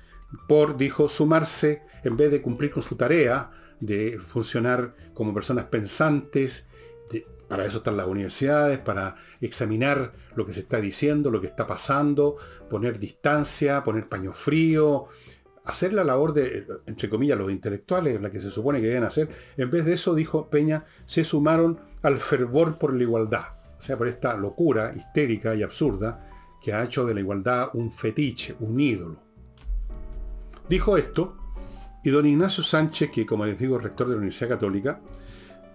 por, 0.48 0.78
dijo, 0.78 1.10
sumarse, 1.10 1.82
en 2.04 2.16
vez 2.16 2.30
de 2.30 2.42
cumplir 2.42 2.70
con 2.70 2.84
su 2.84 2.96
tarea 2.96 3.50
de 3.80 4.20
funcionar 4.20 4.96
como 5.14 5.34
personas 5.34 5.66
pensantes, 5.66 6.67
para 7.48 7.66
eso 7.66 7.78
están 7.78 7.98
las 7.98 8.08
universidades, 8.08 8.80
para 8.80 9.16
examinar 9.42 10.14
lo 10.36 10.46
que 10.46 10.54
se 10.54 10.62
está 10.62 10.82
diciendo, 10.82 11.32
lo 11.32 11.42
que 11.42 11.48
está 11.48 11.66
pasando, 11.66 12.38
poner 12.70 13.00
distancia, 13.00 13.84
poner 13.84 14.10
paño 14.10 14.34
frío, 14.34 15.08
hacer 15.64 15.94
la 15.94 16.04
labor 16.04 16.34
de, 16.34 16.66
entre 16.86 17.10
comillas, 17.10 17.38
los 17.38 17.52
intelectuales, 17.52 18.22
la 18.22 18.32
que 18.32 18.40
se 18.40 18.52
supone 18.52 18.82
que 18.82 18.88
deben 18.88 19.04
hacer, 19.04 19.30
en 19.58 19.70
vez 19.70 19.86
de 19.86 19.94
eso, 19.94 20.16
dijo 20.16 20.50
Peña, 20.50 20.86
se 21.06 21.24
sumaron 21.24 21.80
al 22.04 22.20
fervor 22.20 22.78
por 22.78 22.94
la 22.94 23.04
igualdad. 23.04 23.46
O 23.78 23.82
sea, 23.82 23.98
por 23.98 24.08
esta 24.08 24.36
locura 24.36 24.94
histérica 24.96 25.54
y 25.56 25.64
absurda 25.64 26.30
que 26.62 26.74
ha 26.74 26.84
hecho 26.84 27.06
de 27.06 27.14
la 27.14 27.20
igualdad 27.20 27.70
un 27.74 27.92
fetiche, 27.92 28.56
un 28.60 28.80
ídolo. 28.80 29.20
Dijo 30.68 30.98
esto, 30.98 31.38
y 32.04 32.10
don 32.10 32.26
Ignacio 32.26 32.64
Sánchez, 32.64 33.12
que 33.12 33.26
como 33.26 33.46
les 33.46 33.60
digo 33.60 33.78
rector 33.78 34.08
de 34.08 34.14
la 34.14 34.20
Universidad 34.20 34.50
Católica, 34.50 35.02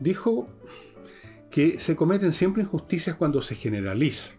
dijo 0.01 0.49
que 1.53 1.79
se 1.79 1.95
cometen 1.95 2.33
siempre 2.33 2.63
injusticias 2.63 3.15
cuando 3.15 3.43
se 3.43 3.55
generaliza. 3.55 4.33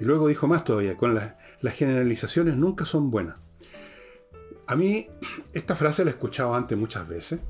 Y 0.00 0.04
luego 0.04 0.28
dijo 0.28 0.46
más 0.46 0.64
todavía, 0.64 0.96
con 0.96 1.14
las 1.14 1.74
generalizaciones 1.74 2.56
nunca 2.56 2.86
son 2.86 3.10
buenas. 3.10 3.38
A 4.68 4.76
mí 4.76 5.08
esta 5.52 5.74
frase 5.74 6.04
la 6.04 6.12
he 6.12 6.14
escuchado 6.14 6.54
antes 6.54 6.78
muchas 6.78 7.08
veces. 7.08 7.40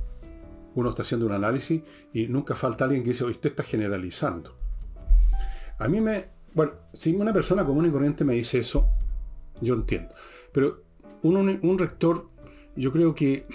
Uno 0.74 0.88
está 0.88 1.02
haciendo 1.02 1.26
un 1.26 1.32
análisis 1.32 1.82
y 2.14 2.26
nunca 2.28 2.54
falta 2.54 2.84
alguien 2.84 3.02
que 3.02 3.10
dice, 3.10 3.24
usted 3.24 3.50
está 3.50 3.62
generalizando. 3.62 4.56
A 5.78 5.86
mí 5.88 6.00
me... 6.00 6.30
Bueno, 6.54 6.72
si 6.94 7.14
una 7.14 7.32
persona 7.32 7.66
común 7.66 7.86
y 7.86 7.90
corriente 7.90 8.24
me 8.24 8.32
dice 8.32 8.58
eso, 8.58 8.88
yo 9.60 9.74
entiendo. 9.74 10.14
Pero 10.50 10.82
un, 11.22 11.36
un 11.62 11.78
rector, 11.78 12.30
yo 12.74 12.90
creo 12.90 13.14
que 13.14 13.46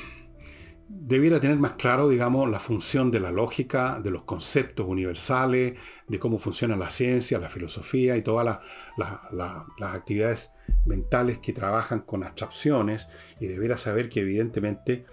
debiera 0.89 1.39
tener 1.39 1.57
más 1.57 1.73
claro, 1.73 2.07
digamos, 2.07 2.49
la 2.49 2.59
función 2.59 3.11
de 3.11 3.19
la 3.19 3.31
lógica, 3.31 3.99
de 3.99 4.11
los 4.11 4.23
conceptos 4.23 4.85
universales, 4.87 5.79
de 6.07 6.19
cómo 6.19 6.39
funciona 6.39 6.75
la 6.75 6.89
ciencia, 6.89 7.39
la 7.39 7.49
filosofía 7.49 8.15
y 8.15 8.21
todas 8.21 8.59
las 8.97 9.93
actividades 9.93 10.51
mentales 10.85 11.39
que 11.39 11.53
trabajan 11.53 12.01
con 12.01 12.23
abstracciones 12.23 13.09
y 13.39 13.47
debiera 13.47 13.77
saber 13.77 14.09
que 14.09 14.21
evidentemente 14.21 15.05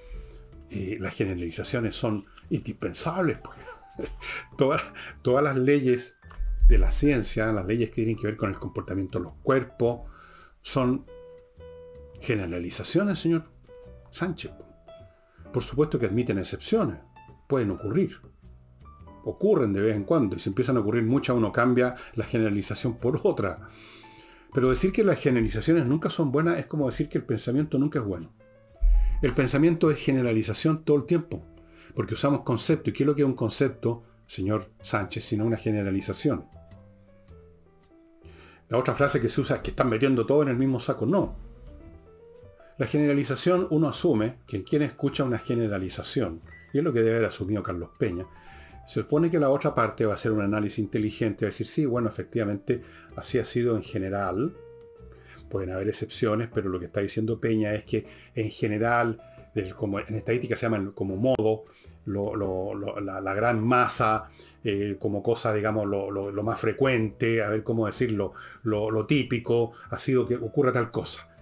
eh, 0.70 0.96
las 1.00 1.14
generalizaciones 1.14 1.96
son 1.96 2.24
indispensables. 2.50 3.38
Pues. 3.38 4.10
todas, 4.56 4.82
todas 5.22 5.42
las 5.42 5.56
leyes 5.56 6.16
de 6.68 6.78
la 6.78 6.92
ciencia, 6.92 7.52
las 7.52 7.66
leyes 7.66 7.90
que 7.90 7.96
tienen 7.96 8.16
que 8.16 8.26
ver 8.26 8.36
con 8.36 8.50
el 8.50 8.58
comportamiento 8.58 9.18
de 9.18 9.24
los 9.24 9.34
cuerpos, 9.42 10.10
son 10.62 11.06
generalizaciones, 12.20 13.18
señor 13.18 13.44
Sánchez. 14.10 14.52
Por 15.54 15.62
supuesto 15.62 16.00
que 16.00 16.06
admiten 16.06 16.38
excepciones, 16.38 16.98
pueden 17.46 17.70
ocurrir. 17.70 18.20
Ocurren 19.22 19.72
de 19.72 19.82
vez 19.82 19.94
en 19.94 20.02
cuando 20.02 20.34
y 20.34 20.40
si 20.40 20.48
empiezan 20.48 20.76
a 20.76 20.80
ocurrir 20.80 21.04
muchas 21.04 21.36
uno 21.36 21.52
cambia 21.52 21.94
la 22.14 22.24
generalización 22.24 22.96
por 22.96 23.20
otra. 23.22 23.68
Pero 24.52 24.70
decir 24.70 24.90
que 24.90 25.04
las 25.04 25.20
generalizaciones 25.20 25.86
nunca 25.86 26.10
son 26.10 26.32
buenas 26.32 26.58
es 26.58 26.66
como 26.66 26.88
decir 26.88 27.08
que 27.08 27.18
el 27.18 27.24
pensamiento 27.24 27.78
nunca 27.78 28.00
es 28.00 28.04
bueno. 28.04 28.34
El 29.22 29.32
pensamiento 29.32 29.92
es 29.92 29.98
generalización 30.00 30.84
todo 30.84 30.96
el 30.96 31.06
tiempo, 31.06 31.46
porque 31.94 32.14
usamos 32.14 32.40
concepto. 32.40 32.90
¿Y 32.90 32.92
qué 32.92 33.04
es 33.04 33.06
lo 33.06 33.14
que 33.14 33.22
es 33.22 33.28
un 33.28 33.34
concepto, 33.34 34.02
señor 34.26 34.72
Sánchez, 34.82 35.24
sino 35.24 35.46
una 35.46 35.56
generalización? 35.56 36.46
La 38.68 38.76
otra 38.76 38.96
frase 38.96 39.20
que 39.20 39.28
se 39.28 39.40
usa 39.40 39.56
es 39.56 39.62
que 39.62 39.70
están 39.70 39.88
metiendo 39.88 40.26
todo 40.26 40.42
en 40.42 40.48
el 40.48 40.56
mismo 40.56 40.80
saco. 40.80 41.06
No, 41.06 41.43
la 42.76 42.86
generalización 42.86 43.68
uno 43.70 43.88
asume 43.88 44.36
que 44.46 44.64
quien 44.64 44.82
escucha 44.82 45.24
una 45.24 45.38
generalización, 45.38 46.40
y 46.72 46.78
es 46.78 46.84
lo 46.84 46.92
que 46.92 47.02
debe 47.02 47.16
haber 47.16 47.28
asumido 47.28 47.62
Carlos 47.62 47.90
Peña, 47.98 48.26
se 48.84 49.00
supone 49.00 49.30
que 49.30 49.38
la 49.38 49.48
otra 49.48 49.74
parte 49.74 50.04
va 50.04 50.12
a 50.12 50.16
hacer 50.16 50.32
un 50.32 50.42
análisis 50.42 50.80
inteligente, 50.80 51.44
va 51.44 51.48
a 51.48 51.52
decir, 51.52 51.66
sí, 51.66 51.86
bueno, 51.86 52.08
efectivamente, 52.08 52.82
así 53.16 53.38
ha 53.38 53.44
sido 53.44 53.76
en 53.76 53.82
general. 53.82 54.54
Pueden 55.48 55.70
haber 55.70 55.88
excepciones, 55.88 56.48
pero 56.52 56.68
lo 56.68 56.78
que 56.78 56.86
está 56.86 57.00
diciendo 57.00 57.40
Peña 57.40 57.72
es 57.72 57.84
que 57.84 58.06
en 58.34 58.50
general, 58.50 59.22
como 59.76 60.00
en 60.00 60.14
estadística 60.14 60.56
se 60.56 60.66
llama 60.66 60.92
como 60.94 61.16
modo, 61.16 61.64
la, 62.06 63.34
gran 63.34 63.64
masa, 63.64 64.28
eh, 64.62 64.96
como 64.98 65.22
cosa, 65.22 65.54
digamos, 65.54 65.86
lo, 65.86 66.42
más 66.42 66.60
frecuente, 66.60 67.42
a 67.42 67.48
ver 67.48 67.62
cómo 67.62 67.86
decirlo, 67.86 68.32
lo 68.64 69.06
típico, 69.06 69.72
ha 69.90 69.98
sido 69.98 70.26
que 70.26 70.34
ocurra 70.34 70.72
tal 70.72 70.90
cosa. 70.90 71.33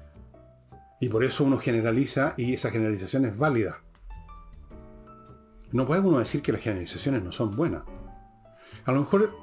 Y 1.03 1.09
por 1.09 1.25
eso 1.25 1.43
uno 1.43 1.59
generaliza 1.59 2.35
y 2.37 2.55
esa 2.55 2.71
generalización 2.71 3.25
es 3.25 3.37
válida. 3.37 3.83
No 5.73 5.85
puede 5.85 6.01
uno 6.01 6.21
decir 6.21 6.43
que 6.43 6.53
las 6.53 6.61
generalizaciones 6.61 7.25
no 7.25 7.33
son 7.33 7.57
buenas. 7.57 7.83
A 8.85 8.93
lo 8.93 9.01
mejor 9.01 9.35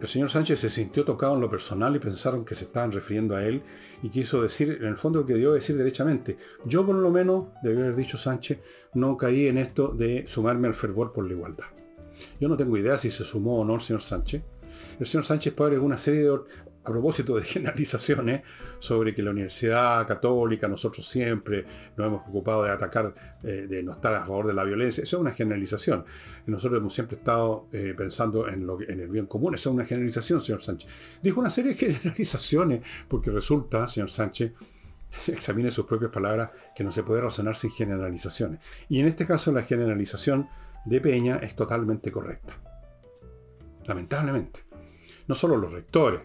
el 0.00 0.08
señor 0.08 0.30
Sánchez 0.30 0.58
se 0.58 0.70
sintió 0.70 1.04
tocado 1.04 1.34
en 1.34 1.42
lo 1.42 1.50
personal 1.50 1.94
y 1.94 1.98
pensaron 1.98 2.46
que 2.46 2.54
se 2.54 2.64
estaban 2.64 2.90
refiriendo 2.90 3.36
a 3.36 3.44
él 3.44 3.64
y 4.02 4.08
quiso 4.08 4.40
decir, 4.40 4.78
en 4.80 4.86
el 4.86 4.96
fondo 4.96 5.20
lo 5.20 5.26
que 5.26 5.34
dio 5.34 5.52
decir 5.52 5.76
derechamente. 5.76 6.38
Yo 6.64 6.86
por 6.86 6.94
lo 6.94 7.10
menos, 7.10 7.48
debe 7.62 7.82
haber 7.82 7.94
dicho 7.94 8.16
Sánchez, 8.16 8.58
no 8.94 9.18
caí 9.18 9.48
en 9.48 9.58
esto 9.58 9.88
de 9.88 10.24
sumarme 10.26 10.68
al 10.68 10.74
fervor 10.74 11.12
por 11.12 11.26
la 11.26 11.34
igualdad. 11.34 11.66
Yo 12.40 12.48
no 12.48 12.56
tengo 12.56 12.78
idea 12.78 12.96
si 12.96 13.10
se 13.10 13.24
sumó 13.24 13.60
o 13.60 13.64
no 13.66 13.74
el 13.74 13.82
señor 13.82 14.00
Sánchez. 14.00 14.42
El 14.98 15.06
señor 15.06 15.26
Sánchez 15.26 15.52
puede 15.52 15.78
una 15.78 15.98
serie 15.98 16.22
de 16.22 16.30
a 16.86 16.92
propósito 16.92 17.34
de 17.34 17.42
generalizaciones 17.44 18.42
sobre 18.78 19.14
que 19.14 19.22
la 19.22 19.30
Universidad 19.30 20.06
Católica, 20.06 20.68
nosotros 20.68 21.08
siempre 21.08 21.64
nos 21.96 22.06
hemos 22.06 22.22
preocupado 22.22 22.62
de 22.62 22.70
atacar, 22.70 23.12
eh, 23.42 23.66
de 23.68 23.82
no 23.82 23.92
estar 23.92 24.14
a 24.14 24.24
favor 24.24 24.46
de 24.46 24.54
la 24.54 24.64
violencia, 24.64 25.02
eso 25.02 25.16
es 25.16 25.20
una 25.20 25.32
generalización. 25.32 26.04
Nosotros 26.46 26.78
hemos 26.80 26.94
siempre 26.94 27.16
estado 27.16 27.66
eh, 27.72 27.94
pensando 27.96 28.48
en, 28.48 28.66
lo, 28.66 28.80
en 28.80 29.00
el 29.00 29.08
bien 29.08 29.26
común, 29.26 29.54
eso 29.54 29.70
es 29.70 29.74
una 29.74 29.84
generalización, 29.84 30.40
señor 30.40 30.62
Sánchez. 30.62 30.88
Dijo 31.22 31.40
una 31.40 31.50
serie 31.50 31.74
de 31.74 31.78
generalizaciones, 31.92 32.82
porque 33.08 33.30
resulta, 33.30 33.88
señor 33.88 34.10
Sánchez, 34.10 34.52
examine 35.26 35.70
sus 35.70 35.86
propias 35.86 36.12
palabras, 36.12 36.50
que 36.74 36.84
no 36.84 36.92
se 36.92 37.02
puede 37.02 37.20
razonar 37.20 37.56
sin 37.56 37.70
generalizaciones. 37.70 38.60
Y 38.88 39.00
en 39.00 39.06
este 39.06 39.26
caso 39.26 39.50
la 39.50 39.62
generalización 39.62 40.48
de 40.84 41.00
Peña 41.00 41.36
es 41.36 41.56
totalmente 41.56 42.12
correcta. 42.12 42.54
Lamentablemente. 43.84 44.64
No 45.28 45.34
solo 45.34 45.56
los 45.56 45.72
rectores, 45.72 46.22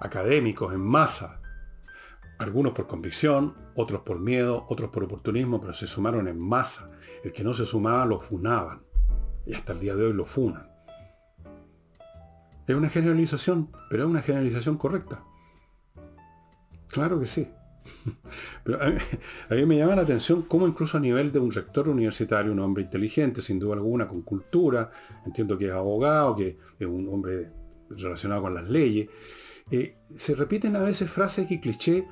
académicos 0.00 0.72
en 0.72 0.80
masa, 0.80 1.40
algunos 2.38 2.72
por 2.72 2.86
convicción, 2.86 3.54
otros 3.74 4.02
por 4.02 4.20
miedo, 4.20 4.64
otros 4.68 4.90
por 4.90 5.04
oportunismo, 5.04 5.60
pero 5.60 5.72
se 5.72 5.86
sumaron 5.86 6.28
en 6.28 6.38
masa. 6.38 6.90
El 7.24 7.32
que 7.32 7.42
no 7.42 7.52
se 7.52 7.66
sumaba 7.66 8.06
lo 8.06 8.20
funaban. 8.20 8.84
Y 9.44 9.54
hasta 9.54 9.72
el 9.72 9.80
día 9.80 9.96
de 9.96 10.06
hoy 10.06 10.12
lo 10.12 10.24
funan. 10.24 10.68
Es 12.66 12.76
una 12.76 12.88
generalización, 12.88 13.70
pero 13.90 14.04
es 14.04 14.08
una 14.08 14.20
generalización 14.20 14.76
correcta. 14.76 15.24
Claro 16.86 17.18
que 17.18 17.26
sí. 17.26 17.50
Pero 18.64 18.78
a 18.82 19.54
mí, 19.54 19.64
me 19.64 19.78
llama 19.78 19.96
la 19.96 20.02
atención 20.02 20.42
cómo 20.42 20.66
incluso 20.66 20.98
a 20.98 21.00
nivel 21.00 21.32
de 21.32 21.38
un 21.38 21.50
rector 21.50 21.88
universitario, 21.88 22.52
un 22.52 22.60
hombre 22.60 22.82
inteligente, 22.82 23.40
sin 23.40 23.58
duda 23.58 23.74
alguna, 23.76 24.06
con 24.06 24.20
cultura, 24.20 24.90
entiendo 25.24 25.56
que 25.56 25.66
es 25.66 25.72
abogado, 25.72 26.36
que 26.36 26.58
es 26.78 26.86
un 26.86 27.08
hombre 27.08 27.50
relacionado 27.88 28.42
con 28.42 28.54
las 28.54 28.68
leyes, 28.68 29.08
eh, 29.70 29.96
se 30.16 30.34
repiten 30.34 30.76
a 30.76 30.82
veces 30.82 31.10
frases 31.10 31.50
y 31.50 31.60
cliché 31.60 32.06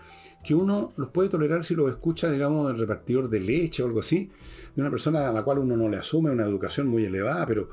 que 0.45 0.55
uno 0.55 0.93
los 0.97 1.11
puede 1.11 1.29
tolerar 1.29 1.65
si 1.65 1.75
los 1.75 1.91
escucha, 1.91 2.31
digamos, 2.31 2.69
del 2.69 2.79
repartidor 2.79 3.29
de 3.29 3.41
leche 3.41 3.83
o 3.83 3.87
algo 3.87 4.01
así, 4.01 4.31
de 4.75 4.81
una 4.81 4.91
persona 4.91 5.29
a 5.29 5.33
la 5.33 5.43
cual 5.43 5.59
uno 5.59 5.77
no 5.77 5.89
le 5.89 5.97
asume 5.97 6.31
una 6.31 6.45
educación 6.45 6.87
muy 6.87 7.05
elevada, 7.05 7.45
pero 7.47 7.69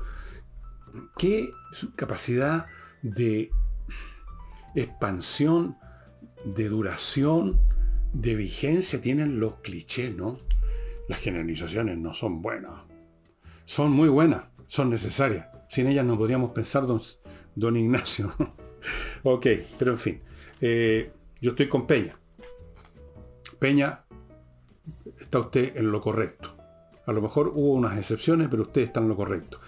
qué 1.16 1.50
capacidad 1.94 2.66
de 3.02 3.50
expansión, 4.74 5.76
de 6.44 6.68
duración, 6.68 7.60
de 8.12 8.34
vigencia 8.34 9.00
tienen 9.00 9.38
los 9.38 9.56
clichés, 9.60 10.14
¿no? 10.16 10.40
Las 11.08 11.20
generalizaciones 11.20 11.98
no 11.98 12.12
son 12.12 12.42
buenas. 12.42 12.72
Son 13.66 13.92
muy 13.92 14.08
buenas, 14.08 14.44
son 14.66 14.90
necesarias. 14.90 15.48
Sin 15.68 15.86
ellas 15.86 16.04
no 16.04 16.18
podríamos 16.18 16.50
pensar, 16.50 16.86
don 17.54 17.76
Ignacio. 17.76 18.34
ok, 19.22 19.46
pero 19.78 19.92
en 19.92 19.98
fin. 19.98 20.22
Eh, 20.60 21.10
yo 21.40 21.50
estoy 21.50 21.68
con 21.68 21.86
Peña. 21.86 22.16
Peña, 23.58 24.04
está 25.20 25.38
usted 25.38 25.76
en 25.76 25.90
lo 25.90 26.00
correcto. 26.00 26.54
A 27.06 27.12
lo 27.12 27.20
mejor 27.20 27.48
hubo 27.48 27.74
unas 27.74 27.98
excepciones, 27.98 28.48
pero 28.48 28.62
usted 28.62 28.82
está 28.82 29.00
en 29.00 29.08
lo 29.08 29.16
correcto. 29.16 29.60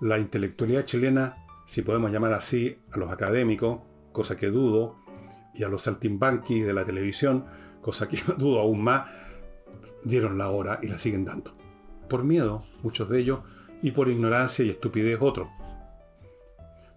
La 0.00 0.18
intelectualidad 0.18 0.84
chilena, 0.84 1.46
si 1.66 1.82
podemos 1.82 2.10
llamar 2.10 2.32
así 2.32 2.78
a 2.92 2.98
los 2.98 3.10
académicos, 3.10 3.80
cosa 4.12 4.36
que 4.36 4.48
dudo, 4.48 4.96
y 5.54 5.62
a 5.62 5.68
los 5.68 5.82
saltimbanquis 5.82 6.66
de 6.66 6.74
la 6.74 6.84
televisión, 6.84 7.46
cosa 7.80 8.08
que 8.08 8.18
dudo 8.36 8.60
aún 8.60 8.82
más, 8.82 9.10
dieron 10.04 10.38
la 10.38 10.50
hora 10.50 10.80
y 10.82 10.88
la 10.88 10.98
siguen 10.98 11.24
dando. 11.24 11.54
Por 12.08 12.24
miedo, 12.24 12.64
muchos 12.82 13.08
de 13.08 13.20
ellos, 13.20 13.40
y 13.82 13.92
por 13.92 14.08
ignorancia 14.08 14.64
y 14.64 14.70
estupidez 14.70 15.18
otros. 15.20 15.48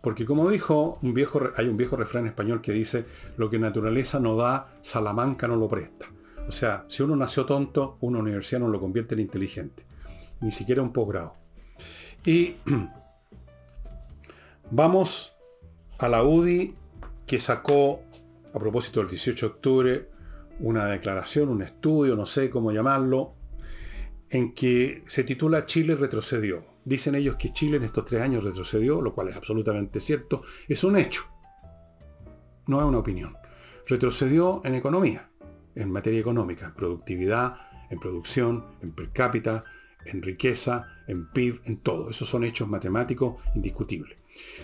Porque 0.02 0.26
como 0.26 0.50
dijo 0.50 0.98
un 1.02 1.14
viejo, 1.14 1.42
hay 1.58 1.68
un 1.68 1.78
viejo 1.78 1.98
refrán 1.98 2.26
español 2.26 2.62
que 2.62 2.72
dice, 2.72 3.06
lo 3.38 3.50
que 3.50 3.60
naturaleza 3.60 4.20
no 4.20 4.36
da, 4.36 4.74
Salamanca 4.82 5.48
no 5.48 5.56
lo 5.56 5.68
presta. 5.68 6.08
O 6.48 6.52
sea, 6.52 6.86
si 6.88 7.04
uno 7.04 7.16
nació 7.16 7.46
tonto, 7.46 7.98
una 8.02 8.20
universidad 8.20 8.62
no 8.62 8.70
lo 8.70 8.80
convierte 8.80 9.16
en 9.16 9.22
inteligente. 9.22 9.84
Ni 10.42 10.52
siquiera 10.52 10.82
un 10.82 10.94
posgrado. 10.94 11.34
Y 12.26 12.56
vamos 14.72 15.34
a 16.00 16.08
la 16.08 16.24
UDI 16.24 16.74
que 17.28 17.40
sacó, 17.40 18.02
a 18.54 18.60
propósito 18.60 19.02
del 19.02 19.10
18 19.10 19.46
de 19.46 19.54
octubre, 19.54 20.10
una 20.60 20.86
declaración, 20.86 21.50
un 21.50 21.62
estudio, 21.62 22.16
no 22.16 22.26
sé 22.26 22.50
cómo 22.50 22.72
llamarlo, 22.72 23.36
en 24.30 24.54
que 24.54 25.04
se 25.08 25.24
titula 25.24 25.66
Chile 25.66 25.96
retrocedió. 25.96 26.64
Dicen 26.86 27.16
ellos 27.16 27.36
que 27.36 27.52
Chile 27.52 27.78
en 27.78 27.84
estos 27.84 28.06
tres 28.06 28.22
años 28.22 28.44
retrocedió, 28.44 29.02
lo 29.02 29.14
cual 29.14 29.30
es 29.30 29.36
absolutamente 29.36 30.00
cierto. 30.00 30.42
Es 30.68 30.84
un 30.84 30.98
hecho, 30.98 31.24
no 32.68 32.80
es 32.80 32.86
una 32.86 33.00
opinión. 33.00 33.36
Retrocedió 33.88 34.62
en 34.64 34.76
economía, 34.76 35.30
en 35.76 35.92
materia 35.92 36.20
económica, 36.20 36.68
en 36.68 36.76
productividad, 36.76 37.56
en 37.90 38.00
producción, 38.00 38.66
en 38.82 38.92
per 38.92 39.12
cápita, 39.12 39.64
en 40.06 40.22
riqueza, 40.22 40.88
en 41.08 41.30
PIB, 41.32 41.62
en 41.66 41.78
todo. 41.78 42.10
Esos 42.10 42.30
son 42.30 42.44
hechos 42.44 42.68
matemáticos 42.68 43.36
indiscutibles. 43.56 44.18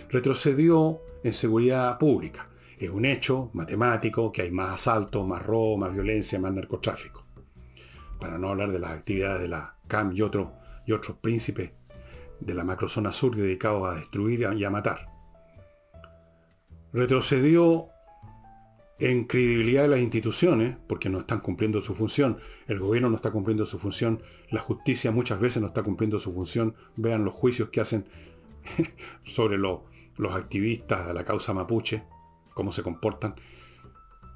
Retrocedió 0.10 1.02
en 1.24 1.34
seguridad 1.34 1.98
pública. 1.98 2.50
Es 2.78 2.90
un 2.90 3.06
hecho 3.06 3.50
matemático 3.54 4.32
que 4.32 4.44
hay 4.44 4.52
más 4.52 4.76
asaltos, 4.76 5.26
más 5.26 5.44
robo, 5.44 5.78
más 5.78 5.94
violencia, 5.94 6.40
más 6.40 6.54
narcotráfico. 6.54 7.26
Para 8.20 8.38
no 8.38 8.50
hablar 8.50 8.72
de 8.72 8.80
las 8.80 8.92
actividades 8.92 9.42
de 9.42 9.48
la 9.48 9.78
CAM 9.88 10.16
y, 10.16 10.22
otro, 10.22 10.54
y 10.86 10.92
otros 10.92 11.18
príncipes 11.18 11.72
de 12.46 12.54
la 12.54 12.64
macrozona 12.64 13.12
sur 13.12 13.36
dedicados 13.36 13.88
a 13.88 13.96
destruir 13.96 14.48
y 14.56 14.64
a 14.64 14.70
matar. 14.70 15.10
Retrocedió 16.94 17.90
en 19.00 19.26
credibilidad 19.26 19.84
de 19.84 19.90
las 19.90 20.00
instituciones, 20.00 20.78
porque 20.88 21.10
no 21.10 21.20
están 21.20 21.42
cumpliendo 21.42 21.82
su 21.82 21.96
función, 21.96 22.40
el 22.68 22.80
gobierno 22.80 23.10
no 23.10 23.16
está 23.16 23.32
cumpliendo 23.32 23.66
su 23.66 23.78
función, 23.78 24.22
la 24.50 24.62
justicia 24.62 25.12
muchas 25.12 25.40
veces 25.40 25.62
no 25.62 25.68
está 25.68 25.84
cumpliendo 25.84 26.20
su 26.20 26.34
función, 26.34 26.76
vean 26.96 27.26
los 27.26 27.34
juicios 27.34 27.70
que 27.70 27.82
hacen 27.82 28.06
sobre 29.24 29.58
los 29.58 29.82
activistas 30.34 31.08
de 31.08 31.14
la 31.14 31.26
causa 31.26 31.54
mapuche, 31.54 32.04
cómo 32.54 32.72
se 32.72 32.84
comportan, 32.84 33.36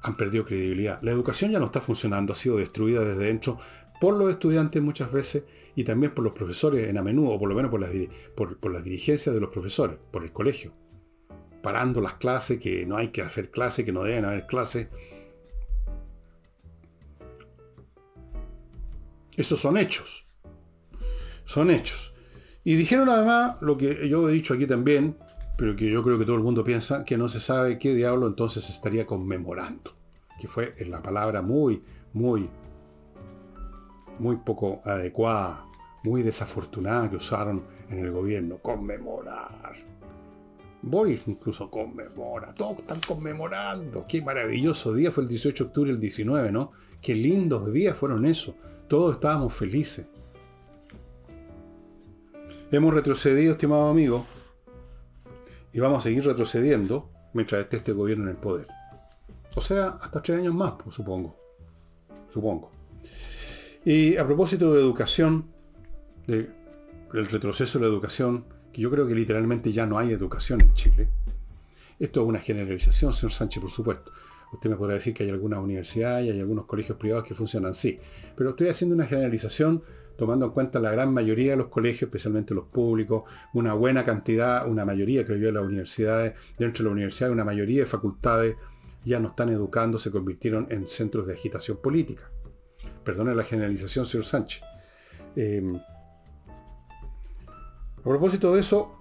han 0.02 0.16
perdido 0.16 0.44
credibilidad. 0.44 1.00
La 1.02 1.10
educación 1.10 1.52
ya 1.52 1.58
no 1.58 1.66
está 1.66 1.80
funcionando, 1.80 2.32
ha 2.32 2.36
sido 2.36 2.56
destruida 2.56 3.00
desde 3.00 3.24
dentro 3.24 3.58
por 4.00 4.14
los 4.14 4.30
estudiantes 4.30 4.82
muchas 4.82 5.12
veces 5.12 5.44
y 5.76 5.84
también 5.84 6.14
por 6.14 6.24
los 6.24 6.32
profesores 6.32 6.88
en 6.88 6.98
a 6.98 7.02
menudo, 7.02 7.30
o 7.30 7.38
por 7.38 7.48
lo 7.48 7.54
menos 7.54 7.70
por 7.70 7.80
las, 7.80 7.90
por, 8.34 8.70
las 8.72 8.84
dirigencias 8.84 9.34
de 9.34 9.40
los 9.40 9.50
profesores, 9.50 9.98
por 10.10 10.22
el 10.24 10.32
colegio 10.32 10.72
parando 11.62 12.00
las 12.00 12.14
clases, 12.14 12.58
que 12.58 12.86
no 12.86 12.96
hay 12.96 13.08
que 13.08 13.22
hacer 13.22 13.50
clases, 13.50 13.84
que 13.84 13.92
no 13.92 14.02
deben 14.02 14.24
haber 14.24 14.46
clases. 14.46 14.88
Esos 19.36 19.60
son 19.60 19.76
hechos. 19.76 20.26
Son 21.44 21.70
hechos. 21.70 22.14
Y 22.64 22.74
dijeron 22.74 23.08
además 23.08 23.56
lo 23.60 23.76
que 23.76 24.08
yo 24.08 24.28
he 24.28 24.32
dicho 24.32 24.54
aquí 24.54 24.66
también, 24.66 25.16
pero 25.56 25.76
que 25.76 25.90
yo 25.90 26.02
creo 26.02 26.18
que 26.18 26.24
todo 26.24 26.36
el 26.36 26.42
mundo 26.42 26.62
piensa, 26.64 27.04
que 27.04 27.16
no 27.16 27.28
se 27.28 27.40
sabe 27.40 27.78
qué 27.78 27.94
diablo 27.94 28.26
entonces 28.26 28.68
estaría 28.70 29.06
conmemorando. 29.06 29.96
Que 30.40 30.48
fue 30.48 30.74
la 30.86 31.02
palabra 31.02 31.42
muy, 31.42 31.82
muy, 32.12 32.48
muy 34.20 34.36
poco 34.36 34.80
adecuada, 34.84 35.66
muy 36.04 36.22
desafortunada 36.22 37.10
que 37.10 37.16
usaron 37.16 37.64
en 37.88 37.98
el 38.00 38.12
gobierno. 38.12 38.58
Conmemorar. 38.58 39.72
Boris 40.82 41.22
incluso 41.26 41.70
conmemora, 41.70 42.54
todos 42.54 42.78
están 42.78 43.00
conmemorando. 43.06 44.06
Qué 44.08 44.22
maravilloso 44.22 44.94
día 44.94 45.10
fue 45.10 45.24
el 45.24 45.28
18 45.28 45.64
de 45.64 45.68
octubre 45.68 45.90
el 45.90 46.00
19, 46.00 46.52
¿no? 46.52 46.72
Qué 47.02 47.14
lindos 47.14 47.70
días 47.72 47.96
fueron 47.96 48.24
esos. 48.24 48.54
Todos 48.88 49.14
estábamos 49.14 49.54
felices. 49.54 50.06
Hemos 52.70 52.94
retrocedido, 52.94 53.52
estimado 53.52 53.88
amigo, 53.88 54.24
y 55.72 55.80
vamos 55.80 55.98
a 55.98 56.02
seguir 56.02 56.24
retrocediendo 56.24 57.10
mientras 57.32 57.62
esté 57.62 57.78
este 57.78 57.92
gobierno 57.92 58.24
en 58.24 58.30
el 58.30 58.36
poder. 58.36 58.66
O 59.56 59.60
sea, 59.60 59.98
hasta 60.00 60.22
tres 60.22 60.38
años 60.38 60.54
más, 60.54 60.72
pues, 60.82 60.94
supongo. 60.94 61.36
Supongo. 62.28 62.79
Y 63.84 64.16
a 64.18 64.26
propósito 64.26 64.74
de 64.74 64.80
educación, 64.80 65.46
del 66.26 66.52
retroceso 67.10 67.78
de 67.78 67.86
la 67.86 67.90
educación, 67.90 68.44
que 68.72 68.82
yo 68.82 68.90
creo 68.90 69.06
que 69.06 69.14
literalmente 69.14 69.72
ya 69.72 69.86
no 69.86 69.98
hay 69.98 70.12
educación 70.12 70.60
en 70.60 70.74
Chile. 70.74 71.08
Esto 71.98 72.20
es 72.20 72.26
una 72.26 72.38
generalización, 72.38 73.12
señor 73.12 73.32
Sánchez, 73.32 73.60
por 73.62 73.70
supuesto. 73.70 74.12
Usted 74.52 74.68
me 74.68 74.76
podrá 74.76 74.94
decir 74.94 75.14
que 75.14 75.24
hay 75.24 75.30
algunas 75.30 75.60
universidades 75.60 76.26
y 76.26 76.30
hay 76.30 76.40
algunos 76.40 76.66
colegios 76.66 76.98
privados 76.98 77.24
que 77.24 77.34
funcionan 77.34 77.70
así. 77.70 77.98
Pero 78.36 78.50
estoy 78.50 78.68
haciendo 78.68 78.94
una 78.96 79.06
generalización 79.06 79.82
tomando 80.16 80.46
en 80.46 80.52
cuenta 80.52 80.78
la 80.78 80.90
gran 80.90 81.14
mayoría 81.14 81.52
de 81.52 81.56
los 81.56 81.68
colegios, 81.68 82.02
especialmente 82.02 82.52
los 82.52 82.66
públicos, 82.66 83.24
una 83.54 83.72
buena 83.72 84.04
cantidad, 84.04 84.68
una 84.68 84.84
mayoría, 84.84 85.24
creo 85.24 85.38
yo, 85.38 85.46
de 85.46 85.52
las 85.52 85.62
universidades, 85.62 86.34
dentro 86.58 86.82
de 86.82 86.90
la 86.90 86.92
universidad, 86.92 87.30
una 87.30 87.44
mayoría 87.44 87.80
de 87.80 87.86
facultades 87.86 88.56
ya 89.04 89.18
no 89.18 89.28
están 89.28 89.48
educando, 89.48 89.98
se 89.98 90.10
convirtieron 90.10 90.66
en 90.70 90.86
centros 90.86 91.26
de 91.26 91.32
agitación 91.32 91.78
política. 91.78 92.29
Perdone 93.10 93.34
la 93.34 93.42
generalización, 93.42 94.06
señor 94.06 94.24
Sánchez. 94.24 94.62
Eh, 95.34 95.60
a 97.98 98.02
propósito 98.04 98.54
de 98.54 98.60
eso, 98.60 98.94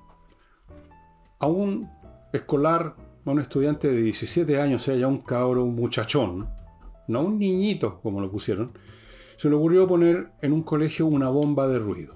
a 1.38 1.46
un 1.46 1.88
escolar, 2.34 2.96
a 3.24 3.30
un 3.30 3.40
estudiante 3.40 3.88
de 3.88 4.02
17 4.02 4.60
años, 4.60 4.82
sea, 4.82 4.96
ya 4.96 5.08
un 5.08 5.20
cabro, 5.20 5.64
un 5.64 5.76
muchachón, 5.76 6.50
no 7.08 7.22
un 7.22 7.38
niñito, 7.38 8.02
como 8.02 8.20
lo 8.20 8.32
pusieron, 8.32 8.72
se 9.38 9.48
le 9.48 9.56
ocurrió 9.56 9.88
poner 9.88 10.32
en 10.42 10.54
un 10.54 10.64
colegio 10.64 11.06
una 11.06 11.30
bomba 11.30 11.68
de 11.68 11.78
ruido. 11.78 12.16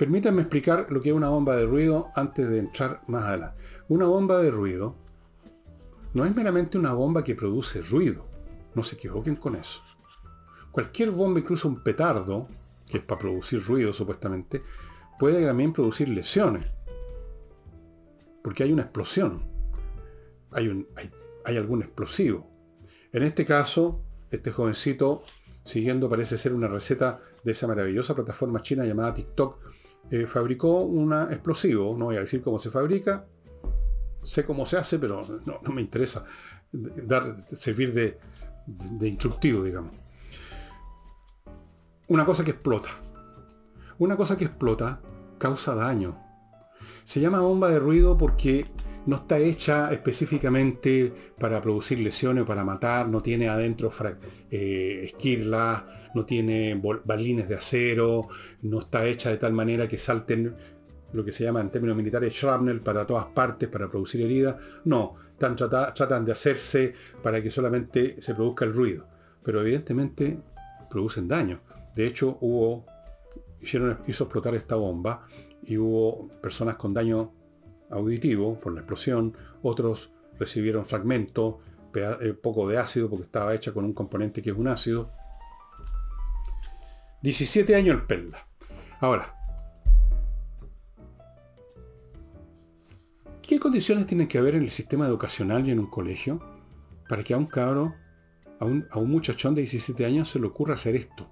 Permítanme 0.00 0.42
explicar 0.42 0.88
lo 0.90 1.00
que 1.00 1.10
es 1.10 1.14
una 1.14 1.28
bomba 1.28 1.54
de 1.54 1.64
ruido 1.64 2.10
antes 2.16 2.50
de 2.50 2.58
entrar 2.58 3.02
más 3.06 3.22
adelante. 3.22 3.62
Una 3.88 4.06
bomba 4.06 4.42
de 4.42 4.50
ruido 4.50 4.96
no 6.12 6.24
es 6.24 6.34
meramente 6.34 6.76
una 6.76 6.92
bomba 6.92 7.22
que 7.22 7.36
produce 7.36 7.82
ruido. 7.82 8.31
No 8.74 8.82
se 8.84 8.96
equivoquen 8.96 9.36
con 9.36 9.56
eso. 9.56 9.80
Cualquier 10.70 11.10
bomba, 11.10 11.40
incluso 11.40 11.68
un 11.68 11.82
petardo, 11.82 12.48
que 12.86 12.98
es 12.98 13.04
para 13.04 13.20
producir 13.20 13.64
ruido 13.64 13.92
supuestamente, 13.92 14.62
puede 15.18 15.44
también 15.44 15.72
producir 15.72 16.08
lesiones. 16.08 16.64
Porque 18.42 18.64
hay 18.64 18.72
una 18.72 18.82
explosión. 18.82 19.42
Hay, 20.50 20.86
hay, 21.44 21.56
algún 21.56 21.82
explosivo. 21.82 22.50
En 23.12 23.22
este 23.22 23.44
caso, 23.44 24.02
este 24.30 24.50
jovencito, 24.50 25.22
siguiendo 25.64 26.08
parece 26.08 26.38
ser 26.38 26.52
una 26.54 26.68
receta 26.68 27.20
de 27.44 27.52
esa 27.52 27.66
maravillosa 27.66 28.14
plataforma 28.14 28.62
china 28.62 28.84
llamada 28.84 29.14
TikTok, 29.14 29.58
eh, 30.10 30.26
fabricó 30.26 30.82
un 30.82 31.12
explosivo. 31.12 31.96
No 31.96 32.06
voy 32.06 32.16
a 32.16 32.20
decir 32.20 32.42
cómo 32.42 32.58
se 32.58 32.70
fabrica. 32.70 33.26
Sé 34.22 34.44
cómo 34.44 34.66
se 34.66 34.76
hace, 34.76 34.98
pero 34.98 35.22
no, 35.44 35.72
me 35.72 35.82
interesa 35.82 36.24
dar, 36.72 37.24
servir 37.50 37.92
de, 37.92 38.18
de 38.66 39.08
instructivo, 39.08 39.64
digamos 39.64 40.02
una 42.12 42.26
cosa 42.26 42.44
que 42.44 42.50
explota. 42.50 42.90
Una 43.98 44.16
cosa 44.16 44.36
que 44.36 44.44
explota 44.44 45.00
causa 45.38 45.74
daño. 45.74 46.18
Se 47.04 47.20
llama 47.20 47.40
bomba 47.40 47.70
de 47.70 47.78
ruido 47.78 48.18
porque 48.18 48.66
no 49.06 49.16
está 49.16 49.38
hecha 49.38 49.90
específicamente 49.92 51.12
para 51.38 51.60
producir 51.62 51.98
lesiones 51.98 52.44
o 52.44 52.46
para 52.46 52.64
matar, 52.64 53.08
no 53.08 53.22
tiene 53.22 53.48
adentro 53.48 53.90
eh, 54.50 55.00
esquirlas, 55.04 55.84
no 56.14 56.26
tiene 56.26 56.80
balines 57.04 57.48
de 57.48 57.54
acero, 57.54 58.28
no 58.60 58.80
está 58.80 59.06
hecha 59.06 59.30
de 59.30 59.38
tal 59.38 59.54
manera 59.54 59.88
que 59.88 59.98
salten 59.98 60.54
lo 61.12 61.24
que 61.24 61.32
se 61.32 61.44
llama 61.44 61.60
en 61.60 61.70
términos 61.70 61.96
militares 61.96 62.34
shrapnel 62.34 62.82
para 62.82 63.06
todas 63.06 63.26
partes, 63.26 63.68
para 63.68 63.90
producir 63.90 64.20
heridas. 64.20 64.56
No, 64.84 65.14
tratan 65.42 66.24
de 66.24 66.32
hacerse 66.32 66.94
para 67.22 67.42
que 67.42 67.50
solamente 67.50 68.20
se 68.20 68.34
produzca 68.34 68.64
el 68.64 68.74
ruido. 68.74 69.06
Pero 69.42 69.60
evidentemente 69.60 70.40
producen 70.88 71.28
daño. 71.28 71.60
De 71.94 72.06
hecho, 72.06 72.38
hubo, 72.40 72.86
hicieron, 73.60 73.98
hizo 74.06 74.24
explotar 74.24 74.54
esta 74.54 74.76
bomba 74.76 75.26
y 75.62 75.76
hubo 75.76 76.28
personas 76.40 76.76
con 76.76 76.94
daño 76.94 77.32
auditivo 77.90 78.58
por 78.58 78.72
la 78.72 78.80
explosión, 78.80 79.36
otros 79.62 80.12
recibieron 80.38 80.86
fragmentos, 80.86 81.56
eh, 81.94 82.32
poco 82.32 82.68
de 82.68 82.78
ácido 82.78 83.10
porque 83.10 83.26
estaba 83.26 83.54
hecha 83.54 83.72
con 83.72 83.84
un 83.84 83.92
componente 83.92 84.42
que 84.42 84.50
es 84.50 84.56
un 84.56 84.68
ácido. 84.68 85.10
17 87.22 87.74
años 87.76 87.96
el 87.96 88.06
Perla. 88.06 88.46
Ahora, 89.00 89.34
¿qué 93.52 93.60
condiciones 93.60 94.06
tienen 94.06 94.28
que 94.28 94.38
haber 94.38 94.54
en 94.54 94.62
el 94.62 94.70
sistema 94.70 95.06
educacional 95.06 95.68
y 95.68 95.72
en 95.72 95.78
un 95.78 95.84
colegio 95.84 96.40
para 97.06 97.22
que 97.22 97.34
a 97.34 97.36
un 97.36 97.44
cabro, 97.44 97.94
a 98.58 98.64
un, 98.64 98.86
a 98.90 98.98
un 98.98 99.10
muchachón 99.10 99.54
de 99.54 99.60
17 99.60 100.06
años 100.06 100.30
se 100.30 100.40
le 100.40 100.46
ocurra 100.46 100.72
hacer 100.72 100.96
esto? 100.96 101.28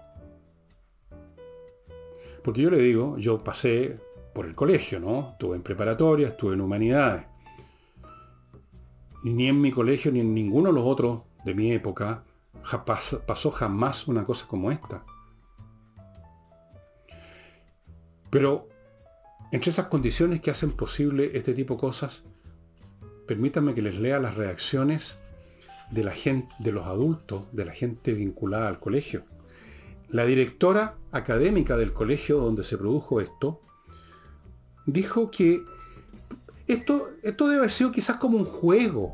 Porque 2.45 2.61
yo 2.61 2.69
le 2.69 2.77
digo, 2.77 3.17
yo 3.17 3.43
pasé 3.43 3.99
por 4.35 4.45
el 4.45 4.55
colegio, 4.55 5.01
¿no? 5.01 5.31
Estuve 5.31 5.57
en 5.57 5.63
preparatoria, 5.63 6.29
estuve 6.29 6.53
en 6.53 6.61
humanidades. 6.61 7.25
ni 9.25 9.49
en 9.49 9.59
mi 9.59 9.71
colegio 9.71 10.13
ni 10.13 10.21
en 10.21 10.35
ninguno 10.35 10.69
de 10.69 10.75
los 10.75 10.85
otros 10.85 11.23
de 11.47 11.55
mi 11.55 11.73
época 11.73 12.23
pasó 13.27 13.51
jamás 13.51 14.09
una 14.09 14.27
cosa 14.27 14.47
como 14.47 14.71
esta. 14.71 15.07
Pero 18.29 18.69
entre 19.53 19.71
esas 19.71 19.87
condiciones 19.87 20.41
que 20.41 20.51
hacen 20.51 20.73
posible 20.73 21.33
este 21.35 21.55
tipo 21.55 21.75
de 21.75 21.81
cosas, 21.81 22.23
permítanme 23.27 23.75
que 23.75 23.83
les 23.83 23.99
lea 23.99 24.19
las 24.19 24.37
reacciones 24.37 25.17
de 25.91 26.05
la 26.05 26.13
gente, 26.13 26.55
de 26.59 26.73
los 26.73 26.87
adultos, 26.87 27.49
de 27.53 27.65
la 27.65 27.73
gente 27.73 28.13
vinculada 28.15 28.69
al 28.69 28.79
colegio. 28.79 29.25
La 30.09 30.25
directora 30.25 30.97
académica 31.13 31.77
del 31.77 31.93
colegio 31.93 32.39
donde 32.39 32.65
se 32.65 32.77
produjo 32.77 33.21
esto 33.21 33.61
dijo 34.87 35.31
que 35.31 35.63
esto, 36.67 37.09
esto 37.23 37.47
debe 37.47 37.59
haber 37.59 37.71
sido 37.71 37.93
quizás 37.93 38.17
como 38.17 38.39
un 38.39 38.45
juego. 38.45 39.13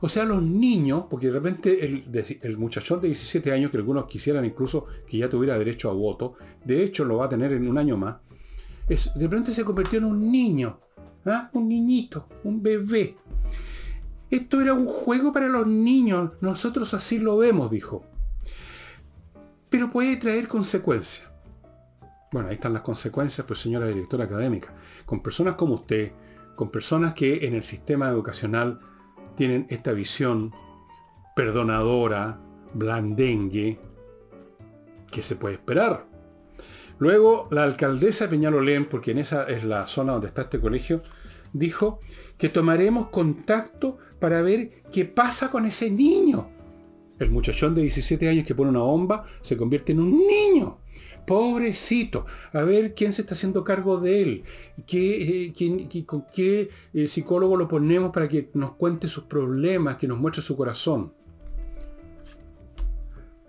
O 0.00 0.08
sea, 0.08 0.24
los 0.24 0.42
niños, 0.42 1.04
porque 1.10 1.26
de 1.26 1.32
repente 1.32 2.04
el, 2.42 2.56
muchachón 2.56 3.00
de 3.00 3.08
17 3.08 3.50
años, 3.52 3.70
que 3.70 3.78
algunos 3.78 4.06
quisieran 4.06 4.44
incluso 4.44 4.86
que 5.06 5.18
ya 5.18 5.28
tuviera 5.28 5.58
derecho 5.58 5.90
a 5.90 5.92
voto, 5.92 6.34
de 6.64 6.84
hecho 6.84 7.04
lo 7.04 7.16
va 7.16 7.26
a 7.26 7.28
tener 7.28 7.52
en 7.52 7.68
un 7.68 7.78
año 7.78 7.96
más, 7.96 8.16
de 8.88 9.28
repente 9.28 9.52
se 9.52 9.64
convirtió 9.64 9.98
en 9.98 10.06
un 10.06 10.32
niño, 10.32 10.80
¿ah? 11.26 11.50
un 11.52 11.68
niñito, 11.68 12.28
un 12.44 12.62
bebé. 12.62 13.16
Esto 14.30 14.60
era 14.60 14.74
un 14.74 14.86
juego 14.86 15.32
para 15.32 15.48
los 15.48 15.66
niños, 15.66 16.32
nosotros 16.40 16.92
así 16.94 17.18
lo 17.18 17.36
vemos, 17.36 17.70
dijo. 17.70 18.04
Pero 19.68 19.90
puede 19.90 20.16
traer 20.16 20.48
consecuencias. 20.48 21.28
Bueno, 22.32 22.48
ahí 22.48 22.54
están 22.54 22.72
las 22.72 22.82
consecuencias, 22.82 23.46
pues 23.46 23.58
señora 23.60 23.86
directora 23.86 24.24
académica. 24.24 24.74
Con 25.06 25.22
personas 25.22 25.54
como 25.54 25.74
usted, 25.74 26.12
con 26.56 26.70
personas 26.70 27.14
que 27.14 27.46
en 27.46 27.54
el 27.54 27.64
sistema 27.64 28.08
educacional 28.08 28.80
tienen 29.34 29.66
esta 29.70 29.92
visión 29.92 30.52
perdonadora, 31.36 32.40
blandengue, 32.74 33.80
que 35.10 35.22
se 35.22 35.36
puede 35.36 35.54
esperar. 35.54 36.07
Luego, 36.98 37.48
la 37.50 37.64
alcaldesa 37.64 38.24
de 38.24 38.30
Peñalolén, 38.30 38.88
porque 38.88 39.12
en 39.12 39.18
esa 39.18 39.44
es 39.44 39.64
la 39.64 39.86
zona 39.86 40.12
donde 40.12 40.28
está 40.28 40.42
este 40.42 40.60
colegio, 40.60 41.02
dijo 41.52 42.00
que 42.36 42.48
tomaremos 42.48 43.08
contacto 43.08 43.98
para 44.18 44.42
ver 44.42 44.82
qué 44.92 45.04
pasa 45.04 45.50
con 45.50 45.64
ese 45.64 45.90
niño. 45.90 46.50
El 47.18 47.30
muchachón 47.30 47.74
de 47.74 47.82
17 47.82 48.28
años 48.28 48.46
que 48.46 48.54
pone 48.54 48.70
una 48.70 48.80
bomba 48.80 49.24
se 49.42 49.56
convierte 49.56 49.92
en 49.92 50.00
un 50.00 50.18
niño. 50.26 50.78
Pobrecito, 51.26 52.24
a 52.52 52.62
ver 52.62 52.94
quién 52.94 53.12
se 53.12 53.20
está 53.20 53.34
haciendo 53.34 53.62
cargo 53.62 53.98
de 53.98 54.22
él, 54.22 54.44
¿Qué, 54.86 55.52
eh, 55.54 56.04
con 56.06 56.24
qué 56.32 56.70
eh, 56.94 57.06
psicólogo 57.06 57.56
lo 57.56 57.68
ponemos 57.68 58.12
para 58.12 58.28
que 58.28 58.48
nos 58.54 58.72
cuente 58.72 59.08
sus 59.08 59.24
problemas, 59.24 59.96
que 59.96 60.08
nos 60.08 60.18
muestre 60.18 60.42
su 60.42 60.56
corazón. 60.56 61.12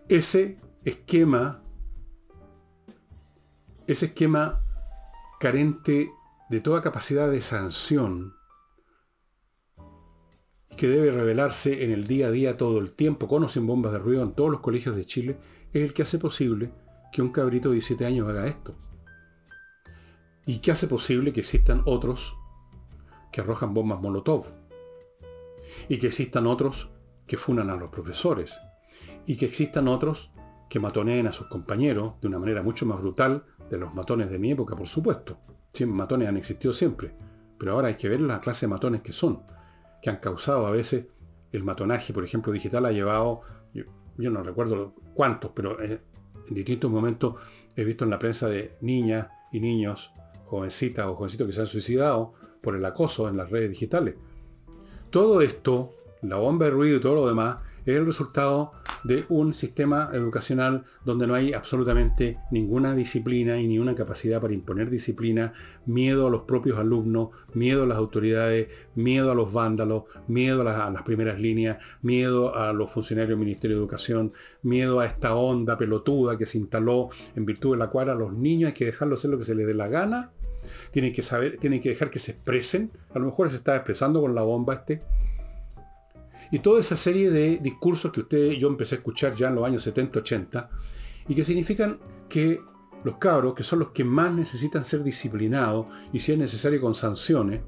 Ese 0.10 0.58
esquema, 0.84 1.64
ese 3.92 4.08
esquema 4.08 4.62
carente 5.40 6.12
de 6.50 6.62
toda 6.62 6.82
capacidad 6.82 7.30
de 7.30 7.42
sanción, 7.42 8.36
que 10.78 10.88
debe 10.88 11.12
revelarse 11.12 11.84
en 11.84 11.92
el 11.92 12.06
día 12.06 12.28
a 12.28 12.32
día 12.32 12.56
todo 12.56 12.78
el 12.78 12.92
tiempo, 12.92 13.28
con 13.28 13.44
o 13.44 13.50
sin 13.50 13.66
bombas 13.66 13.92
de 13.92 13.98
ruido 13.98 14.22
en 14.22 14.34
todos 14.34 14.52
los 14.52 14.60
colegios 14.60 14.96
de 14.96 15.06
Chile, 15.06 15.40
es 15.74 15.84
el 15.84 15.94
que 15.94 16.04
hace 16.04 16.20
posible 16.20 16.72
que 17.12 17.24
un 17.24 17.32
cabrito 17.32 17.70
de 17.70 17.76
17 17.76 18.06
años 18.06 18.30
haga 18.30 18.46
esto. 18.46 18.76
Y 20.46 20.60
que 20.60 20.72
hace 20.72 20.88
posible 20.88 21.34
que 21.34 21.42
existan 21.42 21.82
otros 21.86 22.38
que 23.32 23.42
arrojan 23.42 23.74
bombas 23.74 24.00
Molotov. 24.00 24.54
Y 25.88 25.98
que 25.98 26.08
existan 26.08 26.46
otros 26.46 26.92
que 27.26 27.38
funan 27.38 27.72
a 27.72 27.76
los 27.76 27.90
profesores. 27.90 28.60
Y 29.26 29.36
que 29.36 29.46
existan 29.46 29.88
otros 29.88 30.32
que 30.70 30.80
matoneen 30.80 31.26
a 31.28 31.32
sus 31.32 31.48
compañeros 31.48 32.14
de 32.22 32.28
una 32.28 32.40
manera 32.40 32.62
mucho 32.62 32.86
más 32.86 33.00
brutal 33.00 33.46
de 33.70 33.78
los 33.78 33.94
matones 33.94 34.30
de 34.30 34.40
mi 34.40 34.52
época, 34.52 34.76
por 34.76 34.88
supuesto. 34.88 35.38
Siempre 35.74 35.98
matones 35.98 36.28
han 36.28 36.38
existido 36.38 36.74
siempre. 36.74 37.14
Pero 37.58 37.74
ahora 37.74 37.90
hay 37.90 37.96
que 37.96 38.10
ver 38.10 38.22
la 38.22 38.40
clase 38.40 38.66
de 38.66 38.72
matones 38.72 39.02
que 39.02 39.12
son. 39.12 39.44
Que 40.02 40.10
han 40.10 40.18
causado 40.18 40.66
a 40.66 40.72
veces 40.72 41.06
el 41.52 41.64
matonaje, 41.64 42.14
por 42.14 42.24
ejemplo, 42.24 42.54
digital 42.54 42.86
ha 42.86 42.92
llevado, 42.92 43.42
yo, 43.74 44.30
no 44.30 44.44
recuerdo 44.44 44.94
cuántos, 45.14 45.52
pero 45.56 45.82
eh, 45.82 46.02
en 46.48 46.56
distintos 46.56 46.92
momentos 46.92 47.36
he 47.76 47.84
visto 47.84 48.04
en 48.04 48.10
la 48.10 48.20
prensa 48.20 48.48
de 48.48 48.78
niñas 48.82 49.28
y 49.52 49.60
niños, 49.60 50.12
jovencitas 50.46 51.08
o 51.08 51.16
jovencitos 51.16 51.48
que 51.48 51.54
se 51.54 51.62
han 51.62 51.68
suicidado 51.68 52.34
por 52.62 52.76
el 52.76 52.86
acoso 52.86 53.30
en 53.30 53.38
las 53.38 53.50
redes 53.50 53.70
digitales. 53.70 54.16
Todo 55.10 55.42
esto, 55.42 55.96
la 56.22 56.38
bomba 56.38 56.66
de 56.66 56.72
ruido 56.72 56.98
y 56.98 57.00
todo 57.00 57.16
lo 57.16 57.28
demás, 57.28 57.58
es 57.94 57.98
el 57.98 58.06
resultado 58.06 58.74
de 59.04 59.26
un 59.30 59.54
sistema 59.54 60.10
educacional 60.14 60.84
donde 61.06 61.28
no 61.28 61.34
hay 61.34 61.54
absolutamente 61.54 62.38
ninguna 62.52 62.96
disciplina 62.96 63.58
y 63.58 63.68
ni 63.68 63.80
una 63.80 63.96
capacidad 63.96 64.42
para 64.42 64.54
imponer 64.54 64.90
disciplina, 64.90 65.54
miedo 65.86 66.28
a 66.28 66.30
los 66.30 66.42
propios 66.42 66.78
alumnos, 66.78 67.30
miedo 67.54 67.84
a 67.84 67.86
las 67.88 67.98
autoridades, 67.98 68.68
miedo 68.96 69.32
a 69.32 69.36
los 69.36 69.54
vándalos, 69.54 70.04
miedo 70.28 70.62
a 70.62 70.92
las, 70.92 71.02
primeras 71.04 71.40
líneas, 71.40 71.78
miedo 72.02 72.56
a 72.56 72.74
los 72.74 72.92
funcionarios 72.92 73.30
del 73.30 73.46
Ministerio 73.46 73.78
de 73.78 73.82
Educación, 73.82 74.34
miedo 74.62 75.00
a 75.00 75.06
esta 75.06 75.36
onda 75.36 75.78
pelotuda 75.78 76.38
que 76.38 76.46
se 76.46 76.58
instaló 76.58 77.10
en 77.36 77.46
virtud 77.46 77.72
de 77.72 77.78
la 77.78 77.90
cual 77.90 78.10
a 78.10 78.16
los 78.16 78.34
niños 78.34 78.70
hay 78.70 78.74
que 78.74 78.86
dejarlos 78.86 79.20
hacer 79.20 79.32
lo 79.32 79.38
que 79.38 79.46
se 79.46 79.56
les 79.56 79.66
dé 79.66 79.74
la 79.74 79.88
gana, 79.88 80.32
tienen 80.92 81.14
que 81.14 81.22
saber, 81.22 81.58
tienen 81.58 81.82
que 81.82 81.90
dejar 81.90 82.10
que 82.10 82.20
se 82.20 82.32
expresen, 82.32 82.92
a 83.14 83.20
lo 83.20 83.26
mejor 83.26 83.50
se 83.50 83.56
está 83.56 83.76
expresando 83.76 84.22
con 84.22 84.36
la 84.36 84.42
bomba 84.42 84.74
este, 84.74 85.02
y 86.52 86.60
toda 86.60 86.80
esa 86.80 86.96
serie 86.96 87.30
de 87.30 87.58
discursos 87.58 88.12
que 88.12 88.22
usted 88.22 88.52
yo 88.52 88.68
empecé 88.68 88.96
a 88.96 88.98
escuchar 88.98 89.34
ya 89.34 89.50
en 89.50 89.56
los 89.56 89.66
años 89.66 89.84
70, 89.84 90.20
80, 90.20 90.70
y 91.28 91.36
que 91.36 91.44
significan 91.44 92.00
que 92.28 92.62
los 93.04 93.18
cabros, 93.18 93.54
que 93.54 93.64
son 93.64 93.80
los 93.80 93.90
que 93.90 94.04
más 94.04 94.34
necesitan 94.34 94.84
ser 94.84 95.04
disciplinados, 95.04 95.88
y 96.12 96.20
si 96.20 96.32
es 96.32 96.38
necesario 96.38 96.82
con 96.82 96.96
sanciones, 96.96 97.62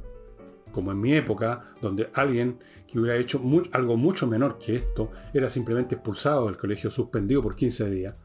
como 0.71 0.91
en 0.91 0.99
mi 0.99 1.13
época, 1.13 1.61
donde 1.81 2.09
alguien 2.13 2.59
que 2.87 2.99
hubiera 2.99 3.17
hecho 3.17 3.41
algo 3.73 3.97
mucho 3.97 4.27
menor 4.27 4.57
que 4.57 4.75
esto, 4.75 5.11
era 5.33 5.49
simplemente 5.49 5.95
expulsado 5.95 6.45
del 6.45 6.57
colegio, 6.57 6.89
suspendido 6.89 7.41
por 7.41 7.55
15 7.55 7.89
días. 7.89 8.15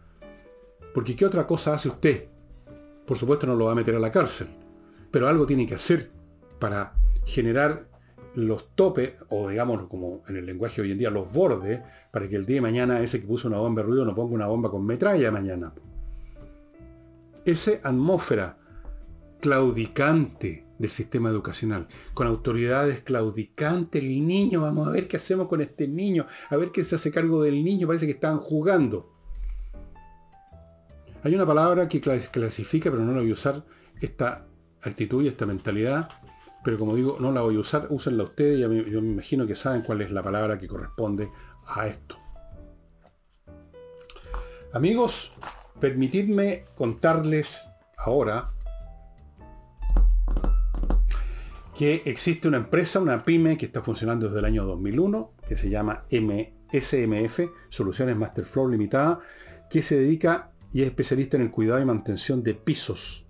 Porque 0.94 1.14
¿qué 1.14 1.26
otra 1.26 1.46
cosa 1.46 1.74
hace 1.74 1.88
usted? 1.88 2.28
Por 3.06 3.16
supuesto 3.16 3.46
no 3.46 3.54
lo 3.54 3.66
va 3.66 3.72
a 3.72 3.76
meter 3.76 3.94
a 3.94 4.00
la 4.00 4.10
cárcel, 4.10 4.48
pero 5.10 5.28
algo 5.28 5.46
tiene 5.46 5.66
que 5.66 5.74
hacer 5.74 6.10
para 6.58 6.94
generar 7.24 7.88
los 8.36 8.74
topes, 8.74 9.14
o 9.30 9.48
digamos 9.48 9.82
como 9.88 10.22
en 10.28 10.36
el 10.36 10.44
lenguaje 10.44 10.82
hoy 10.82 10.92
en 10.92 10.98
día, 10.98 11.10
los 11.10 11.32
bordes, 11.32 11.80
para 12.10 12.28
que 12.28 12.36
el 12.36 12.44
día 12.44 12.56
de 12.56 12.60
mañana 12.60 13.00
ese 13.00 13.20
que 13.20 13.26
puso 13.26 13.48
una 13.48 13.56
bomba 13.56 13.80
de 13.80 13.88
ruido 13.88 14.04
no 14.04 14.14
ponga 14.14 14.34
una 14.34 14.46
bomba 14.46 14.70
con 14.70 14.84
metralla 14.84 15.32
mañana. 15.32 15.72
Esa 17.46 17.72
atmósfera 17.82 18.58
claudicante 19.40 20.66
del 20.78 20.90
sistema 20.90 21.30
educacional, 21.30 21.88
con 22.12 22.26
autoridades 22.26 23.00
claudicantes, 23.00 24.02
el 24.02 24.26
niño, 24.26 24.60
vamos 24.60 24.86
a 24.86 24.90
ver 24.90 25.08
qué 25.08 25.16
hacemos 25.16 25.48
con 25.48 25.62
este 25.62 25.88
niño, 25.88 26.26
a 26.50 26.56
ver 26.56 26.70
qué 26.70 26.84
se 26.84 26.96
hace 26.96 27.10
cargo 27.10 27.42
del 27.42 27.64
niño, 27.64 27.86
parece 27.86 28.04
que 28.04 28.12
están 28.12 28.36
jugando. 28.36 29.14
Hay 31.22 31.34
una 31.34 31.46
palabra 31.46 31.88
que 31.88 32.02
clasifica, 32.02 32.90
pero 32.90 33.02
no 33.02 33.12
la 33.12 33.20
voy 33.20 33.30
a 33.30 33.34
usar, 33.34 33.64
esta 33.98 34.46
actitud 34.82 35.24
y 35.24 35.28
esta 35.28 35.46
mentalidad 35.46 36.10
pero 36.66 36.80
como 36.80 36.96
digo, 36.96 37.18
no 37.20 37.30
la 37.30 37.42
voy 37.42 37.54
a 37.54 37.60
usar, 37.60 37.86
úsenla 37.90 38.24
ustedes, 38.24 38.58
yo 38.58 38.68
me, 38.68 38.90
yo 38.90 39.00
me 39.00 39.12
imagino 39.12 39.46
que 39.46 39.54
saben 39.54 39.82
cuál 39.82 40.00
es 40.00 40.10
la 40.10 40.20
palabra 40.20 40.58
que 40.58 40.66
corresponde 40.66 41.30
a 41.64 41.86
esto. 41.86 42.18
Amigos, 44.72 45.32
permitidme 45.78 46.64
contarles 46.76 47.68
ahora 47.96 48.48
que 51.78 52.02
existe 52.04 52.48
una 52.48 52.56
empresa, 52.56 52.98
una 52.98 53.22
pyme 53.22 53.56
que 53.56 53.66
está 53.66 53.80
funcionando 53.80 54.26
desde 54.26 54.40
el 54.40 54.46
año 54.46 54.64
2001, 54.64 55.34
que 55.48 55.56
se 55.56 55.70
llama 55.70 56.04
SMF, 56.10 57.42
Soluciones 57.68 58.16
Masterflow 58.16 58.68
Limitada, 58.68 59.20
que 59.70 59.82
se 59.82 60.00
dedica 60.00 60.50
y 60.72 60.82
es 60.82 60.88
especialista 60.88 61.36
en 61.36 61.44
el 61.44 61.52
cuidado 61.52 61.80
y 61.80 61.84
mantención 61.84 62.42
de 62.42 62.54
pisos. 62.54 63.28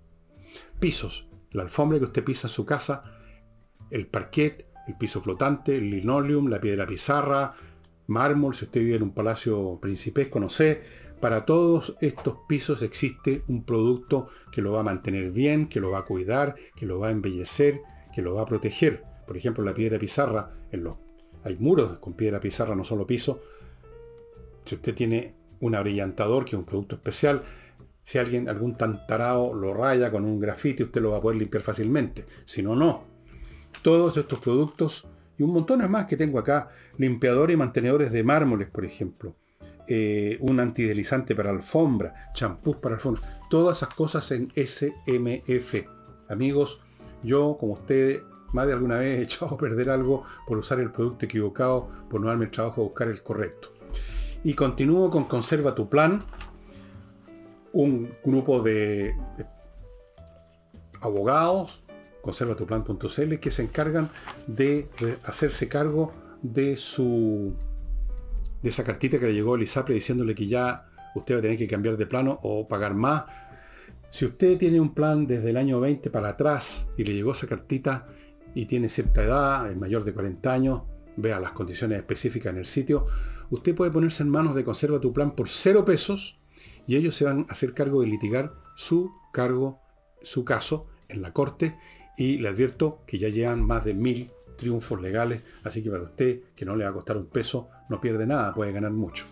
Pisos, 0.79 1.29
la 1.51 1.61
alfombra 1.61 1.99
que 1.99 2.05
usted 2.05 2.23
pisa 2.23 2.47
en 2.47 2.51
su 2.51 2.65
casa, 2.65 3.13
el 3.91 4.07
parquet, 4.07 4.65
el 4.87 4.95
piso 4.97 5.21
flotante, 5.21 5.75
el 5.75 5.89
linoleum, 5.89 6.47
la 6.47 6.61
piedra 6.61 6.87
pizarra, 6.87 7.53
mármol, 8.07 8.55
si 8.55 8.65
usted 8.65 8.81
vive 8.81 8.95
en 8.95 9.03
un 9.03 9.13
palacio 9.13 9.79
principesco, 9.81 10.39
no 10.39 10.49
sé, 10.49 10.81
para 11.19 11.45
todos 11.45 11.95
estos 11.99 12.37
pisos 12.47 12.81
existe 12.81 13.43
un 13.47 13.63
producto 13.63 14.27
que 14.51 14.61
lo 14.61 14.71
va 14.71 14.81
a 14.81 14.83
mantener 14.83 15.31
bien, 15.31 15.67
que 15.67 15.79
lo 15.79 15.91
va 15.91 15.99
a 15.99 16.05
cuidar, 16.05 16.55
que 16.75 16.85
lo 16.85 16.99
va 16.99 17.07
a 17.07 17.11
embellecer, 17.11 17.81
que 18.13 18.21
lo 18.21 18.35
va 18.35 18.43
a 18.43 18.45
proteger. 18.45 19.03
Por 19.25 19.35
ejemplo, 19.35 19.63
la 19.63 19.73
piedra 19.73 19.99
pizarra, 19.99 20.51
en 20.71 20.83
los, 20.83 20.97
hay 21.43 21.57
muros 21.57 21.97
con 21.97 22.13
piedra 22.13 22.39
pizarra, 22.39 22.75
no 22.75 22.83
solo 22.83 23.07
piso. 23.07 23.41
Si 24.65 24.75
usted 24.75 24.93
tiene 24.93 25.35
un 25.59 25.75
abrillantador, 25.75 26.45
que 26.45 26.51
es 26.51 26.59
un 26.59 26.65
producto 26.65 26.95
especial, 26.95 27.43
si 28.03 28.19
alguien, 28.19 28.47
algún 28.47 28.77
tantarao 28.77 29.53
lo 29.53 29.73
raya 29.73 30.11
con 30.11 30.23
un 30.23 30.39
grafite, 30.39 30.83
usted 30.83 31.01
lo 31.01 31.11
va 31.11 31.17
a 31.17 31.21
poder 31.21 31.39
limpiar 31.39 31.63
fácilmente. 31.63 32.25
Si 32.45 32.61
no, 32.61 32.75
no 32.75 33.06
todos 33.81 34.17
estos 34.17 34.39
productos 34.39 35.07
y 35.37 35.43
un 35.43 35.53
montón 35.53 35.89
más 35.89 36.05
que 36.05 36.17
tengo 36.17 36.39
acá, 36.39 36.69
limpiadores 36.97 37.53
y 37.53 37.57
mantenedores 37.57 38.11
de 38.11 38.23
mármoles, 38.23 38.69
por 38.69 38.85
ejemplo, 38.85 39.35
eh, 39.87 40.37
un 40.41 40.59
antideslizante 40.59 41.35
para 41.35 41.51
alfombra, 41.51 42.29
champús 42.33 42.77
para 42.77 42.95
alfombra, 42.95 43.21
todas 43.49 43.77
esas 43.77 43.93
cosas 43.93 44.31
en 44.31 44.51
SMF. 44.55 45.85
Amigos, 46.27 46.81
yo 47.23 47.57
como 47.59 47.73
ustedes 47.73 48.23
más 48.53 48.67
de 48.67 48.73
alguna 48.73 48.97
vez 48.97 49.19
he 49.19 49.23
echado 49.23 49.55
a 49.55 49.57
perder 49.57 49.89
algo 49.89 50.23
por 50.47 50.57
usar 50.57 50.79
el 50.79 50.91
producto 50.91 51.25
equivocado, 51.25 51.89
por 52.09 52.21
no 52.21 52.27
darme 52.27 52.45
el 52.45 52.51
trabajo 52.51 52.81
de 52.81 52.87
buscar 52.87 53.07
el 53.09 53.21
correcto. 53.21 53.73
Y 54.43 54.53
continúo 54.53 55.09
con 55.09 55.25
Conserva 55.25 55.75
tu 55.75 55.89
Plan, 55.89 56.25
un 57.73 58.13
grupo 58.23 58.61
de 58.61 59.15
abogados, 61.01 61.83
conservatuplan.cl, 62.27 63.35
que 63.39 63.51
se 63.51 63.63
encargan 63.63 64.09
de 64.47 64.89
hacerse 65.23 65.67
cargo 65.67 66.13
de 66.41 66.77
su 66.77 67.55
de 68.61 68.69
esa 68.69 68.83
cartita 68.83 69.19
que 69.19 69.27
le 69.27 69.33
llegó 69.33 69.55
el 69.55 69.61
ISAPRE 69.63 69.95
diciéndole 69.95 70.35
que 70.35 70.47
ya 70.47 70.89
usted 71.15 71.35
va 71.35 71.39
a 71.39 71.41
tener 71.41 71.57
que 71.57 71.67
cambiar 71.67 71.95
de 71.95 72.05
plano 72.05 72.37
o 72.41 72.67
pagar 72.67 72.95
más. 72.95 73.25
Si 74.09 74.25
usted 74.25 74.57
tiene 74.57 74.81
un 74.81 74.93
plan 74.93 75.25
desde 75.25 75.51
el 75.51 75.57
año 75.57 75.79
20 75.79 76.09
para 76.09 76.29
atrás 76.29 76.87
y 76.97 77.03
le 77.03 77.13
llegó 77.13 77.31
esa 77.31 77.47
cartita 77.47 78.07
y 78.53 78.65
tiene 78.65 78.89
cierta 78.89 79.23
edad, 79.23 79.71
es 79.71 79.77
mayor 79.77 80.03
de 80.03 80.13
40 80.13 80.51
años, 80.51 80.81
vea 81.15 81.39
las 81.39 81.51
condiciones 81.51 81.97
específicas 81.97 82.51
en 82.51 82.59
el 82.59 82.65
sitio, 82.65 83.05
usted 83.51 83.75
puede 83.75 83.91
ponerse 83.91 84.23
en 84.23 84.29
manos 84.29 84.53
de 84.55 84.63
Conserva 84.65 84.99
tu 84.99 85.13
Plan 85.13 85.31
por 85.31 85.47
cero 85.47 85.85
pesos 85.85 86.39
y 86.87 86.95
ellos 86.95 87.15
se 87.15 87.25
van 87.25 87.45
a 87.47 87.51
hacer 87.53 87.73
cargo 87.73 88.01
de 88.01 88.07
litigar 88.07 88.53
su 88.75 89.11
cargo, 89.31 89.79
su 90.23 90.43
caso 90.43 90.87
en 91.09 91.21
la 91.21 91.31
corte 91.31 91.77
y 92.17 92.37
le 92.37 92.49
advierto 92.49 93.03
que 93.05 93.17
ya 93.17 93.29
llevan 93.29 93.61
más 93.61 93.85
de 93.85 93.93
mil 93.93 94.31
triunfos 94.57 95.01
legales, 95.01 95.43
así 95.63 95.83
que 95.83 95.91
para 95.91 96.03
usted, 96.03 96.41
que 96.55 96.65
no 96.65 96.75
le 96.75 96.83
va 96.83 96.89
a 96.89 96.93
costar 96.93 97.15
un 97.17 97.27
peso, 97.27 97.69
no 97.89 98.01
pierde 98.01 98.25
nada, 98.25 98.53
puede 98.53 98.71
ganar 98.71 98.91
mucho. 98.91 99.25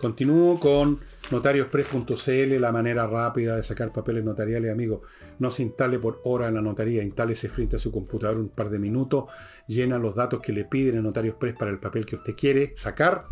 Continúo 0.00 0.58
con 0.58 0.98
notariospress.cl, 1.30 2.60
la 2.60 2.72
manera 2.72 3.06
rápida 3.06 3.56
de 3.56 3.62
sacar 3.62 3.92
papeles 3.92 4.24
notariales, 4.24 4.72
amigo. 4.72 5.02
No 5.38 5.50
se 5.50 5.62
instale 5.62 5.98
por 5.98 6.20
hora 6.24 6.48
en 6.48 6.54
la 6.54 6.62
notaría, 6.62 7.02
instálese 7.02 7.48
frente 7.48 7.76
a 7.76 7.78
su 7.78 7.92
computador 7.92 8.38
un 8.38 8.48
par 8.48 8.70
de 8.70 8.78
minutos, 8.78 9.24
llena 9.66 9.98
los 9.98 10.14
datos 10.14 10.40
que 10.40 10.52
le 10.52 10.64
piden 10.64 10.96
en 10.96 11.04
Notario 11.04 11.32
Express 11.32 11.56
para 11.56 11.70
el 11.70 11.78
papel 11.78 12.04
que 12.04 12.16
usted 12.16 12.34
quiere 12.34 12.72
sacar, 12.76 13.26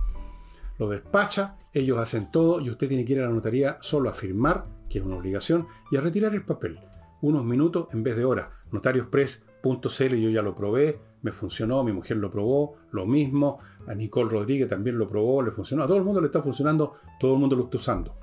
lo 0.78 0.88
despacha, 0.88 1.56
ellos 1.72 1.98
hacen 1.98 2.30
todo 2.30 2.60
y 2.60 2.70
usted 2.70 2.88
tiene 2.88 3.04
que 3.04 3.12
ir 3.12 3.20
a 3.20 3.26
la 3.26 3.32
notaría 3.32 3.78
solo 3.80 4.08
a 4.08 4.14
firmar, 4.14 4.66
que 4.88 4.98
es 4.98 5.04
una 5.04 5.16
obligación, 5.16 5.66
y 5.90 5.96
a 5.96 6.00
retirar 6.00 6.34
el 6.34 6.44
papel. 6.44 6.78
Unos 7.20 7.44
minutos 7.44 7.92
en 7.92 8.02
vez 8.02 8.16
de 8.16 8.24
horas. 8.24 8.48
Notariospress.cl 8.72 10.14
yo 10.16 10.30
ya 10.30 10.42
lo 10.42 10.54
probé, 10.54 10.98
me 11.22 11.30
funcionó, 11.30 11.84
mi 11.84 11.92
mujer 11.92 12.16
lo 12.16 12.30
probó, 12.30 12.76
lo 12.90 13.06
mismo, 13.06 13.58
a 13.86 13.94
Nicole 13.94 14.30
Rodríguez 14.30 14.68
también 14.68 14.98
lo 14.98 15.06
probó, 15.06 15.42
le 15.42 15.52
funcionó, 15.52 15.84
a 15.84 15.86
todo 15.86 15.98
el 15.98 16.04
mundo 16.04 16.20
le 16.20 16.26
está 16.26 16.42
funcionando, 16.42 16.94
todo 17.20 17.34
el 17.34 17.40
mundo 17.40 17.56
lo 17.56 17.64
está 17.64 17.76
usando. 17.76 18.16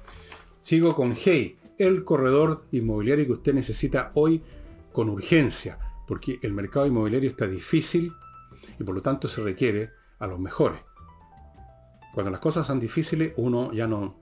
Sigo 0.62 0.96
con 0.96 1.16
Hey, 1.16 1.58
el 1.78 2.04
corredor 2.04 2.66
inmobiliario 2.72 3.26
que 3.26 3.32
usted 3.32 3.54
necesita 3.54 4.12
hoy 4.16 4.44
con 4.92 5.10
urgencia, 5.10 5.80
porque 6.08 6.40
el 6.42 6.54
mercado 6.54 6.86
inmobiliario 6.86 7.30
está 7.30 7.48
difícil 7.48 8.12
y 8.78 8.84
por 8.84 8.94
lo 8.94 9.02
tanto 9.02 9.28
se 9.28 9.42
requiere 9.42 9.92
a 10.20 10.28
los 10.28 10.40
mejores. 10.40 10.82
Cuando 12.14 12.32
las 12.32 12.40
cosas 12.42 12.68
son 12.68 12.80
difíciles, 12.80 13.34
uno 13.38 13.72
ya 13.72 13.88
no, 13.88 14.19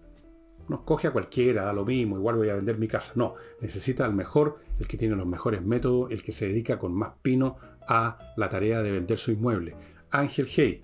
no 0.70 0.84
coge 0.86 1.08
a 1.08 1.12
cualquiera, 1.12 1.64
da 1.64 1.74
lo 1.74 1.86
mismo, 1.86 2.18
igual 2.18 2.36
voy 2.36 2.50
a 2.50 2.56
vender 2.56 2.78
mi 2.78 2.88
casa. 2.88 3.14
No, 3.16 3.36
necesita 3.62 4.06
al 4.06 4.14
mejor, 4.14 4.58
el 4.80 4.88
que 4.88 4.98
tiene 4.98 5.16
los 5.16 5.28
mejores 5.28 5.64
métodos, 5.64 6.12
el 6.12 6.24
que 6.24 6.32
se 6.32 6.48
dedica 6.48 6.78
con 6.80 6.94
más 6.94 7.12
pino 7.22 7.58
a 7.88 8.34
la 8.36 8.50
tarea 8.50 8.84
de 8.84 8.92
vender 8.92 9.18
su 9.18 9.32
inmueble. 9.32 9.76
Ángel 10.12 10.48
Hey. 10.50 10.82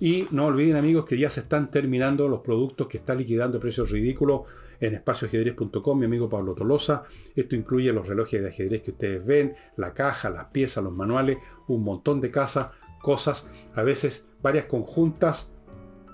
Y 0.00 0.26
no 0.30 0.46
olviden 0.46 0.76
amigos 0.76 1.04
que 1.04 1.16
ya 1.16 1.30
se 1.30 1.40
están 1.40 1.70
terminando 1.70 2.28
los 2.28 2.40
productos 2.40 2.88
que 2.88 2.98
está 2.98 3.14
liquidando 3.14 3.60
precios 3.60 3.90
ridículos 3.90 4.42
en 4.80 4.94
espacioajedrez.com, 4.94 5.98
mi 5.98 6.06
amigo 6.06 6.28
Pablo 6.28 6.54
Tolosa. 6.54 7.04
Esto 7.34 7.54
incluye 7.54 7.92
los 7.92 8.08
relojes 8.08 8.42
de 8.42 8.48
ajedrez 8.48 8.82
que 8.82 8.90
ustedes 8.90 9.24
ven, 9.24 9.54
la 9.76 9.94
caja, 9.94 10.30
las 10.30 10.46
piezas, 10.46 10.82
los 10.82 10.92
manuales, 10.92 11.38
un 11.68 11.84
montón 11.84 12.20
de 12.20 12.30
casas, 12.30 12.68
cosas, 13.00 13.46
a 13.74 13.82
veces 13.82 14.26
varias 14.42 14.66
conjuntas, 14.66 15.52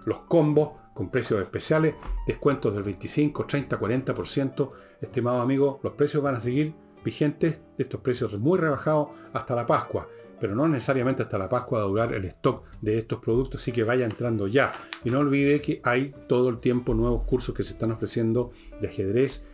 los 0.05 0.21
combos 0.21 0.80
con 1.01 1.11
precios 1.11 1.41
especiales, 1.41 1.95
descuentos 2.27 2.75
del 2.75 2.83
25, 2.83 3.47
30, 3.47 3.81
40%. 3.81 4.71
Estimado 5.01 5.41
amigo, 5.41 5.81
los 5.83 5.95
precios 5.95 6.23
van 6.23 6.35
a 6.35 6.41
seguir 6.43 6.75
vigentes, 7.03 7.59
estos 7.79 8.03
precios 8.03 8.39
muy 8.39 8.59
rebajados 8.59 9.09
hasta 9.33 9.55
la 9.55 9.67
Pascua 9.67 10.07
pero 10.39 10.55
no 10.55 10.69
necesariamente 10.69 11.23
hasta 11.23 11.39
la 11.39 11.51
Pascua 11.51 11.81
a 11.81 11.85
durar 11.85 12.15
el 12.15 12.25
stock 12.25 12.65
de 12.81 12.99
estos 12.99 13.19
productos, 13.19 13.61
así 13.61 13.73
que 13.73 13.85
vaya 13.85 14.07
entrando 14.07 14.47
ya. 14.47 14.73
Y 15.05 15.11
no 15.11 15.19
olvide 15.19 15.61
que 15.61 15.83
hay 15.85 16.15
todo 16.29 16.49
el 16.49 16.61
tiempo 16.61 16.95
nuevos 16.95 17.25
cursos 17.25 17.55
que 17.55 17.63
se 17.63 17.75
están 17.75 17.93
ofreciendo 17.93 18.51
de 18.81 18.89
ajedrez 18.89 19.45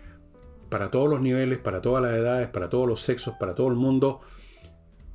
para 0.69 0.93
todos 0.93 1.09
los 1.09 1.21
niveles, 1.21 1.59
para 1.59 1.81
todas 1.81 2.05
las 2.05 2.13
edades, 2.13 2.47
para 2.47 2.69
todos 2.69 2.87
los 2.87 3.03
sexos, 3.03 3.35
para 3.39 3.57
todo 3.57 3.67
el 3.67 3.75
mundo 3.75 4.21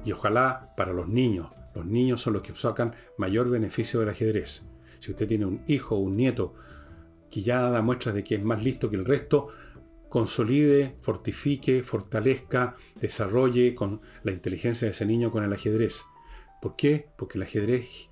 y 0.03 0.11
ojalá 0.11 0.73
para 0.75 0.91
los 0.91 1.07
niños. 1.07 1.51
Los 1.73 1.85
niños 1.85 2.19
son 2.19 2.33
los 2.33 2.41
que 2.41 2.53
sacan 2.53 2.93
mayor 3.17 3.49
beneficio 3.49 4.01
del 4.01 4.09
ajedrez. 4.09 4.65
Si 5.01 5.09
usted 5.09 5.27
tiene 5.27 5.47
un 5.47 5.63
hijo 5.67 5.95
o 5.95 5.99
un 5.99 6.15
nieto 6.15 6.53
que 7.31 7.41
ya 7.41 7.71
da 7.71 7.81
muestras 7.81 8.13
de 8.13 8.23
que 8.23 8.35
es 8.35 8.43
más 8.43 8.63
listo 8.63 8.87
que 8.87 8.97
el 8.97 9.05
resto, 9.05 9.47
consolide, 10.09 10.95
fortifique, 10.99 11.81
fortalezca, 11.81 12.75
desarrolle 12.99 13.73
con 13.73 14.01
la 14.23 14.31
inteligencia 14.31 14.85
de 14.85 14.91
ese 14.91 15.07
niño 15.07 15.31
con 15.31 15.43
el 15.43 15.51
ajedrez. 15.51 16.05
¿Por 16.61 16.75
qué? 16.75 17.09
Porque 17.17 17.39
el 17.39 17.43
ajedrez 17.43 18.09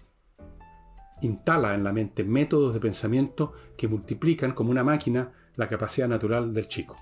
instala 1.22 1.76
en 1.76 1.84
la 1.84 1.94
mente 1.94 2.24
métodos 2.24 2.74
de 2.74 2.80
pensamiento 2.80 3.54
que 3.78 3.88
multiplican 3.88 4.54
como 4.54 4.72
una 4.72 4.84
máquina 4.84 5.32
la 5.58 5.68
capacidad 5.68 6.08
natural 6.08 6.54
del 6.54 6.68
chico. 6.68 6.96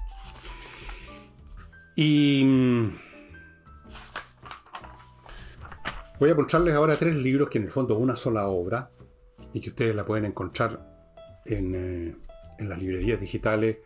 Y 1.95 2.43
mm, 2.43 2.91
voy 6.19 6.29
a 6.29 6.35
mostrarles 6.35 6.75
ahora 6.75 6.97
tres 6.97 7.15
libros 7.15 7.49
que 7.49 7.59
en 7.59 7.65
el 7.65 7.71
fondo 7.71 7.95
es 7.95 8.01
una 8.01 8.17
sola 8.17 8.47
obra 8.47 8.91
y 9.53 9.61
que 9.61 9.69
ustedes 9.69 9.95
la 9.95 10.05
pueden 10.05 10.25
encontrar 10.25 10.85
en, 11.45 11.75
eh, 11.75 12.15
en 12.59 12.69
las 12.69 12.79
librerías 12.79 13.19
digitales 13.19 13.79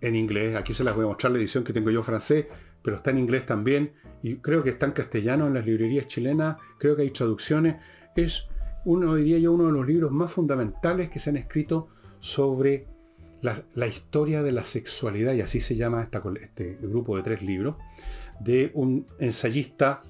en 0.00 0.16
inglés. 0.16 0.56
Aquí 0.56 0.74
se 0.74 0.84
las 0.84 0.94
voy 0.94 1.04
a 1.04 1.08
mostrar 1.08 1.32
la 1.32 1.38
edición 1.38 1.64
que 1.64 1.72
tengo 1.72 1.90
yo 1.90 2.02
francés, 2.02 2.46
pero 2.82 2.96
está 2.96 3.10
en 3.10 3.18
inglés 3.18 3.46
también. 3.46 3.92
Y 4.22 4.36
creo 4.36 4.62
que 4.62 4.70
está 4.70 4.86
en 4.86 4.92
castellano 4.92 5.46
en 5.46 5.54
las 5.54 5.66
librerías 5.66 6.06
chilenas. 6.06 6.56
Creo 6.78 6.96
que 6.96 7.02
hay 7.02 7.10
traducciones. 7.10 7.76
Es 8.16 8.48
uno, 8.84 9.14
diría 9.14 9.38
yo, 9.38 9.52
uno 9.52 9.66
de 9.66 9.72
los 9.72 9.86
libros 9.86 10.10
más 10.10 10.32
fundamentales 10.32 11.10
que 11.10 11.18
se 11.18 11.30
han 11.30 11.36
escrito 11.36 11.88
sobre 12.20 12.86
la, 13.40 13.86
historia 13.86 14.42
de 14.42 14.52
la 14.52 14.64
sexualidad, 14.64 15.34
y 15.34 15.40
así 15.40 15.60
se 15.60 15.76
llama 15.76 16.08
este 16.40 16.78
grupo 16.80 17.16
de 17.16 17.22
tres 17.22 17.42
libros, 17.42 17.76
de 18.40 18.70
un 18.74 19.06
ensayista, 19.20 20.02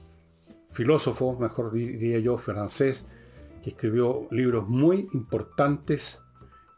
filósofo, 0.71 1.39
mejor 1.39 1.73
diría 1.73 2.19
yo, 2.21 2.39
francés, 2.39 3.07
que 3.63 3.71
escribió 3.71 4.29
libros 4.31 4.69
muy 4.69 5.09
importantes 5.13 6.21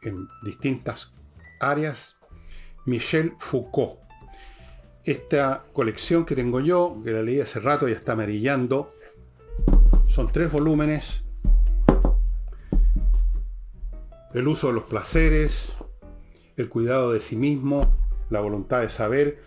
en 0.01 0.27
distintas 0.43 1.13
áreas 1.59 2.17
Michel 2.85 3.33
Foucault. 3.39 3.99
Esta 5.03 5.65
colección 5.73 6.25
que 6.25 6.35
tengo 6.35 6.59
yo, 6.59 7.01
que 7.03 7.11
la 7.11 7.21
leí 7.21 7.39
hace 7.41 7.59
rato 7.59 7.87
y 7.89 7.91
está 7.91 8.13
amarillando, 8.13 8.93
son 10.07 10.31
tres 10.31 10.51
volúmenes. 10.51 11.23
El 14.33 14.47
uso 14.47 14.67
de 14.67 14.73
los 14.73 14.83
placeres, 14.83 15.73
el 16.55 16.69
cuidado 16.69 17.11
de 17.11 17.21
sí 17.21 17.35
mismo, 17.35 17.91
la 18.29 18.39
voluntad 18.41 18.81
de 18.81 18.89
saber, 18.89 19.41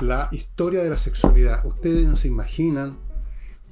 la 0.00 0.28
historia 0.32 0.82
de 0.82 0.90
la 0.90 0.98
sexualidad. 0.98 1.64
Ustedes 1.64 2.06
no 2.06 2.16
se 2.16 2.28
imaginan 2.28 2.98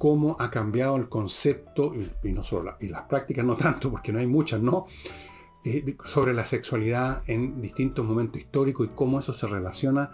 cómo 0.03 0.35
ha 0.41 0.51
cambiado 0.51 0.97
el 0.97 1.09
concepto, 1.09 1.93
y, 2.25 2.33
no 2.33 2.43
solo 2.43 2.77
las 2.81 3.03
prácticas 3.03 3.45
no 3.45 3.57
tanto, 3.57 3.89
porque 3.89 4.13
no 4.13 4.19
hay 4.19 4.27
muchas, 4.27 4.61
¿no? 4.61 4.87
Eh, 5.65 5.97
sobre 6.05 6.33
la 6.33 6.45
sexualidad 6.45 7.23
en 7.29 7.61
distintos 7.61 8.05
momentos 8.05 8.41
históricos 8.41 8.89
y 8.89 8.97
cómo 8.97 9.21
eso 9.21 9.33
se 9.33 9.47
relaciona 9.47 10.11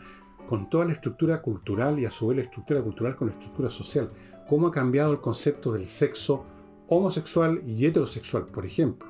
con 0.46 0.68
toda 0.68 0.84
la 0.84 0.92
estructura 0.92 1.40
cultural 1.40 1.98
y 1.98 2.04
a 2.04 2.10
su 2.10 2.26
vez 2.26 2.36
la 2.36 2.44
estructura 2.44 2.82
cultural 2.82 3.16
con 3.16 3.28
la 3.28 3.32
estructura 3.32 3.70
social. 3.70 4.08
Cómo 4.46 4.66
ha 4.66 4.72
cambiado 4.72 5.10
el 5.10 5.22
concepto 5.22 5.72
del 5.72 5.86
sexo 5.86 6.44
homosexual 6.88 7.62
y 7.64 7.86
heterosexual, 7.86 8.44
por 8.44 8.66
ejemplo. 8.66 9.08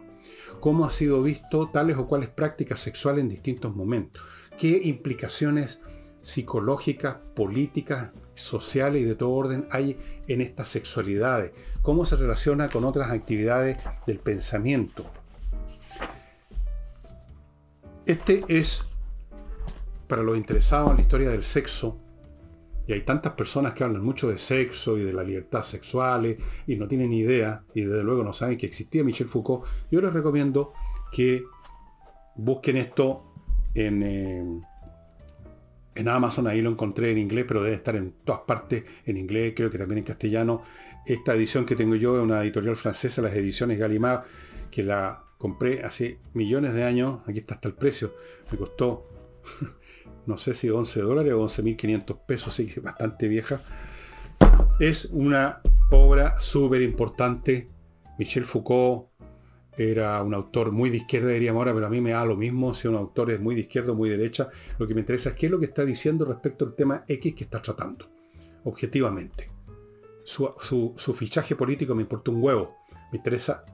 Cómo 0.60 0.84
ha 0.84 0.92
sido 0.92 1.20
visto 1.24 1.70
tales 1.70 1.96
o 1.96 2.06
cuales 2.06 2.28
prácticas 2.28 2.78
sexuales 2.78 3.24
en 3.24 3.30
distintos 3.30 3.74
momentos. 3.74 4.22
Qué 4.56 4.80
implicaciones 4.84 5.80
psicológicas, 6.22 7.16
políticas, 7.34 8.12
sociales 8.34 9.02
y 9.02 9.04
de 9.04 9.16
todo 9.16 9.30
orden 9.30 9.66
hay 9.70 9.98
en 10.28 10.40
estas 10.40 10.68
sexualidades. 10.68 11.52
Cómo 11.82 12.04
se 12.04 12.16
relaciona 12.16 12.68
con 12.68 12.84
otras 12.84 13.10
actividades 13.10 13.82
del 14.06 14.18
pensamiento 14.20 15.04
este 18.08 18.42
es, 18.48 18.84
para 20.06 20.22
los 20.22 20.38
interesados 20.38 20.92
en 20.92 20.96
la 20.96 21.02
historia 21.02 21.28
del 21.28 21.44
sexo, 21.44 21.98
y 22.86 22.94
hay 22.94 23.02
tantas 23.02 23.34
personas 23.34 23.74
que 23.74 23.84
hablan 23.84 24.02
mucho 24.02 24.30
de 24.30 24.38
sexo 24.38 24.96
y 24.96 25.02
de 25.02 25.12
la 25.12 25.22
libertad 25.22 25.62
sexual 25.62 26.38
y 26.66 26.76
no 26.76 26.88
tienen 26.88 27.12
idea, 27.12 27.64
y 27.74 27.82
desde 27.82 28.02
luego 28.02 28.24
no 28.24 28.32
saben 28.32 28.56
que 28.56 28.64
existía 28.64 29.04
Michel 29.04 29.28
Foucault, 29.28 29.66
yo 29.90 30.00
les 30.00 30.10
recomiendo 30.10 30.72
que 31.12 31.44
busquen 32.36 32.78
esto 32.78 33.30
en, 33.74 34.02
eh, 34.02 34.60
en 35.98 36.08
Amazon, 36.08 36.46
ahí 36.46 36.62
lo 36.62 36.70
encontré 36.70 37.10
en 37.10 37.18
inglés, 37.18 37.44
pero 37.46 37.60
debe 37.60 37.74
estar 37.74 37.96
en 37.96 38.12
todas 38.24 38.42
partes 38.42 38.84
en 39.04 39.16
inglés, 39.16 39.52
creo 39.56 39.68
que 39.68 39.78
también 39.78 39.98
en 39.98 40.04
castellano. 40.04 40.62
Esta 41.04 41.34
edición 41.34 41.66
que 41.66 41.74
tengo 41.74 41.96
yo 41.96 42.16
es 42.16 42.22
una 42.22 42.40
editorial 42.40 42.76
francesa, 42.76 43.20
las 43.20 43.34
ediciones 43.34 43.78
Gallimard, 43.78 44.22
que 44.70 44.84
la 44.84 45.24
compré 45.38 45.82
hace 45.82 46.20
millones 46.34 46.74
de 46.74 46.84
años, 46.84 47.18
aquí 47.26 47.38
está 47.38 47.54
hasta 47.54 47.66
el 47.66 47.74
precio, 47.74 48.14
me 48.52 48.58
costó, 48.58 49.08
no 50.26 50.38
sé 50.38 50.54
si 50.54 50.70
11 50.70 51.00
dólares 51.00 51.32
o 51.32 51.44
11.500 51.44 52.26
pesos, 52.26 52.48
así 52.48 52.66
que 52.66 52.78
bastante 52.78 53.26
vieja. 53.26 53.60
Es 54.78 55.06
una 55.06 55.60
obra 55.90 56.40
súper 56.40 56.82
importante. 56.82 57.68
Michel 58.18 58.44
Foucault 58.44 59.07
era 59.78 60.22
un 60.22 60.34
autor 60.34 60.72
muy 60.72 60.90
de 60.90 60.98
izquierda, 60.98 61.28
diríamos 61.28 61.60
ahora, 61.60 61.72
pero 61.72 61.86
a 61.86 61.90
mí 61.90 62.00
me 62.00 62.10
da 62.10 62.24
lo 62.24 62.36
mismo 62.36 62.74
si 62.74 62.88
un 62.88 62.96
autor 62.96 63.30
es 63.30 63.40
muy 63.40 63.54
de 63.54 63.62
izquierda 63.62 63.92
o 63.92 63.94
muy 63.94 64.10
de 64.10 64.16
derecha. 64.16 64.48
Lo 64.78 64.86
que 64.86 64.94
me 64.94 65.00
interesa 65.00 65.30
es 65.30 65.34
qué 65.36 65.46
es 65.46 65.52
lo 65.52 65.58
que 65.58 65.66
está 65.66 65.84
diciendo 65.84 66.24
respecto 66.24 66.64
al 66.64 66.74
tema 66.74 67.04
X 67.06 67.34
que 67.34 67.44
está 67.44 67.62
tratando, 67.62 68.10
objetivamente. 68.64 69.50
Su, 70.24 70.52
su 70.96 71.14
fichaje 71.14 71.56
político 71.56 71.94
me 71.94 72.02
importa 72.02 72.30
un 72.30 72.42
huevo. 72.42 72.76
Me 73.12 73.18
interesa 73.18 73.64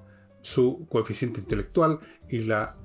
su 0.40 0.86
coeficiente 0.88 1.40
intelectual 1.40 1.98
y 2.28 2.38
la 2.38 2.76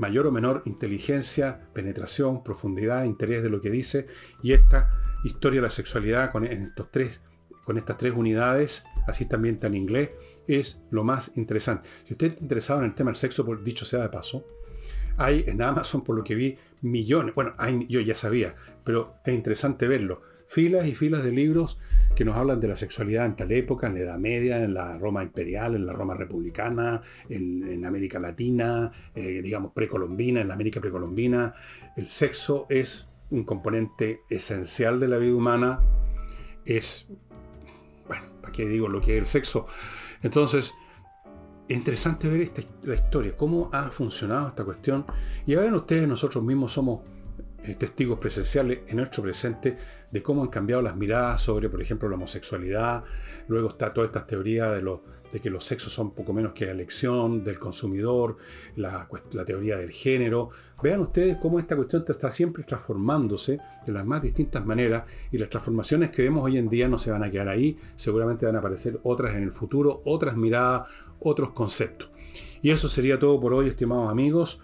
mayor 0.00 0.26
o 0.26 0.32
menor 0.32 0.62
inteligencia, 0.64 1.60
penetración, 1.72 2.42
profundidad, 2.42 3.04
interés 3.04 3.42
de 3.42 3.50
lo 3.50 3.60
que 3.60 3.70
dice. 3.70 4.06
Y 4.42 4.52
esta 4.52 4.90
historia 5.24 5.60
de 5.60 5.66
la 5.66 5.70
sexualidad 5.70 6.32
con, 6.32 6.44
estos 6.44 6.90
tres, 6.90 7.20
con 7.64 7.76
estas 7.76 7.98
tres 7.98 8.14
unidades, 8.14 8.82
así 9.06 9.26
también 9.26 9.56
está 9.56 9.66
en 9.66 9.74
inglés, 9.74 10.10
es 10.56 10.80
lo 10.90 11.04
más 11.04 11.32
interesante. 11.36 11.88
Si 12.04 12.14
usted 12.14 12.28
está 12.28 12.42
interesado 12.42 12.80
en 12.80 12.86
el 12.86 12.94
tema 12.94 13.10
del 13.10 13.16
sexo, 13.16 13.44
por 13.44 13.62
dicho 13.62 13.84
sea 13.84 14.02
de 14.02 14.08
paso, 14.08 14.44
hay 15.16 15.44
en 15.46 15.60
Amazon, 15.60 16.02
por 16.02 16.16
lo 16.16 16.24
que 16.24 16.34
vi, 16.34 16.56
millones. 16.80 17.34
Bueno, 17.34 17.54
hay, 17.58 17.86
yo 17.88 18.00
ya 18.00 18.16
sabía, 18.16 18.54
pero 18.84 19.16
es 19.24 19.34
interesante 19.34 19.86
verlo. 19.86 20.22
Filas 20.46 20.86
y 20.86 20.94
filas 20.94 21.22
de 21.22 21.30
libros 21.30 21.78
que 22.16 22.24
nos 22.24 22.36
hablan 22.36 22.58
de 22.58 22.68
la 22.68 22.76
sexualidad 22.76 23.26
en 23.26 23.36
tal 23.36 23.52
época, 23.52 23.86
en 23.86 23.94
la 23.94 24.00
Edad 24.00 24.18
Media, 24.18 24.64
en 24.64 24.74
la 24.74 24.98
Roma 24.98 25.22
imperial, 25.22 25.76
en 25.76 25.86
la 25.86 25.92
Roma 25.92 26.14
republicana, 26.14 27.02
en, 27.28 27.84
América 27.84 28.18
Latina, 28.18 28.90
eh, 29.14 29.40
digamos 29.42 29.72
precolombina, 29.72 30.40
en 30.40 30.48
la 30.48 30.54
América 30.54 30.80
precolombina. 30.80 31.54
El 31.96 32.08
sexo 32.08 32.66
es 32.68 33.06
un 33.30 33.44
componente 33.44 34.22
esencial 34.28 34.98
de 34.98 35.08
la 35.08 35.18
vida 35.18 35.34
humana. 35.34 35.80
Es, 36.64 37.08
bueno, 38.08 38.24
¿para 38.40 38.52
qué 38.52 38.66
digo 38.66 38.88
lo 38.88 39.00
que 39.00 39.18
es 39.18 39.20
el 39.20 39.26
sexo? 39.26 39.66
Entonces, 40.22 40.74
es 41.68 41.76
interesante 41.76 42.28
ver 42.28 42.40
esta, 42.40 42.62
la 42.82 42.94
historia, 42.94 43.36
cómo 43.36 43.70
ha 43.72 43.84
funcionado 43.84 44.48
esta 44.48 44.64
cuestión. 44.64 45.06
Y 45.46 45.54
ver 45.54 45.72
ustedes, 45.72 46.08
nosotros 46.08 46.42
mismos 46.42 46.72
somos 46.72 47.00
eh, 47.62 47.74
testigos 47.74 48.18
presenciales 48.18 48.80
en 48.88 48.96
nuestro 48.96 49.22
presente 49.22 49.76
de 50.10 50.22
cómo 50.22 50.42
han 50.42 50.48
cambiado 50.48 50.80
las 50.82 50.96
miradas 50.96 51.42
sobre, 51.42 51.68
por 51.68 51.82
ejemplo, 51.82 52.08
la 52.08 52.16
homosexualidad. 52.16 53.04
Luego 53.48 53.68
está 53.68 53.92
toda 53.92 54.06
esta 54.06 54.26
teoría 54.26 54.70
de, 54.70 54.82
de 55.32 55.40
que 55.40 55.50
los 55.50 55.64
sexos 55.64 55.92
son 55.92 56.12
poco 56.12 56.32
menos 56.32 56.52
que 56.52 56.66
la 56.66 56.72
elección 56.72 57.44
del 57.44 57.58
consumidor, 57.58 58.36
la, 58.76 59.08
teoría 59.46 59.76
del 59.76 59.90
género. 59.90 60.50
Vean 60.82 61.00
ustedes 61.00 61.36
cómo 61.36 61.58
esta 61.58 61.76
cuestión 61.76 62.04
está 62.08 62.30
siempre 62.30 62.64
transformándose 62.64 63.58
de 63.86 63.92
las 63.92 64.04
más 64.04 64.22
distintas 64.22 64.64
maneras 64.64 65.04
y 65.30 65.38
las 65.38 65.50
transformaciones 65.50 66.10
que 66.10 66.22
vemos 66.22 66.44
hoy 66.44 66.58
en 66.58 66.68
día 66.68 66.88
no 66.88 66.98
se 66.98 67.10
van 67.10 67.22
a 67.22 67.30
quedar 67.30 67.48
ahí, 67.48 67.78
seguramente 67.96 68.46
van 68.46 68.56
a 68.56 68.60
aparecer 68.60 69.00
otras 69.02 69.36
en 69.36 69.44
el 69.44 69.52
futuro, 69.52 70.02
otras 70.04 70.36
miradas, 70.36 70.88
otros 71.20 71.52
conceptos. 71.52 72.10
Y 72.62 72.70
eso 72.70 72.88
sería 72.88 73.18
todo 73.18 73.40
por 73.40 73.54
hoy, 73.54 73.68
estimados 73.68 74.10
amigos. 74.10 74.60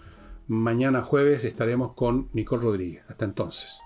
Mañana 0.47 1.01
jueves 1.01 1.43
estaremos 1.43 1.93
con 1.93 2.29
Nicole 2.33 2.63
Rodríguez. 2.63 3.03
Hasta 3.07 3.25
entonces. 3.25 3.79